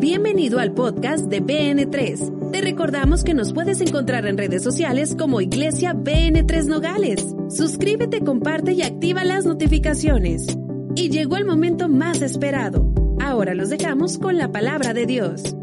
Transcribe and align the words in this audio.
Bienvenido 0.00 0.60
al 0.60 0.72
podcast 0.72 1.26
de 1.26 1.42
BN3. 1.42 2.52
Te 2.52 2.62
recordamos 2.62 3.22
que 3.22 3.34
nos 3.34 3.52
puedes 3.52 3.82
encontrar 3.82 4.24
en 4.24 4.38
redes 4.38 4.62
sociales 4.62 5.14
como 5.14 5.42
Iglesia 5.42 5.92
BN3 5.92 6.64
Nogales. 6.64 7.22
Suscríbete, 7.50 8.24
comparte 8.24 8.72
y 8.72 8.80
activa 8.80 9.24
las 9.24 9.44
notificaciones. 9.44 10.56
Y 10.96 11.10
llegó 11.10 11.36
el 11.36 11.44
momento 11.44 11.90
más 11.90 12.22
esperado. 12.22 12.94
Ahora 13.20 13.52
los 13.52 13.68
dejamos 13.68 14.16
con 14.16 14.38
la 14.38 14.50
palabra 14.50 14.94
de 14.94 15.04
Dios. 15.04 15.54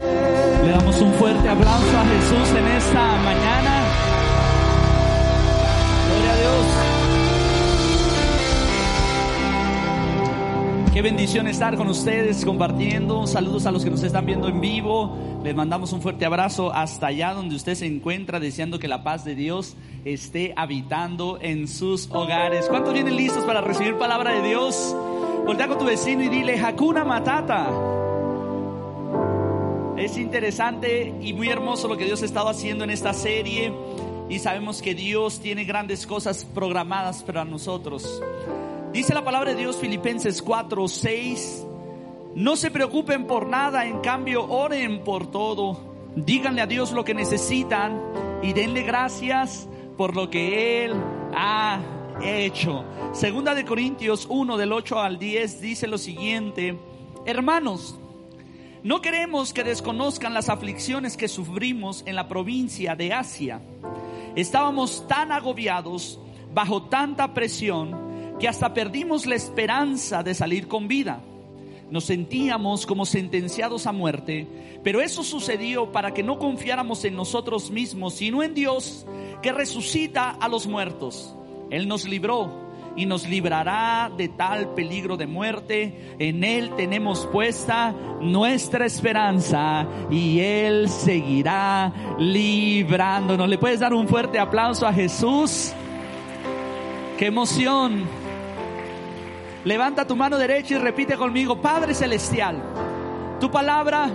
Le 0.00 0.70
damos 0.70 1.00
un 1.00 1.12
fuerte 1.14 1.48
aplauso 1.48 1.96
a 1.96 2.04
Jesús 2.04 2.58
en 2.58 2.66
esta 2.76 3.16
mañana. 3.22 3.87
Qué 10.98 11.02
bendición 11.02 11.46
estar 11.46 11.76
con 11.76 11.86
ustedes 11.86 12.44
compartiendo. 12.44 13.28
Saludos 13.28 13.66
a 13.66 13.70
los 13.70 13.84
que 13.84 13.90
nos 13.90 14.02
están 14.02 14.26
viendo 14.26 14.48
en 14.48 14.60
vivo. 14.60 15.16
Les 15.44 15.54
mandamos 15.54 15.92
un 15.92 16.02
fuerte 16.02 16.26
abrazo 16.26 16.74
hasta 16.74 17.06
allá 17.06 17.34
donde 17.34 17.54
usted 17.54 17.76
se 17.76 17.86
encuentra, 17.86 18.40
deseando 18.40 18.80
que 18.80 18.88
la 18.88 19.04
paz 19.04 19.24
de 19.24 19.36
Dios 19.36 19.76
esté 20.04 20.54
habitando 20.56 21.38
en 21.40 21.68
sus 21.68 22.10
hogares. 22.10 22.66
¿Cuántos 22.68 22.94
vienen 22.94 23.14
listos 23.14 23.44
para 23.44 23.60
recibir 23.60 23.96
palabra 23.96 24.32
de 24.32 24.48
Dios? 24.48 24.92
Voltea 25.46 25.68
con 25.68 25.78
tu 25.78 25.84
vecino 25.84 26.24
y 26.24 26.28
dile, 26.30 26.58
Hakuna 26.58 27.04
Matata. 27.04 27.70
Es 29.98 30.18
interesante 30.18 31.14
y 31.22 31.32
muy 31.32 31.48
hermoso 31.48 31.86
lo 31.86 31.96
que 31.96 32.06
Dios 32.06 32.22
ha 32.22 32.24
estado 32.24 32.48
haciendo 32.48 32.82
en 32.82 32.90
esta 32.90 33.14
serie 33.14 33.72
y 34.28 34.40
sabemos 34.40 34.82
que 34.82 34.96
Dios 34.96 35.38
tiene 35.38 35.62
grandes 35.62 36.08
cosas 36.08 36.44
programadas 36.44 37.22
para 37.22 37.44
nosotros. 37.44 38.20
Dice 38.92 39.12
la 39.12 39.22
palabra 39.22 39.50
de 39.50 39.56
Dios 39.56 39.76
Filipenses 39.76 40.40
4, 40.40 40.88
6. 40.88 41.66
No 42.34 42.56
se 42.56 42.70
preocupen 42.70 43.26
por 43.26 43.46
nada, 43.46 43.84
en 43.84 44.00
cambio 44.00 44.44
oren 44.44 45.04
por 45.04 45.30
todo. 45.30 45.78
Díganle 46.16 46.62
a 46.62 46.66
Dios 46.66 46.92
lo 46.92 47.04
que 47.04 47.12
necesitan 47.12 48.00
y 48.42 48.54
denle 48.54 48.82
gracias 48.82 49.68
por 49.98 50.16
lo 50.16 50.30
que 50.30 50.84
Él 50.84 50.94
ha 51.34 51.80
hecho. 52.22 52.84
Segunda 53.12 53.54
de 53.54 53.66
Corintios 53.66 54.26
1 54.30 54.56
del 54.56 54.72
8 54.72 55.00
al 55.00 55.18
10 55.18 55.60
dice 55.60 55.86
lo 55.86 55.98
siguiente. 55.98 56.78
Hermanos, 57.26 57.98
no 58.82 59.02
queremos 59.02 59.52
que 59.52 59.64
desconozcan 59.64 60.32
las 60.32 60.48
aflicciones 60.48 61.18
que 61.18 61.28
sufrimos 61.28 62.02
en 62.06 62.16
la 62.16 62.26
provincia 62.26 62.96
de 62.96 63.12
Asia. 63.12 63.60
Estábamos 64.34 65.06
tan 65.06 65.30
agobiados, 65.30 66.18
bajo 66.54 66.84
tanta 66.84 67.34
presión, 67.34 68.07
que 68.38 68.48
hasta 68.48 68.72
perdimos 68.72 69.26
la 69.26 69.34
esperanza 69.34 70.22
de 70.22 70.34
salir 70.34 70.68
con 70.68 70.88
vida. 70.88 71.20
Nos 71.90 72.04
sentíamos 72.04 72.86
como 72.86 73.06
sentenciados 73.06 73.86
a 73.86 73.92
muerte, 73.92 74.46
pero 74.84 75.00
eso 75.00 75.24
sucedió 75.24 75.90
para 75.90 76.12
que 76.12 76.22
no 76.22 76.38
confiáramos 76.38 77.04
en 77.04 77.16
nosotros 77.16 77.70
mismos, 77.70 78.14
sino 78.14 78.42
en 78.42 78.54
Dios, 78.54 79.06
que 79.42 79.52
resucita 79.52 80.30
a 80.30 80.48
los 80.48 80.66
muertos. 80.66 81.34
Él 81.70 81.88
nos 81.88 82.06
libró 82.06 82.68
y 82.94 83.06
nos 83.06 83.28
librará 83.28 84.10
de 84.16 84.28
tal 84.28 84.74
peligro 84.74 85.16
de 85.16 85.26
muerte. 85.26 86.16
En 86.18 86.44
Él 86.44 86.72
tenemos 86.76 87.26
puesta 87.26 87.94
nuestra 88.20 88.84
esperanza 88.86 89.86
y 90.10 90.40
Él 90.40 90.88
seguirá 90.88 92.16
librándonos. 92.18 93.48
¿Le 93.48 93.56
puedes 93.56 93.80
dar 93.80 93.94
un 93.94 94.08
fuerte 94.08 94.38
aplauso 94.38 94.86
a 94.86 94.92
Jesús? 94.92 95.72
¡Qué 97.16 97.26
emoción! 97.26 98.27
Levanta 99.68 100.06
tu 100.06 100.16
mano 100.16 100.38
derecha 100.38 100.76
y 100.76 100.78
repite 100.78 101.14
conmigo, 101.18 101.60
Padre 101.60 101.92
Celestial, 101.92 102.56
tu 103.38 103.50
palabra 103.50 104.10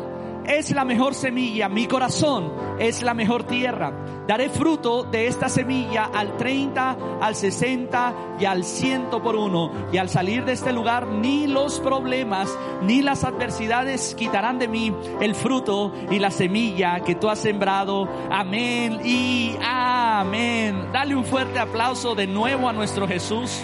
es 0.47 0.71
la 0.71 0.83
mejor 0.83 1.13
semilla, 1.13 1.69
mi 1.69 1.85
corazón 1.85 2.51
es 2.79 3.03
la 3.03 3.13
mejor 3.13 3.43
tierra. 3.43 3.93
Daré 4.27 4.49
fruto 4.49 5.03
de 5.03 5.27
esta 5.27 5.49
semilla 5.49 6.05
al 6.05 6.37
30, 6.37 6.97
al 7.21 7.35
60 7.35 8.13
y 8.39 8.45
al 8.45 8.63
100 8.63 9.11
por 9.21 9.35
uno. 9.35 9.71
Y 9.91 9.97
al 9.97 10.09
salir 10.09 10.43
de 10.43 10.53
este 10.53 10.73
lugar, 10.73 11.07
ni 11.07 11.45
los 11.45 11.79
problemas 11.81 12.49
ni 12.81 13.03
las 13.03 13.23
adversidades 13.23 14.15
quitarán 14.15 14.57
de 14.57 14.67
mí 14.67 14.91
el 15.21 15.35
fruto 15.35 15.93
y 16.09 16.17
la 16.17 16.31
semilla 16.31 17.01
que 17.01 17.13
tú 17.13 17.29
has 17.29 17.37
sembrado. 17.37 18.09
Amén 18.31 19.01
y 19.05 19.55
amén. 19.61 20.87
Dale 20.91 21.15
un 21.15 21.25
fuerte 21.25 21.59
aplauso 21.59 22.15
de 22.15 22.25
nuevo 22.25 22.67
a 22.67 22.73
nuestro 22.73 23.07
Jesús. 23.07 23.63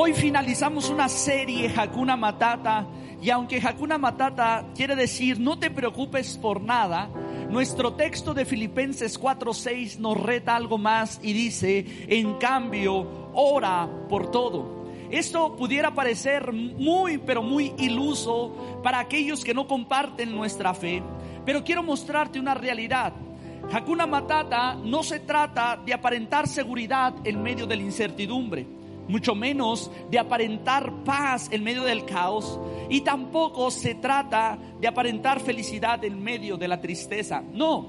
Hoy 0.00 0.12
finalizamos 0.12 0.90
una 0.90 1.08
serie 1.08 1.74
Hakuna 1.76 2.16
Matata 2.16 2.86
y 3.20 3.30
aunque 3.30 3.58
Hakuna 3.58 3.98
Matata 3.98 4.64
quiere 4.72 4.94
decir 4.94 5.40
no 5.40 5.58
te 5.58 5.72
preocupes 5.72 6.38
por 6.38 6.60
nada, 6.60 7.10
nuestro 7.50 7.94
texto 7.94 8.32
de 8.32 8.44
Filipenses 8.44 9.18
4:6 9.20 9.98
nos 9.98 10.16
reta 10.16 10.54
algo 10.54 10.78
más 10.78 11.18
y 11.20 11.32
dice, 11.32 11.84
en 12.06 12.34
cambio, 12.34 13.30
ora 13.34 13.88
por 14.08 14.30
todo. 14.30 14.86
Esto 15.10 15.56
pudiera 15.56 15.92
parecer 15.92 16.52
muy, 16.52 17.18
pero 17.18 17.42
muy 17.42 17.74
iluso 17.76 18.80
para 18.84 19.00
aquellos 19.00 19.42
que 19.42 19.52
no 19.52 19.66
comparten 19.66 20.32
nuestra 20.32 20.74
fe, 20.74 21.02
pero 21.44 21.64
quiero 21.64 21.82
mostrarte 21.82 22.38
una 22.38 22.54
realidad. 22.54 23.14
Hakuna 23.72 24.06
Matata 24.06 24.76
no 24.76 25.02
se 25.02 25.18
trata 25.18 25.76
de 25.84 25.92
aparentar 25.92 26.46
seguridad 26.46 27.14
en 27.24 27.42
medio 27.42 27.66
de 27.66 27.74
la 27.74 27.82
incertidumbre 27.82 28.77
mucho 29.08 29.34
menos 29.34 29.90
de 30.10 30.18
aparentar 30.18 30.92
paz 31.04 31.48
en 31.50 31.64
medio 31.64 31.82
del 31.82 32.04
caos 32.04 32.60
y 32.88 33.00
tampoco 33.00 33.70
se 33.70 33.94
trata 33.94 34.58
de 34.80 34.86
aparentar 34.86 35.40
felicidad 35.40 36.04
en 36.04 36.22
medio 36.22 36.56
de 36.56 36.68
la 36.68 36.80
tristeza. 36.80 37.42
No, 37.52 37.86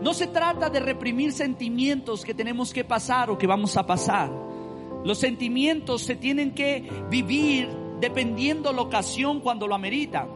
no 0.00 0.14
se 0.14 0.28
trata 0.28 0.70
de 0.70 0.80
reprimir 0.80 1.32
sentimientos 1.32 2.24
que 2.24 2.34
tenemos 2.34 2.72
que 2.72 2.84
pasar 2.84 3.30
o 3.30 3.38
que 3.38 3.46
vamos 3.46 3.76
a 3.76 3.86
pasar. 3.86 4.30
Los 5.04 5.18
sentimientos 5.18 6.02
se 6.02 6.16
tienen 6.16 6.52
que 6.52 6.88
vivir 7.10 7.68
dependiendo 8.00 8.72
la 8.72 8.82
ocasión 8.82 9.40
cuando 9.40 9.66
lo 9.66 9.74
amerita. 9.74 10.26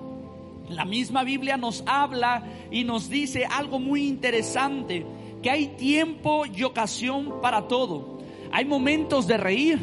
La 0.69 0.85
misma 0.85 1.25
Biblia 1.25 1.57
nos 1.57 1.83
habla 1.87 2.43
y 2.71 2.85
nos 2.85 3.11
dice 3.11 3.45
algo 3.45 3.79
muy 3.79 4.07
interesante, 4.07 5.05
que 5.43 5.51
hay 5.51 5.69
tiempo 5.69 6.47
y 6.47 6.63
ocasión 6.63 7.41
para 7.43 7.69
todo. 7.69 8.14
Hay 8.55 8.67
momentos 8.67 9.27
de 9.27 9.37
reír, 9.37 9.81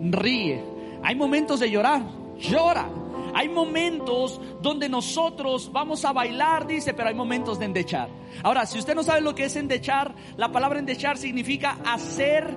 ríe. 0.00 0.64
Hay 1.02 1.14
momentos 1.14 1.60
de 1.60 1.70
llorar, 1.70 2.00
llora. 2.38 2.88
Hay 3.34 3.50
momentos 3.50 4.40
donde 4.62 4.88
nosotros 4.88 5.70
vamos 5.70 6.06
a 6.06 6.12
bailar, 6.14 6.66
dice, 6.66 6.94
pero 6.94 7.10
hay 7.10 7.14
momentos 7.14 7.58
de 7.58 7.66
endechar. 7.66 8.08
Ahora, 8.42 8.64
si 8.64 8.78
usted 8.78 8.94
no 8.94 9.02
sabe 9.02 9.20
lo 9.20 9.34
que 9.34 9.44
es 9.44 9.56
endechar, 9.56 10.14
la 10.38 10.50
palabra 10.50 10.78
endechar 10.78 11.18
significa 11.18 11.76
hacer 11.84 12.56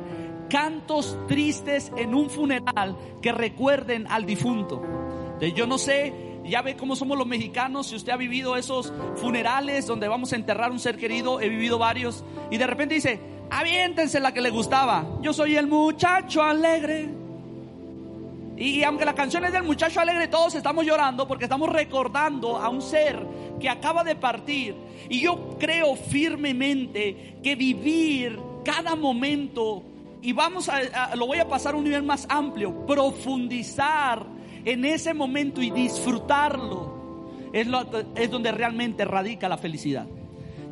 cantos 0.49 1.19
tristes 1.27 1.91
en 1.97 2.15
un 2.15 2.29
funeral 2.29 2.95
que 3.21 3.33
recuerden 3.33 4.07
al 4.09 4.25
difunto. 4.25 4.81
Yo 5.53 5.67
no 5.67 5.77
sé, 5.77 6.13
ya 6.45 6.61
ve 6.61 6.77
cómo 6.77 6.95
somos 6.95 7.17
los 7.17 7.27
mexicanos, 7.27 7.87
si 7.87 7.97
usted 7.97 8.13
ha 8.13 8.17
vivido 8.17 8.55
esos 8.55 8.93
funerales 9.15 9.85
donde 9.85 10.07
vamos 10.07 10.31
a 10.31 10.37
enterrar 10.37 10.71
un 10.71 10.79
ser 10.79 10.95
querido, 10.95 11.41
he 11.41 11.49
vivido 11.49 11.77
varios, 11.77 12.23
y 12.49 12.55
de 12.55 12.67
repente 12.67 12.95
dice, 12.95 13.19
aviéntense 13.49 14.19
la 14.19 14.33
que 14.33 14.41
le 14.41 14.49
gustaba. 14.49 15.05
Yo 15.21 15.33
soy 15.33 15.55
el 15.55 15.67
muchacho 15.67 16.41
alegre. 16.41 17.09
Y 18.57 18.83
aunque 18.83 19.05
la 19.05 19.13
canción 19.13 19.45
es 19.45 19.51
del 19.51 19.63
muchacho 19.63 19.99
alegre, 19.99 20.27
todos 20.27 20.55
estamos 20.55 20.85
llorando 20.85 21.27
porque 21.27 21.45
estamos 21.45 21.69
recordando 21.69 22.57
a 22.57 22.69
un 22.69 22.81
ser 22.81 23.23
que 23.59 23.69
acaba 23.69 24.03
de 24.03 24.15
partir. 24.15 24.75
Y 25.09 25.21
yo 25.21 25.57
creo 25.59 25.95
firmemente 25.95 27.37
que 27.43 27.55
vivir 27.55 28.39
cada 28.65 28.95
momento, 28.95 29.83
y 30.21 30.33
vamos 30.33 30.69
a, 30.69 31.15
lo 31.15 31.27
voy 31.27 31.37
a 31.37 31.47
pasar 31.47 31.75
a 31.75 31.77
un 31.77 31.83
nivel 31.83 32.03
más 32.03 32.25
amplio, 32.29 32.85
profundizar 32.85 34.25
en 34.65 34.83
ese 34.83 35.13
momento 35.13 35.61
y 35.61 35.69
disfrutarlo, 35.69 37.29
es, 37.53 37.67
lo, 37.67 37.85
es 38.15 38.29
donde 38.29 38.51
realmente 38.51 39.05
radica 39.05 39.47
la 39.47 39.57
felicidad. 39.57 40.07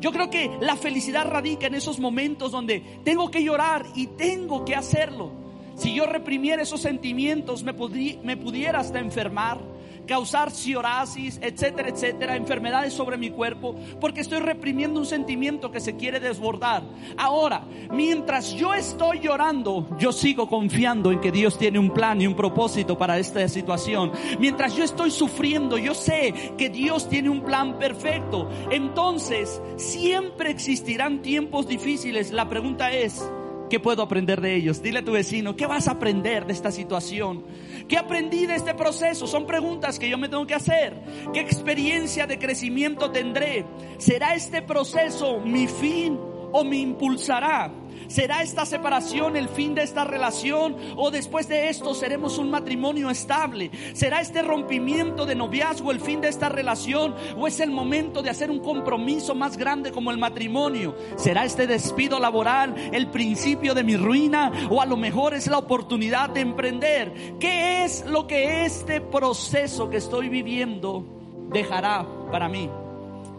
Yo 0.00 0.12
creo 0.12 0.30
que 0.30 0.50
la 0.60 0.76
felicidad 0.76 1.26
radica 1.28 1.66
en 1.66 1.74
esos 1.74 1.98
momentos 1.98 2.52
donde 2.52 3.00
tengo 3.04 3.30
que 3.30 3.42
llorar 3.42 3.86
y 3.94 4.08
tengo 4.08 4.64
que 4.64 4.74
hacerlo. 4.74 5.32
Si 5.76 5.94
yo 5.94 6.06
reprimiera 6.06 6.62
esos 6.62 6.80
sentimientos, 6.80 7.62
me, 7.62 7.74
pudiera 7.74 8.80
hasta 8.80 8.98
enfermar, 8.98 9.60
causar 10.06 10.50
psoriasis, 10.50 11.38
etcétera, 11.42 11.88
etcétera, 11.88 12.36
enfermedades 12.36 12.92
sobre 12.92 13.16
mi 13.16 13.30
cuerpo, 13.30 13.74
porque 14.00 14.20
estoy 14.20 14.40
reprimiendo 14.40 15.00
un 15.00 15.06
sentimiento 15.06 15.70
que 15.70 15.80
se 15.80 15.96
quiere 15.96 16.20
desbordar. 16.20 16.82
Ahora, 17.16 17.64
mientras 17.90 18.54
yo 18.54 18.74
estoy 18.74 19.20
llorando, 19.20 19.88
yo 19.98 20.12
sigo 20.12 20.48
confiando 20.48 21.12
en 21.12 21.20
que 21.20 21.32
Dios 21.32 21.58
tiene 21.58 21.78
un 21.78 21.90
plan 21.90 22.20
y 22.20 22.26
un 22.26 22.34
propósito 22.34 22.96
para 22.96 23.18
esta 23.18 23.46
situación. 23.48 24.12
Mientras 24.38 24.76
yo 24.76 24.84
estoy 24.84 25.10
sufriendo, 25.10 25.78
yo 25.78 25.94
sé 25.94 26.52
que 26.56 26.70
Dios 26.70 27.08
tiene 27.08 27.30
un 27.30 27.42
plan 27.42 27.78
perfecto. 27.78 28.48
Entonces, 28.70 29.60
siempre 29.76 30.50
existirán 30.50 31.22
tiempos 31.22 31.66
difíciles. 31.66 32.30
La 32.30 32.48
pregunta 32.48 32.92
es, 32.92 33.28
¿Qué 33.68 33.80
puedo 33.80 34.02
aprender 34.02 34.40
de 34.40 34.54
ellos? 34.54 34.80
Dile 34.80 35.00
a 35.00 35.04
tu 35.04 35.12
vecino, 35.12 35.56
¿qué 35.56 35.66
vas 35.66 35.88
a 35.88 35.92
aprender 35.92 36.46
de 36.46 36.52
esta 36.52 36.70
situación? 36.70 37.44
¿Qué 37.88 37.96
aprendí 37.96 38.46
de 38.46 38.54
este 38.54 38.74
proceso? 38.74 39.26
Son 39.26 39.46
preguntas 39.46 39.98
que 39.98 40.08
yo 40.08 40.18
me 40.18 40.28
tengo 40.28 40.46
que 40.46 40.54
hacer. 40.54 40.94
¿Qué 41.32 41.40
experiencia 41.40 42.26
de 42.26 42.38
crecimiento 42.38 43.10
tendré? 43.10 43.64
¿Será 43.98 44.34
este 44.34 44.62
proceso 44.62 45.40
mi 45.40 45.66
fin 45.66 46.18
o 46.52 46.64
me 46.64 46.76
impulsará? 46.76 47.72
¿Será 48.08 48.42
esta 48.42 48.64
separación 48.64 49.36
el 49.36 49.48
fin 49.48 49.74
de 49.74 49.82
esta 49.82 50.04
relación 50.04 50.76
o 50.96 51.10
después 51.10 51.48
de 51.48 51.68
esto 51.68 51.94
seremos 51.94 52.38
un 52.38 52.50
matrimonio 52.50 53.10
estable? 53.10 53.70
¿Será 53.94 54.20
este 54.20 54.42
rompimiento 54.42 55.26
de 55.26 55.34
noviazgo 55.34 55.90
el 55.90 56.00
fin 56.00 56.20
de 56.20 56.28
esta 56.28 56.48
relación 56.48 57.14
o 57.36 57.46
es 57.46 57.60
el 57.60 57.70
momento 57.70 58.22
de 58.22 58.30
hacer 58.30 58.50
un 58.50 58.60
compromiso 58.60 59.34
más 59.34 59.56
grande 59.56 59.92
como 59.92 60.10
el 60.10 60.18
matrimonio? 60.18 60.94
¿Será 61.16 61.44
este 61.44 61.66
despido 61.66 62.18
laboral 62.18 62.74
el 62.92 63.08
principio 63.08 63.74
de 63.74 63.84
mi 63.84 63.96
ruina 63.96 64.52
o 64.70 64.80
a 64.80 64.86
lo 64.86 64.96
mejor 64.96 65.34
es 65.34 65.46
la 65.46 65.58
oportunidad 65.58 66.30
de 66.30 66.40
emprender? 66.40 67.36
¿Qué 67.38 67.84
es 67.84 68.04
lo 68.06 68.26
que 68.26 68.64
este 68.64 69.00
proceso 69.00 69.90
que 69.90 69.96
estoy 69.96 70.28
viviendo 70.28 71.04
dejará 71.50 72.06
para 72.30 72.48
mí? 72.48 72.70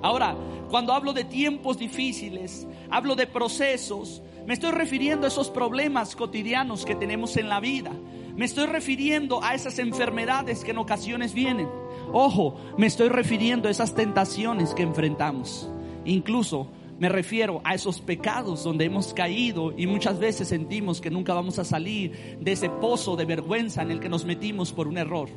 Ahora, 0.02 0.36
cuando 0.70 0.94
hablo 0.94 1.14
de 1.14 1.24
tiempos 1.24 1.78
difíciles, 1.78 2.68
hablo 2.90 3.16
de 3.16 3.26
procesos, 3.26 4.22
me 4.48 4.54
estoy 4.54 4.72
refiriendo 4.72 5.26
a 5.26 5.28
esos 5.28 5.50
problemas 5.50 6.16
cotidianos 6.16 6.86
que 6.86 6.96
tenemos 6.96 7.36
en 7.36 7.50
la 7.50 7.60
vida. 7.60 7.92
Me 8.38 8.46
estoy 8.46 8.66
refiriendo 8.66 9.44
a 9.44 9.54
esas 9.54 9.78
enfermedades 9.78 10.64
que 10.64 10.72
en 10.72 10.78
ocasiones 10.78 11.34
vienen. 11.34 11.68
Ojo, 12.14 12.56
me 12.78 12.88
estoy 12.88 13.10
refiriendo 13.10 13.68
a 13.68 13.72
esas 13.72 13.94
tentaciones 13.94 14.74
que 14.74 14.84
enfrentamos. 14.84 15.70
Incluso 16.06 16.72
me 16.98 17.10
refiero 17.10 17.60
a 17.66 17.76
esos 17.76 18.00
pecados 18.00 18.64
donde 18.64 18.86
hemos 18.86 19.14
caído 19.14 19.74
y 19.78 19.86
muchas 19.86 20.18
veces 20.18 20.48
sentimos 20.48 21.02
que 21.02 21.12
nunca 21.12 21.34
vamos 21.34 21.60
a 21.60 21.66
salir 21.66 22.38
de 22.40 22.54
ese 22.54 22.70
pozo 22.70 23.18
de 23.18 23.26
vergüenza 23.26 23.82
en 23.82 23.92
el 23.92 24.00
que 24.00 24.08
nos 24.08 24.24
metimos 24.24 24.72
por 24.72 24.88
un 24.88 24.98
error. 24.98 25.28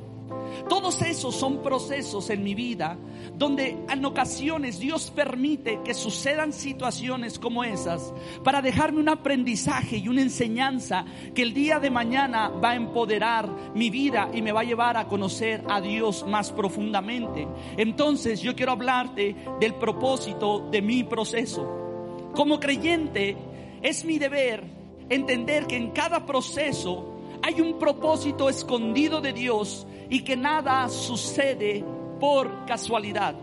Todos 0.69 1.01
esos 1.03 1.35
son 1.35 1.63
procesos 1.63 2.31
en 2.31 2.43
mi 2.43 2.55
vida 2.55 2.97
donde 3.35 3.77
en 3.89 4.05
ocasiones 4.05 4.79
Dios 4.79 5.11
permite 5.11 5.81
que 5.85 5.95
sucedan 5.95 6.53
situaciones 6.53 7.39
como 7.39 7.65
esas 7.65 8.13
para 8.45 8.63
dejarme 8.63 9.01
un 9.01 9.09
aprendizaje 9.09 9.97
y 9.97 10.09
una 10.09 10.23
enseñanza 10.23 11.05
que 11.35 11.43
el 11.43 11.55
día 11.55 11.79
de 11.81 11.91
mañana 11.91 12.49
va 12.49 12.71
a 12.71 12.77
empoderar 12.77 13.49
mi 13.75 13.91
vida 13.91 14.31
y 14.33 14.43
me 14.43 14.53
va 14.53 14.61
a 14.61 14.65
llevar 14.65 14.97
a 14.97 15.09
conocer 15.09 15.65
a 15.69 15.81
Dios 15.81 16.27
más 16.27 16.53
profundamente. 16.53 17.49
Entonces 17.77 18.41
yo 18.41 18.55
quiero 18.55 18.73
hablarte 18.73 19.35
del 19.59 19.75
propósito 19.75 20.69
de 20.71 20.83
mi 20.83 21.05
proceso. 21.05 22.31
Como 22.35 22.61
creyente 22.61 23.37
es 23.83 24.05
mi 24.05 24.19
deber 24.19 24.65
entender 25.09 25.67
que 25.67 25.77
en 25.77 25.91
cada 25.91 26.27
proceso 26.27 27.17
hay 27.43 27.61
un 27.61 27.79
propósito 27.79 28.49
escondido 28.49 29.21
de 29.21 29.33
Dios 29.33 29.87
y 30.11 30.21
que 30.21 30.37
nada 30.37 30.89
sucede 30.89 31.85
por 32.19 32.67
casualidad. 32.67 33.37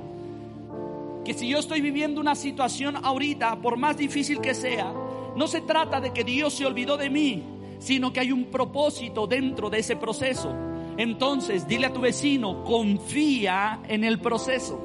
Que 1.23 1.33
si 1.33 1.47
yo 1.47 1.59
estoy 1.59 1.81
viviendo 1.81 2.21
una 2.21 2.35
situación 2.35 2.97
ahorita, 3.01 3.59
por 3.61 3.77
más 3.77 3.97
difícil 3.97 4.41
que 4.41 4.53
sea, 4.53 4.93
no 5.35 5.47
se 5.47 5.61
trata 5.61 6.01
de 6.01 6.11
que 6.11 6.23
Dios 6.23 6.53
se 6.53 6.65
olvidó 6.65 6.97
de 6.97 7.09
mí, 7.09 7.43
sino 7.79 8.11
que 8.11 8.19
hay 8.19 8.31
un 8.31 8.45
propósito 8.45 9.27
dentro 9.27 9.69
de 9.69 9.79
ese 9.79 9.95
proceso. 9.95 10.53
Entonces, 10.97 11.67
dile 11.67 11.87
a 11.87 11.93
tu 11.93 12.01
vecino, 12.01 12.63
confía 12.63 13.81
en 13.87 14.03
el 14.03 14.19
proceso. 14.19 14.83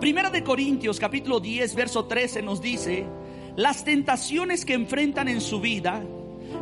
Primera 0.00 0.30
de 0.30 0.42
Corintios 0.42 0.98
capítulo 0.98 1.38
10, 1.38 1.74
verso 1.74 2.06
13 2.06 2.42
nos 2.42 2.60
dice, 2.60 3.06
las 3.56 3.84
tentaciones 3.84 4.64
que 4.64 4.74
enfrentan 4.74 5.28
en 5.28 5.40
su 5.40 5.60
vida 5.60 6.02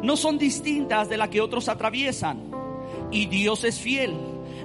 no 0.02 0.16
son 0.16 0.38
distintas 0.38 1.08
de 1.08 1.16
las 1.16 1.28
que 1.28 1.40
otros 1.40 1.68
atraviesan 1.68 2.53
y 3.14 3.26
Dios 3.26 3.64
es 3.64 3.81
fiel. 3.81 4.12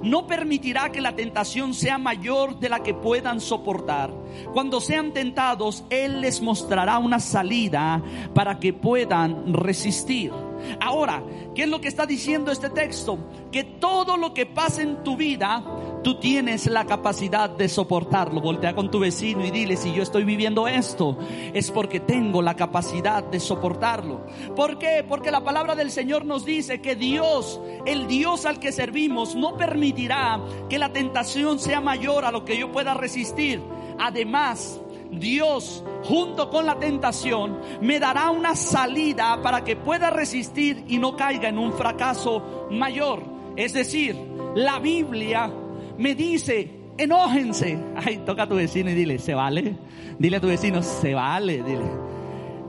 No 0.02 0.28
permitirá 0.28 0.92
que 0.92 1.02
la 1.02 1.16
tentación 1.16 1.74
sea 1.74 1.98
mayor 1.98 2.60
de 2.60 2.70
la 2.70 2.82
que 2.82 2.94
puedan 2.94 3.42
soportar. 3.42 4.12
Cuando 4.54 4.82
sean 4.82 5.14
tentados, 5.14 5.84
Él 5.90 6.22
les 6.22 6.42
mostrará 6.42 6.98
una 7.00 7.20
salida 7.20 8.02
para 8.34 8.60
que 8.60 8.74
puedan 8.74 9.54
resistir. 9.54 10.32
Ahora, 10.80 11.24
¿qué 11.54 11.64
es 11.64 11.70
lo 11.70 11.82
que 11.82 11.90
está 11.90 12.06
diciendo 12.06 12.52
este 12.52 12.70
texto? 12.70 13.20
Que 13.52 13.64
todo 13.64 14.18
lo 14.18 14.34
que 14.34 14.46
pasa 14.46 14.82
en 14.82 15.04
tu 15.04 15.18
vida, 15.18 15.64
tú 16.04 16.16
tienes 16.16 16.68
la 16.68 16.86
capacidad 16.86 17.50
de 17.50 17.70
soportarlo. 17.70 18.42
Voltea 18.42 18.76
con 18.76 18.92
tu 18.92 19.00
vecino 19.00 19.46
y 19.46 19.52
dile, 19.52 19.78
si 19.78 19.94
yo 19.94 20.04
estoy 20.04 20.24
viviendo 20.24 20.68
esto, 20.68 21.18
es 21.54 21.72
porque 21.72 22.00
tengo 22.00 22.42
la 22.42 22.56
capacidad 22.56 23.24
de 23.24 23.40
soportarlo. 23.40 24.26
¿Por 24.56 24.78
qué? 24.78 25.06
Porque 25.08 25.32
la 25.32 25.44
palabra 25.44 25.76
del 25.76 25.92
Señor 25.92 26.26
nos 26.26 26.46
dice 26.46 26.82
que 26.82 26.96
Dios, 26.96 27.60
el 27.86 28.08
Dios 28.08 28.46
al 28.46 28.60
que 28.60 28.72
servimos, 28.72 29.36
no 29.36 29.58
permitirá 29.58 30.40
que 30.70 30.80
la 30.80 30.92
tentación 30.92 31.60
sea 31.60 31.82
mayor 31.82 32.26
a 32.26 32.32
lo 32.32 32.46
que 32.46 32.58
yo 32.58 32.72
pueda 32.72 32.94
resistir. 32.94 33.62
Además, 34.00 34.80
Dios 35.12 35.84
junto 36.04 36.50
con 36.50 36.66
la 36.66 36.78
tentación 36.80 37.60
me 37.82 38.00
dará 38.00 38.30
una 38.30 38.56
salida 38.56 39.42
para 39.42 39.64
que 39.64 39.76
pueda 39.76 40.10
resistir 40.10 40.86
y 40.88 40.98
no 40.98 41.16
caiga 41.16 41.50
en 41.50 41.58
un 41.58 41.74
fracaso 41.74 42.68
mayor. 42.72 43.24
Es 43.56 43.74
decir, 43.74 44.16
la 44.56 44.80
Biblia 44.80 45.52
me 46.00 46.16
dice, 46.16 46.72
enójense. 46.98 47.78
Ay, 47.96 48.22
toca 48.26 48.44
a 48.44 48.48
tu 48.48 48.56
vecino 48.56 48.90
y 48.90 48.96
dile, 48.96 49.20
¿se 49.20 49.34
vale? 49.34 49.76
Dile 50.18 50.38
a 50.38 50.42
tu 50.42 50.48
vecino, 50.48 50.82
se 50.82 51.14
vale, 51.14 51.62
dile. 51.62 51.86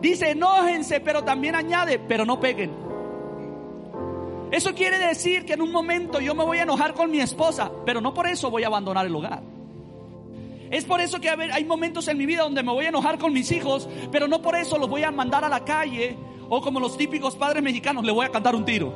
Dice, 0.00 0.31
enójense, 0.32 1.00
pero 1.00 1.23
también 1.23 1.55
añade, 1.55 1.99
pero 1.99 2.25
no 2.25 2.41
peguen. 2.41 2.71
Eso 4.50 4.75
quiere 4.75 4.99
decir 4.99 5.44
que 5.44 5.53
en 5.53 5.62
un 5.62 5.71
momento 5.71 6.21
yo 6.21 6.35
me 6.35 6.44
voy 6.44 6.59
a 6.59 6.65
enojar 6.65 6.93
con 6.93 7.11
mi 7.11 7.21
esposa, 7.21 7.71
pero 7.87 8.00
no 8.00 8.12
por 8.12 8.27
eso 8.27 8.50
voy 8.50 8.65
a 8.65 8.67
abandonar 8.67 9.06
el 9.06 9.15
hogar. 9.15 9.43
Es 10.71 10.85
por 10.85 11.00
eso 11.00 11.21
que 11.21 11.29
hay 11.29 11.65
momentos 11.65 12.09
en 12.09 12.19
mi 12.19 12.26
vida 12.26 12.43
donde 12.43 12.62
me 12.65 12.73
voy 12.73 12.87
a 12.87 12.88
enojar 12.88 13.19
con 13.19 13.33
mis 13.33 13.50
hijos, 13.53 13.88
pero 14.11 14.26
no 14.26 14.43
por 14.43 14.56
eso 14.56 14.76
los 14.76 14.88
voy 14.88 15.05
a 15.05 15.11
mandar 15.12 15.44
a 15.44 15.49
la 15.49 15.65
calle 15.65 16.17
o 16.49 16.61
como 16.61 16.81
los 16.81 16.97
típicos 16.97 17.37
padres 17.37 17.62
mexicanos, 17.62 18.05
le 18.05 18.11
voy 18.11 18.26
a 18.26 18.31
cantar 18.31 18.56
un 18.56 18.65
tiro. 18.65 18.93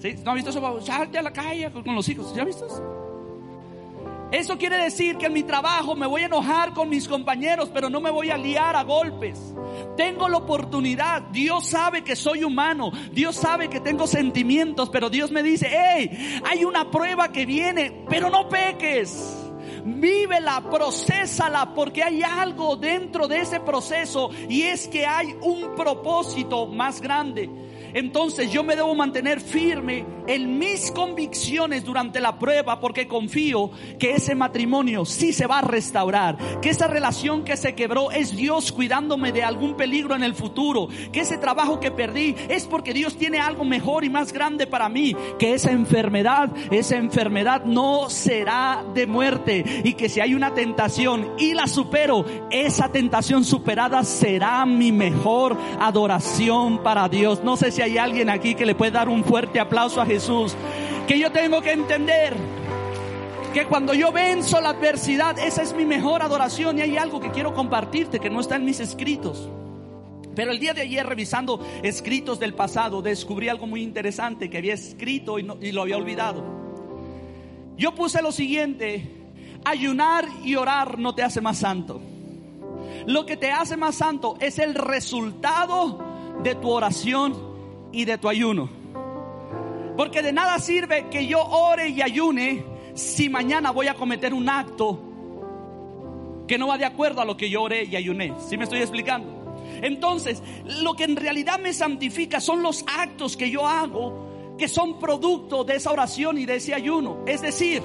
¿Sí? 0.00 0.16
¿No 0.24 0.32
ha 0.32 0.34
visto 0.34 0.50
eso? 0.50 0.80
Salte 0.80 1.18
a 1.18 1.22
la 1.22 1.32
calle 1.32 1.70
con 1.70 1.94
los 1.94 2.08
hijos. 2.08 2.34
¿Ya 2.34 2.44
visto 2.44 2.66
eso? 2.66 3.01
Eso 4.32 4.56
quiere 4.56 4.78
decir 4.78 5.18
que 5.18 5.26
en 5.26 5.34
mi 5.34 5.42
trabajo 5.42 5.94
me 5.94 6.06
voy 6.06 6.22
a 6.22 6.26
enojar 6.26 6.72
con 6.72 6.88
mis 6.88 7.06
compañeros, 7.06 7.70
pero 7.72 7.90
no 7.90 8.00
me 8.00 8.10
voy 8.10 8.30
a 8.30 8.38
liar 8.38 8.74
a 8.74 8.82
golpes. 8.82 9.54
Tengo 9.94 10.26
la 10.26 10.38
oportunidad. 10.38 11.20
Dios 11.30 11.66
sabe 11.66 12.02
que 12.02 12.16
soy 12.16 12.42
humano. 12.42 12.90
Dios 13.12 13.36
sabe 13.36 13.68
que 13.68 13.80
tengo 13.80 14.06
sentimientos, 14.06 14.88
pero 14.88 15.10
Dios 15.10 15.30
me 15.30 15.42
dice, 15.42 15.68
hey, 15.70 16.40
hay 16.48 16.64
una 16.64 16.90
prueba 16.90 17.30
que 17.30 17.44
viene, 17.44 18.04
pero 18.08 18.30
no 18.30 18.48
peques 18.48 19.38
vívela, 19.84 20.62
procésala, 20.70 21.74
porque 21.74 22.04
hay 22.04 22.22
algo 22.22 22.76
dentro 22.76 23.26
de 23.26 23.40
ese 23.40 23.58
proceso 23.60 24.30
y 24.48 24.62
es 24.62 24.86
que 24.86 25.06
hay 25.06 25.34
un 25.42 25.74
propósito 25.74 26.66
más 26.66 27.00
grande 27.00 27.50
entonces 27.94 28.50
yo 28.50 28.64
me 28.64 28.76
debo 28.76 28.94
mantener 28.94 29.40
firme 29.40 30.04
en 30.26 30.58
mis 30.58 30.90
convicciones 30.90 31.84
durante 31.84 32.20
la 32.20 32.38
prueba 32.38 32.80
porque 32.80 33.08
confío 33.08 33.70
que 33.98 34.12
ese 34.12 34.34
matrimonio 34.34 35.04
sí 35.04 35.32
se 35.32 35.46
va 35.46 35.58
a 35.58 35.62
restaurar, 35.62 36.60
que 36.60 36.70
esa 36.70 36.86
relación 36.86 37.44
que 37.44 37.56
se 37.56 37.74
quebró 37.74 38.10
es 38.10 38.36
Dios 38.36 38.72
cuidándome 38.72 39.32
de 39.32 39.42
algún 39.42 39.76
peligro 39.76 40.14
en 40.14 40.22
el 40.22 40.34
futuro, 40.34 40.88
que 41.12 41.20
ese 41.20 41.38
trabajo 41.38 41.80
que 41.80 41.90
perdí 41.90 42.34
es 42.48 42.66
porque 42.66 42.94
Dios 42.94 43.16
tiene 43.16 43.38
algo 43.38 43.64
mejor 43.64 44.04
y 44.04 44.10
más 44.10 44.32
grande 44.32 44.66
para 44.66 44.88
mí, 44.88 45.16
que 45.38 45.54
esa 45.54 45.70
enfermedad, 45.70 46.50
esa 46.70 46.96
enfermedad 46.96 47.64
no 47.64 48.08
será 48.08 48.84
de 48.94 49.06
muerte 49.06 49.64
y 49.84 49.94
que 49.94 50.08
si 50.08 50.20
hay 50.20 50.34
una 50.34 50.54
tentación 50.54 51.32
y 51.38 51.54
la 51.54 51.66
supero, 51.66 52.24
esa 52.50 52.90
tentación 52.90 53.44
superada 53.44 54.04
será 54.04 54.64
mi 54.66 54.92
mejor 54.92 55.56
adoración 55.80 56.82
para 56.82 57.08
Dios. 57.08 57.42
No 57.42 57.56
sé 57.56 57.70
si 57.70 57.81
hay 57.82 57.98
alguien 57.98 58.30
aquí 58.30 58.54
que 58.54 58.66
le 58.66 58.74
puede 58.74 58.92
dar 58.92 59.08
un 59.08 59.24
fuerte 59.24 59.60
aplauso 59.60 60.00
a 60.00 60.06
Jesús. 60.06 60.56
Que 61.06 61.18
yo 61.18 61.32
tengo 61.32 61.60
que 61.60 61.72
entender 61.72 62.34
que 63.52 63.66
cuando 63.66 63.92
yo 63.92 64.12
venzo 64.12 64.60
la 64.60 64.70
adversidad, 64.70 65.38
esa 65.38 65.62
es 65.62 65.74
mi 65.74 65.84
mejor 65.84 66.22
adoración 66.22 66.78
y 66.78 66.82
hay 66.82 66.96
algo 66.96 67.20
que 67.20 67.30
quiero 67.30 67.52
compartirte 67.52 68.18
que 68.18 68.30
no 68.30 68.40
está 68.40 68.56
en 68.56 68.64
mis 68.64 68.80
escritos. 68.80 69.48
Pero 70.34 70.50
el 70.50 70.58
día 70.58 70.72
de 70.72 70.82
ayer 70.82 71.06
revisando 71.06 71.60
escritos 71.82 72.40
del 72.40 72.54
pasado 72.54 73.02
descubrí 73.02 73.48
algo 73.48 73.66
muy 73.66 73.82
interesante 73.82 74.48
que 74.48 74.58
había 74.58 74.74
escrito 74.74 75.38
y, 75.38 75.42
lo 75.42 75.82
había 75.82 75.98
olvidado. 75.98 76.42
Yo 77.76 77.94
puse 77.94 78.22
lo 78.22 78.32
siguiente, 78.32 79.10
ayunar 79.64 80.26
y 80.42 80.54
orar 80.54 80.98
no 80.98 81.14
te 81.14 81.22
hace 81.22 81.42
más 81.42 81.58
santo. 81.58 82.00
Lo 83.06 83.26
que 83.26 83.36
te 83.36 83.50
hace 83.50 83.76
más 83.76 83.96
santo 83.96 84.36
es 84.40 84.58
el 84.58 84.74
resultado 84.74 86.02
de 86.42 86.54
tu 86.54 86.70
oración 86.70 87.51
y 87.92 88.04
de 88.04 88.18
tu 88.18 88.28
ayuno. 88.28 88.68
Porque 89.96 90.22
de 90.22 90.32
nada 90.32 90.58
sirve 90.58 91.08
que 91.10 91.26
yo 91.26 91.42
ore 91.42 91.88
y 91.88 92.02
ayune 92.02 92.64
si 92.94 93.28
mañana 93.28 93.70
voy 93.70 93.88
a 93.88 93.94
cometer 93.94 94.34
un 94.34 94.48
acto 94.48 94.98
que 96.46 96.58
no 96.58 96.66
va 96.66 96.78
de 96.78 96.84
acuerdo 96.84 97.20
a 97.20 97.24
lo 97.24 97.36
que 97.36 97.48
yo 97.48 97.62
oré 97.62 97.84
y 97.84 97.96
ayuné. 97.96 98.32
¿Sí 98.48 98.56
me 98.56 98.64
estoy 98.64 98.80
explicando? 98.80 99.42
Entonces, 99.82 100.42
lo 100.82 100.94
que 100.94 101.04
en 101.04 101.16
realidad 101.16 101.58
me 101.58 101.72
santifica 101.72 102.40
son 102.40 102.62
los 102.62 102.84
actos 102.98 103.36
que 103.36 103.50
yo 103.50 103.66
hago, 103.66 104.56
que 104.58 104.68
son 104.68 104.98
producto 104.98 105.64
de 105.64 105.76
esa 105.76 105.90
oración 105.90 106.38
y 106.38 106.46
de 106.46 106.56
ese 106.56 106.74
ayuno. 106.74 107.18
Es 107.26 107.42
decir, 107.42 107.82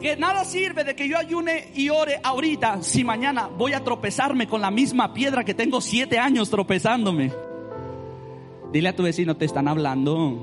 que 0.00 0.16
nada 0.16 0.44
sirve 0.44 0.84
de 0.84 0.96
que 0.96 1.08
yo 1.08 1.18
ayune 1.18 1.68
y 1.74 1.90
ore 1.90 2.20
ahorita 2.22 2.82
si 2.82 3.04
mañana 3.04 3.48
voy 3.48 3.74
a 3.74 3.84
tropezarme 3.84 4.48
con 4.48 4.60
la 4.60 4.70
misma 4.70 5.12
piedra 5.12 5.44
que 5.44 5.54
tengo 5.54 5.80
siete 5.80 6.18
años 6.18 6.50
tropezándome. 6.50 7.49
Dile 8.72 8.88
a 8.88 8.96
tu 8.96 9.02
vecino, 9.02 9.36
te 9.36 9.44
están 9.44 9.66
hablando. 9.66 10.38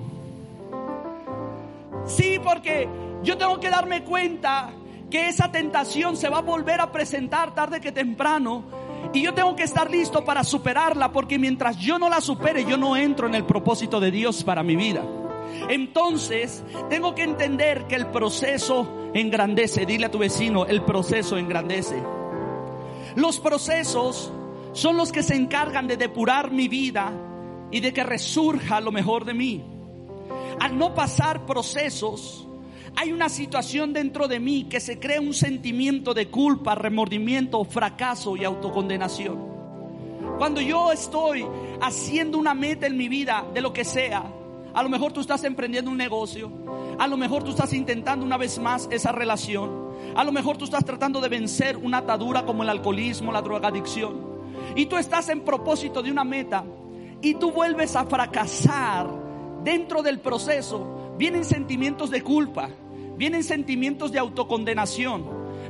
Sí, 2.06 2.40
porque 2.44 2.90
yo 3.24 3.38
tengo 3.38 3.60
que 3.60 3.70
darme 3.70 4.04
cuenta 4.04 4.72
que 5.10 5.30
esa 5.30 5.52
tentación 5.52 6.18
se 6.18 6.28
va 6.28 6.40
a 6.40 6.42
volver 6.42 6.82
a 6.82 6.92
presentar 6.92 7.56
tarde 7.56 7.80
que 7.80 7.92
temprano. 7.92 8.64
Y 9.14 9.22
yo 9.22 9.34
tengo 9.34 9.56
que 9.56 9.64
estar 9.64 9.90
listo 9.90 10.26
para 10.26 10.44
superarla, 10.44 11.12
porque 11.14 11.40
mientras 11.40 11.78
yo 11.78 11.98
no 11.98 12.10
la 12.10 12.20
supere, 12.20 12.66
yo 12.66 12.76
no 12.78 12.98
entro 12.98 13.28
en 13.28 13.36
el 13.36 13.46
propósito 13.46 14.00
de 14.02 14.12
Dios 14.12 14.44
para 14.44 14.64
mi 14.64 14.76
vida. 14.76 15.04
Entonces, 15.70 16.64
tengo 16.90 17.16
que 17.16 17.24
entender 17.24 17.86
que 17.88 17.96
el 17.96 18.08
proceso 18.08 19.10
engrandece. 19.14 19.86
Dile 19.86 20.08
a 20.08 20.12
tu 20.12 20.20
vecino, 20.20 20.66
el 20.66 20.82
proceso 20.82 21.38
engrandece. 21.38 22.04
Los 23.16 23.40
procesos 23.40 24.32
son 24.74 24.98
los 24.98 25.14
que 25.14 25.24
se 25.24 25.36
encargan 25.36 25.88
de 25.88 25.96
depurar 25.96 26.52
mi 26.52 26.68
vida 26.68 27.14
y 27.72 27.80
de 27.80 27.94
que 27.94 28.04
resurja 28.04 28.80
lo 28.82 28.92
mejor 28.92 29.26
de 29.26 29.34
mí. 29.34 29.64
Al 30.60 30.78
no 30.78 30.94
pasar 30.94 31.46
procesos, 31.46 32.48
hay 32.96 33.12
una 33.12 33.30
situación 33.30 33.94
dentro 33.94 34.28
de 34.28 34.40
mí 34.40 34.66
que 34.70 34.80
se 34.80 35.00
crea 35.00 35.22
un 35.22 35.34
sentimiento 35.34 36.14
de 36.14 36.30
culpa, 36.30 36.74
remordimiento, 36.76 37.64
fracaso 37.64 38.36
y 38.36 38.44
autocondenación. 38.44 39.38
Cuando 40.38 40.62
yo 40.62 40.92
estoy 40.92 41.46
haciendo 41.82 42.38
una 42.38 42.54
meta 42.54 42.88
en 42.88 42.98
mi 42.98 43.08
vida 43.08 43.46
de 43.54 43.62
lo 43.62 43.74
que 43.74 43.86
sea, 43.86 44.24
a 44.74 44.84
lo 44.84 44.90
mejor 44.90 45.12
tú 45.12 45.22
estás 45.22 45.44
emprendiendo 45.44 45.92
un 45.92 45.98
negocio, 45.98 46.52
a 47.00 47.08
lo 47.08 47.18
mejor 47.18 47.44
tú 47.44 47.52
estás 47.52 47.74
intentando 47.74 48.26
una 48.26 48.38
vez 48.38 48.60
más 48.60 48.88
esa 48.92 49.12
relación, 49.12 49.88
a 50.16 50.24
lo 50.24 50.32
mejor 50.32 50.58
tú 50.58 50.66
estás 50.66 50.86
tratando 50.86 51.22
de 51.22 51.30
vencer 51.30 51.78
una 51.78 52.00
atadura 52.00 52.46
como 52.46 52.64
el 52.64 52.70
alcoholismo, 52.70 53.32
la 53.32 53.42
drogadicción, 53.42 54.26
y 54.76 54.86
tú 54.86 54.98
estás 54.98 55.30
en 55.30 55.42
propósito 55.42 56.02
de 56.02 56.12
una 56.12 56.24
meta 56.24 56.64
y 57.22 57.36
tú 57.36 57.52
vuelves 57.52 57.96
a 57.96 58.06
fracasar 58.06 59.10
dentro 59.64 60.02
del 60.02 60.20
proceso, 60.20 61.16
vienen 61.18 61.44
sentimientos 61.44 62.10
de 62.10 62.22
culpa, 62.22 62.70
vienen 63.18 63.44
sentimientos 63.44 64.12
de 64.12 64.20
autocondenación, 64.20 65.26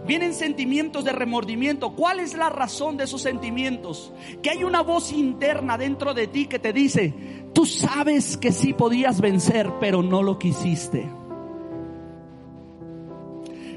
vienen 0.06 0.34
sentimientos 0.34 1.04
de 1.04 1.12
remordimiento. 1.12 1.96
¿Cuál 1.96 2.20
es 2.20 2.36
la 2.36 2.50
razón 2.50 2.98
de 2.98 3.06
esos 3.06 3.22
sentimientos? 3.22 4.14
Que 4.42 4.50
hay 4.50 4.64
una 4.64 4.82
voz 4.82 5.12
interna 5.12 5.78
dentro 5.78 6.14
de 6.14 6.28
ti 6.28 6.48
que 6.48 6.60
te 6.60 6.74
dice, 6.74 7.14
tú 7.54 7.66
sabes 7.66 8.38
que 8.38 8.52
sí 8.52 8.74
podías 8.74 9.22
vencer, 9.22 9.72
pero 9.80 10.04
no 10.04 10.24
lo 10.24 10.38
quisiste. 10.38 11.08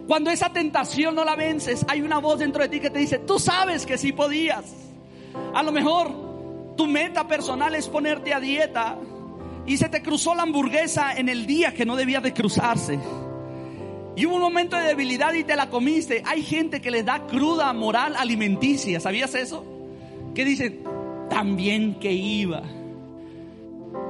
Cuando 0.06 0.30
esa 0.30 0.52
tentación 0.52 1.14
no 1.14 1.24
la 1.24 1.36
vences, 1.36 1.86
hay 1.88 2.02
una 2.02 2.18
voz 2.18 2.40
dentro 2.40 2.62
de 2.64 2.68
ti 2.68 2.80
que 2.80 2.90
te 2.90 2.98
dice, 2.98 3.20
tú 3.20 3.38
sabes 3.38 3.86
que 3.86 3.96
sí 3.96 4.10
podías. 4.10 4.74
A 5.54 5.62
lo 5.62 5.70
mejor 5.70 6.29
tu 6.76 6.86
meta 6.86 7.26
personal 7.26 7.74
es 7.74 7.88
ponerte 7.88 8.32
a 8.32 8.40
dieta 8.40 8.98
y 9.66 9.76
se 9.76 9.88
te 9.88 10.02
cruzó 10.02 10.34
la 10.34 10.42
hamburguesa 10.42 11.12
en 11.12 11.28
el 11.28 11.46
día 11.46 11.74
que 11.74 11.84
no 11.84 11.96
debía 11.96 12.20
de 12.20 12.32
cruzarse. 12.32 12.98
Y 14.16 14.26
hubo 14.26 14.36
un 14.36 14.42
momento 14.42 14.76
de 14.76 14.84
debilidad 14.84 15.32
y 15.34 15.44
te 15.44 15.56
la 15.56 15.70
comiste. 15.70 16.22
Hay 16.26 16.42
gente 16.42 16.80
que 16.80 16.90
le 16.90 17.02
da 17.02 17.26
cruda 17.26 17.72
moral 17.72 18.16
alimenticia. 18.16 19.00
¿Sabías 19.00 19.34
eso? 19.34 19.64
Que 20.34 20.44
dicen, 20.44 20.82
también 21.28 21.94
que 21.94 22.12
iba. 22.12 22.62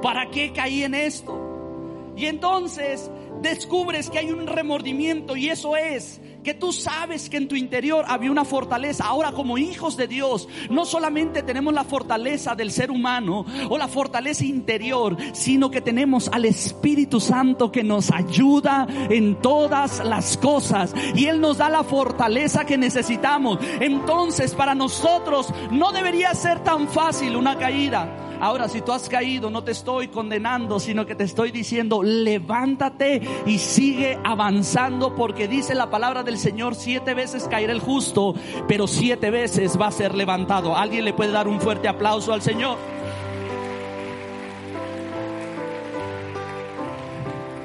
¿Para 0.01 0.29
qué 0.29 0.51
caí 0.51 0.83
en 0.83 0.95
esto? 0.95 2.13
Y 2.17 2.25
entonces 2.25 3.09
descubres 3.41 4.09
que 4.09 4.19
hay 4.19 4.31
un 4.31 4.47
remordimiento 4.47 5.35
y 5.35 5.49
eso 5.49 5.77
es 5.77 6.19
que 6.43 6.53
tú 6.53 6.71
sabes 6.71 7.29
que 7.29 7.37
en 7.37 7.47
tu 7.47 7.55
interior 7.55 8.05
había 8.07 8.31
una 8.31 8.45
fortaleza. 8.45 9.05
Ahora 9.05 9.31
como 9.31 9.57
hijos 9.57 9.97
de 9.97 10.07
Dios, 10.07 10.47
no 10.69 10.85
solamente 10.85 11.43
tenemos 11.43 11.73
la 11.73 11.83
fortaleza 11.83 12.55
del 12.55 12.71
ser 12.71 12.91
humano 12.91 13.45
o 13.69 13.77
la 13.77 13.87
fortaleza 13.87 14.45
interior, 14.45 15.17
sino 15.33 15.69
que 15.71 15.81
tenemos 15.81 16.29
al 16.29 16.45
Espíritu 16.45 17.19
Santo 17.19 17.71
que 17.71 17.83
nos 17.83 18.11
ayuda 18.11 18.87
en 19.09 19.35
todas 19.35 20.03
las 20.05 20.37
cosas 20.37 20.93
y 21.15 21.25
Él 21.25 21.41
nos 21.41 21.57
da 21.57 21.69
la 21.69 21.83
fortaleza 21.83 22.65
que 22.65 22.77
necesitamos. 22.77 23.59
Entonces 23.79 24.55
para 24.55 24.75
nosotros 24.75 25.53
no 25.71 25.91
debería 25.91 26.33
ser 26.33 26.59
tan 26.63 26.87
fácil 26.87 27.35
una 27.35 27.57
caída. 27.57 28.30
Ahora, 28.41 28.67
si 28.67 28.81
tú 28.81 28.91
has 28.91 29.07
caído, 29.07 29.51
no 29.51 29.63
te 29.63 29.71
estoy 29.71 30.07
condenando, 30.07 30.79
sino 30.79 31.05
que 31.05 31.13
te 31.13 31.25
estoy 31.25 31.51
diciendo, 31.51 32.01
levántate 32.01 33.21
y 33.45 33.59
sigue 33.59 34.17
avanzando, 34.23 35.13
porque 35.13 35.47
dice 35.47 35.75
la 35.75 35.91
palabra 35.91 36.23
del 36.23 36.39
Señor, 36.39 36.73
siete 36.73 37.13
veces 37.13 37.47
caerá 37.47 37.71
el 37.71 37.79
justo, 37.79 38.33
pero 38.67 38.87
siete 38.87 39.29
veces 39.29 39.79
va 39.79 39.87
a 39.87 39.91
ser 39.91 40.15
levantado. 40.15 40.75
¿Alguien 40.75 41.05
le 41.05 41.13
puede 41.13 41.31
dar 41.31 41.47
un 41.47 41.61
fuerte 41.61 41.87
aplauso 41.87 42.33
al 42.33 42.41
Señor? 42.41 42.79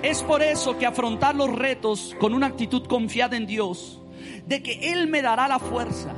Es 0.02 0.22
por 0.22 0.42
eso 0.42 0.76
que 0.76 0.84
afrontar 0.84 1.34
los 1.34 1.50
retos 1.50 2.14
con 2.20 2.34
una 2.34 2.48
actitud 2.48 2.84
confiada 2.86 3.34
en 3.38 3.46
Dios, 3.46 4.02
de 4.46 4.62
que 4.62 4.92
Él 4.92 5.06
me 5.06 5.22
dará 5.22 5.48
la 5.48 5.58
fuerza, 5.58 6.12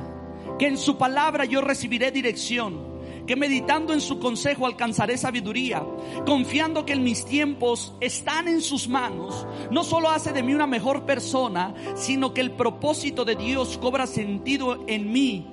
que 0.59 0.67
en 0.67 0.77
su 0.77 0.97
palabra 0.97 1.45
yo 1.45 1.61
recibiré 1.61 2.11
dirección, 2.11 2.88
que 3.29 3.35
meditando 3.35 3.93
en 3.93 4.01
su 4.01 4.17
consejo 4.17 4.65
alcanzaré 4.65 5.15
sabiduría, 5.15 5.83
confiando 6.25 6.83
que 6.83 6.93
en 6.93 7.03
mis 7.03 7.25
tiempos 7.25 7.93
están 7.99 8.47
en 8.47 8.59
sus 8.59 8.87
manos, 8.89 9.45
no 9.69 9.83
solo 9.83 10.09
hace 10.09 10.33
de 10.33 10.41
mí 10.41 10.55
una 10.55 10.65
mejor 10.65 11.05
persona, 11.05 11.75
sino 11.93 12.33
que 12.33 12.41
el 12.41 12.49
propósito 12.49 13.25
de 13.25 13.35
Dios 13.35 13.77
cobra 13.77 14.07
sentido 14.07 14.83
en 14.87 15.11
mí. 15.11 15.45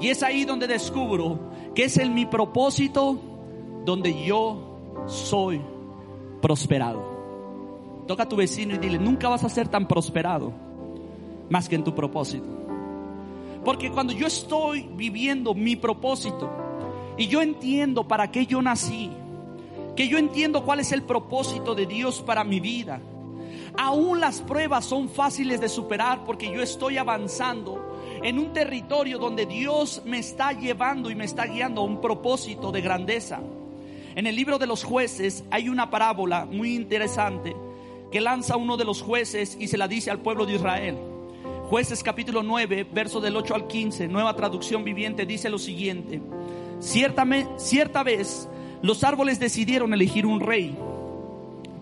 Y 0.00 0.08
es 0.08 0.22
ahí 0.22 0.46
donde 0.46 0.66
descubro 0.66 1.38
que 1.74 1.84
es 1.84 1.98
en 1.98 2.14
mi 2.14 2.24
propósito 2.24 3.20
donde 3.84 4.24
yo 4.24 4.78
soy 5.06 5.60
prosperado. 6.40 7.02
Toca 8.06 8.22
a 8.22 8.28
tu 8.30 8.36
vecino 8.36 8.76
y 8.76 8.78
dile, 8.78 8.98
nunca 8.98 9.28
vas 9.28 9.44
a 9.44 9.50
ser 9.50 9.68
tan 9.68 9.86
prosperado 9.86 10.54
más 11.50 11.68
que 11.68 11.74
en 11.74 11.84
tu 11.84 11.94
propósito. 11.94 12.48
Porque 13.62 13.90
cuando 13.90 14.14
yo 14.14 14.26
estoy 14.26 14.88
viviendo 14.94 15.52
mi 15.52 15.76
propósito, 15.76 16.69
y 17.20 17.28
yo 17.28 17.42
entiendo 17.42 18.08
para 18.08 18.30
qué 18.30 18.46
yo 18.46 18.62
nací. 18.62 19.10
Que 19.94 20.08
yo 20.08 20.16
entiendo 20.16 20.64
cuál 20.64 20.80
es 20.80 20.90
el 20.90 21.02
propósito 21.02 21.74
de 21.74 21.84
Dios 21.84 22.22
para 22.22 22.44
mi 22.44 22.60
vida. 22.60 22.98
Aún 23.76 24.20
las 24.20 24.40
pruebas 24.40 24.86
son 24.86 25.10
fáciles 25.10 25.60
de 25.60 25.68
superar 25.68 26.24
porque 26.24 26.50
yo 26.50 26.62
estoy 26.62 26.96
avanzando 26.96 28.00
en 28.22 28.38
un 28.38 28.54
territorio 28.54 29.18
donde 29.18 29.44
Dios 29.44 30.00
me 30.06 30.18
está 30.18 30.52
llevando 30.52 31.10
y 31.10 31.14
me 31.14 31.26
está 31.26 31.44
guiando 31.44 31.82
a 31.82 31.84
un 31.84 32.00
propósito 32.00 32.72
de 32.72 32.80
grandeza. 32.80 33.40
En 34.14 34.26
el 34.26 34.34
libro 34.34 34.58
de 34.58 34.66
los 34.66 34.82
jueces 34.82 35.44
hay 35.50 35.68
una 35.68 35.90
parábola 35.90 36.46
muy 36.46 36.74
interesante 36.74 37.54
que 38.10 38.22
lanza 38.22 38.56
uno 38.56 38.78
de 38.78 38.86
los 38.86 39.02
jueces 39.02 39.58
y 39.60 39.68
se 39.68 39.76
la 39.76 39.88
dice 39.88 40.10
al 40.10 40.20
pueblo 40.20 40.46
de 40.46 40.54
Israel. 40.54 40.96
Jueces 41.68 42.02
capítulo 42.02 42.42
9, 42.42 42.86
verso 42.90 43.20
del 43.20 43.36
8 43.36 43.54
al 43.54 43.66
15, 43.66 44.08
nueva 44.08 44.34
traducción 44.34 44.84
viviente, 44.84 45.26
dice 45.26 45.50
lo 45.50 45.58
siguiente. 45.58 46.22
Cierta, 46.80 47.26
cierta 47.56 48.02
vez 48.02 48.48
los 48.82 49.04
árboles 49.04 49.38
decidieron 49.38 49.92
elegir 49.92 50.26
un 50.26 50.40
rey. 50.40 50.76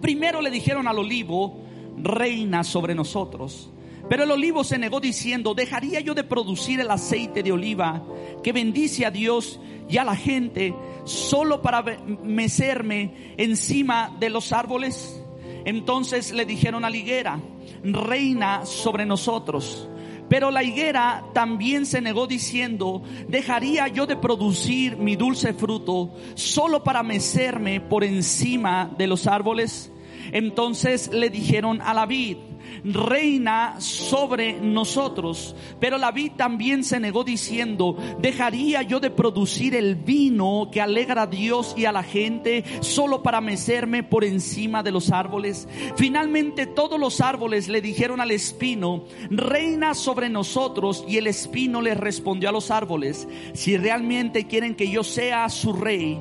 Primero 0.00 0.40
le 0.40 0.50
dijeron 0.50 0.88
al 0.88 0.98
olivo, 0.98 1.60
reina 1.96 2.64
sobre 2.64 2.94
nosotros. 2.94 3.70
Pero 4.08 4.24
el 4.24 4.30
olivo 4.30 4.64
se 4.64 4.78
negó 4.78 5.00
diciendo, 5.00 5.54
¿dejaría 5.54 6.00
yo 6.00 6.14
de 6.14 6.24
producir 6.24 6.80
el 6.80 6.90
aceite 6.90 7.42
de 7.42 7.52
oliva 7.52 8.02
que 8.42 8.52
bendice 8.52 9.04
a 9.04 9.10
Dios 9.10 9.60
y 9.88 9.98
a 9.98 10.04
la 10.04 10.16
gente 10.16 10.74
solo 11.04 11.60
para 11.60 11.82
mecerme 12.22 13.34
encima 13.36 14.16
de 14.18 14.30
los 14.30 14.52
árboles? 14.52 15.22
Entonces 15.64 16.32
le 16.32 16.46
dijeron 16.46 16.84
a 16.84 16.90
la 16.90 16.96
higuera, 16.96 17.40
reina 17.82 18.64
sobre 18.64 19.04
nosotros. 19.04 19.87
Pero 20.28 20.50
la 20.50 20.62
higuera 20.62 21.24
también 21.32 21.86
se 21.86 22.00
negó 22.00 22.26
diciendo, 22.26 23.02
¿dejaría 23.28 23.88
yo 23.88 24.06
de 24.06 24.16
producir 24.16 24.96
mi 24.96 25.16
dulce 25.16 25.54
fruto 25.54 26.14
solo 26.34 26.84
para 26.84 27.02
mecerme 27.02 27.80
por 27.80 28.04
encima 28.04 28.90
de 28.98 29.06
los 29.06 29.26
árboles? 29.26 29.90
Entonces 30.32 31.10
le 31.12 31.30
dijeron 31.30 31.80
a 31.80 31.94
la 31.94 32.04
vid, 32.06 32.36
reina 32.84 33.80
sobre 33.80 34.60
nosotros. 34.60 35.54
Pero 35.80 35.98
la 35.98 36.10
vid 36.10 36.32
también 36.32 36.84
se 36.84 37.00
negó 37.00 37.24
diciendo, 37.24 37.96
¿dejaría 38.20 38.82
yo 38.82 39.00
de 39.00 39.10
producir 39.10 39.74
el 39.74 39.94
vino 39.94 40.68
que 40.72 40.80
alegra 40.80 41.22
a 41.22 41.26
Dios 41.26 41.74
y 41.76 41.84
a 41.84 41.92
la 41.92 42.02
gente 42.02 42.64
solo 42.80 43.22
para 43.22 43.40
mecerme 43.40 44.02
por 44.02 44.24
encima 44.24 44.82
de 44.82 44.92
los 44.92 45.10
árboles? 45.10 45.68
Finalmente 45.96 46.66
todos 46.66 46.98
los 46.98 47.20
árboles 47.20 47.68
le 47.68 47.80
dijeron 47.80 48.20
al 48.20 48.30
espino, 48.30 49.04
reina 49.30 49.94
sobre 49.94 50.28
nosotros. 50.28 51.04
Y 51.08 51.16
el 51.16 51.26
espino 51.26 51.82
le 51.82 51.94
respondió 51.94 52.48
a 52.48 52.52
los 52.52 52.70
árboles, 52.70 53.28
si 53.54 53.76
realmente 53.76 54.46
quieren 54.46 54.74
que 54.74 54.90
yo 54.90 55.04
sea 55.04 55.48
su 55.48 55.72
rey, 55.72 56.18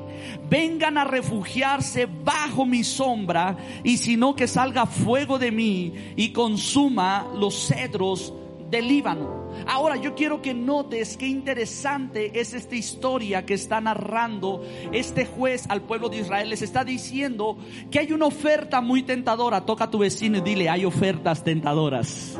vengan 0.48 0.98
a 0.98 1.04
refugiarse 1.04 2.06
bajo 2.06 2.64
mi 2.66 2.84
sombra 2.84 3.56
y 3.84 3.98
si 3.98 4.16
no 4.16 4.34
que 4.34 4.46
salga 4.46 4.86
fuego 4.86 5.38
de 5.38 5.50
mí 5.50 5.92
y 6.16 6.30
consuma 6.38 7.26
los 7.34 7.66
cedros 7.66 8.32
del 8.70 8.86
Líbano. 8.86 9.50
Ahora 9.66 9.96
yo 9.96 10.14
quiero 10.14 10.40
que 10.40 10.54
notes 10.54 11.16
qué 11.16 11.26
interesante 11.26 12.38
es 12.38 12.54
esta 12.54 12.76
historia 12.76 13.44
que 13.44 13.54
está 13.54 13.80
narrando 13.80 14.62
este 14.92 15.26
juez 15.26 15.68
al 15.68 15.82
pueblo 15.82 16.08
de 16.08 16.18
Israel. 16.18 16.48
Les 16.48 16.62
está 16.62 16.84
diciendo 16.84 17.58
que 17.90 17.98
hay 17.98 18.12
una 18.12 18.26
oferta 18.26 18.80
muy 18.80 19.02
tentadora. 19.02 19.66
Toca 19.66 19.86
a 19.86 19.90
tu 19.90 19.98
vecino 19.98 20.38
y 20.38 20.42
dile, 20.42 20.68
hay 20.68 20.84
ofertas 20.84 21.42
tentadoras. 21.42 22.38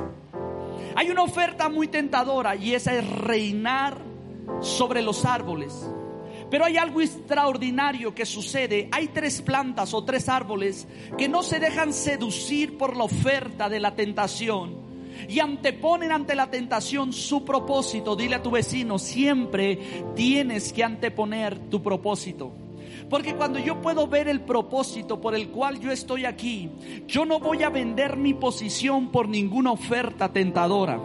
Hay 0.94 1.10
una 1.10 1.24
oferta 1.24 1.68
muy 1.68 1.88
tentadora 1.88 2.54
y 2.54 2.74
esa 2.74 2.94
es 2.94 3.10
reinar 3.18 3.98
sobre 4.60 5.02
los 5.02 5.24
árboles. 5.24 5.90
Pero 6.50 6.64
hay 6.64 6.76
algo 6.76 7.00
extraordinario 7.00 8.14
que 8.14 8.24
sucede. 8.24 8.88
Hay 8.92 9.08
tres 9.08 9.42
plantas 9.42 9.92
o 9.94 10.04
tres 10.04 10.28
árboles 10.28 10.86
que 11.16 11.28
no 11.28 11.42
se 11.42 11.60
dejan 11.60 11.92
seducir 11.92 12.78
por 12.78 12.96
la 12.96 13.04
oferta 13.04 13.68
de 13.68 13.80
la 13.80 13.94
tentación 13.94 14.88
y 15.28 15.40
anteponen 15.40 16.12
ante 16.12 16.34
la 16.34 16.50
tentación 16.50 17.12
su 17.12 17.44
propósito. 17.44 18.14
Dile 18.14 18.36
a 18.36 18.42
tu 18.42 18.50
vecino, 18.50 18.98
siempre 18.98 19.78
tienes 20.14 20.72
que 20.72 20.84
anteponer 20.84 21.58
tu 21.70 21.82
propósito. 21.82 22.52
Porque 23.10 23.34
cuando 23.34 23.58
yo 23.58 23.80
puedo 23.80 24.06
ver 24.06 24.28
el 24.28 24.40
propósito 24.40 25.20
por 25.20 25.34
el 25.34 25.48
cual 25.48 25.80
yo 25.80 25.90
estoy 25.90 26.26
aquí, 26.26 26.70
yo 27.06 27.24
no 27.24 27.40
voy 27.40 27.62
a 27.62 27.70
vender 27.70 28.16
mi 28.16 28.34
posición 28.34 29.10
por 29.10 29.28
ninguna 29.28 29.72
oferta 29.72 30.30
tentadora. 30.30 31.00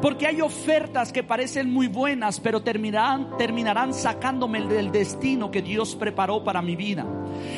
Porque 0.00 0.26
hay 0.26 0.40
ofertas 0.40 1.12
que 1.12 1.22
parecen 1.22 1.72
muy 1.72 1.88
buenas, 1.88 2.38
pero 2.40 2.62
terminarán, 2.62 3.36
terminarán 3.38 3.94
sacándome 3.94 4.60
del 4.60 4.92
destino 4.92 5.50
que 5.50 5.62
Dios 5.62 5.96
preparó 5.96 6.44
para 6.44 6.60
mi 6.60 6.76
vida. 6.76 7.06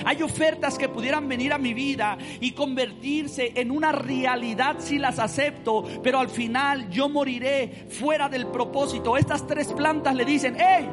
Hay 0.04 0.23
ofertas 0.23 0.78
que 0.78 0.88
pudieran 0.88 1.28
venir 1.28 1.52
a 1.52 1.59
mi 1.59 1.75
vida 1.75 2.16
y 2.40 2.52
convertirse 2.52 3.52
en 3.54 3.71
una 3.71 3.92
realidad 3.92 4.76
si 4.78 4.99
las 4.99 5.18
acepto, 5.18 5.85
pero 6.02 6.21
al 6.21 6.28
final 6.28 6.88
yo 6.90 7.09
moriré 7.09 7.87
fuera 7.88 8.28
del 8.28 8.47
propósito. 8.47 9.16
Estas 9.16 9.47
tres 9.47 9.73
plantas 9.73 10.14
le 10.14 10.25
dicen, 10.25 10.57
hey, 10.59 10.88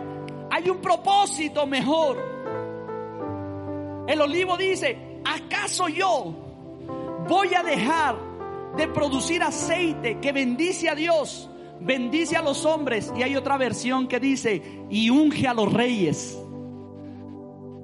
hay 0.52 0.70
un 0.70 0.78
propósito 0.80 1.68
mejor. 1.68 2.18
El 4.08 4.22
olivo 4.22 4.58
dice, 4.58 5.20
¿acaso 5.24 5.90
yo 5.90 6.36
voy 7.28 7.54
a 7.54 7.64
dejar 7.64 8.25
de 8.78 8.88
producir 8.88 9.42
aceite 9.44 10.20
que 10.20 10.32
bendice 10.32 10.90
a 10.90 10.96
Dios, 10.96 11.50
bendice 11.80 12.36
a 12.36 12.42
los 12.42 12.66
hombres. 12.66 13.12
Y 13.16 13.24
hay 13.24 13.36
otra 13.36 13.58
versión 13.58 14.08
que 14.08 14.20
dice, 14.20 14.62
y 14.90 15.10
unge 15.10 15.48
a 15.48 15.54
los 15.54 15.72
reyes, 15.72 16.38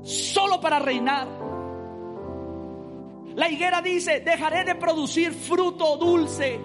solo 0.03 0.59
para 0.59 0.79
reinar. 0.79 1.27
La 3.35 3.49
higuera 3.49 3.81
dice, 3.81 4.19
dejaré 4.19 4.65
de 4.65 4.75
producir 4.75 5.33
fruto 5.33 5.95
dulce, 5.97 6.59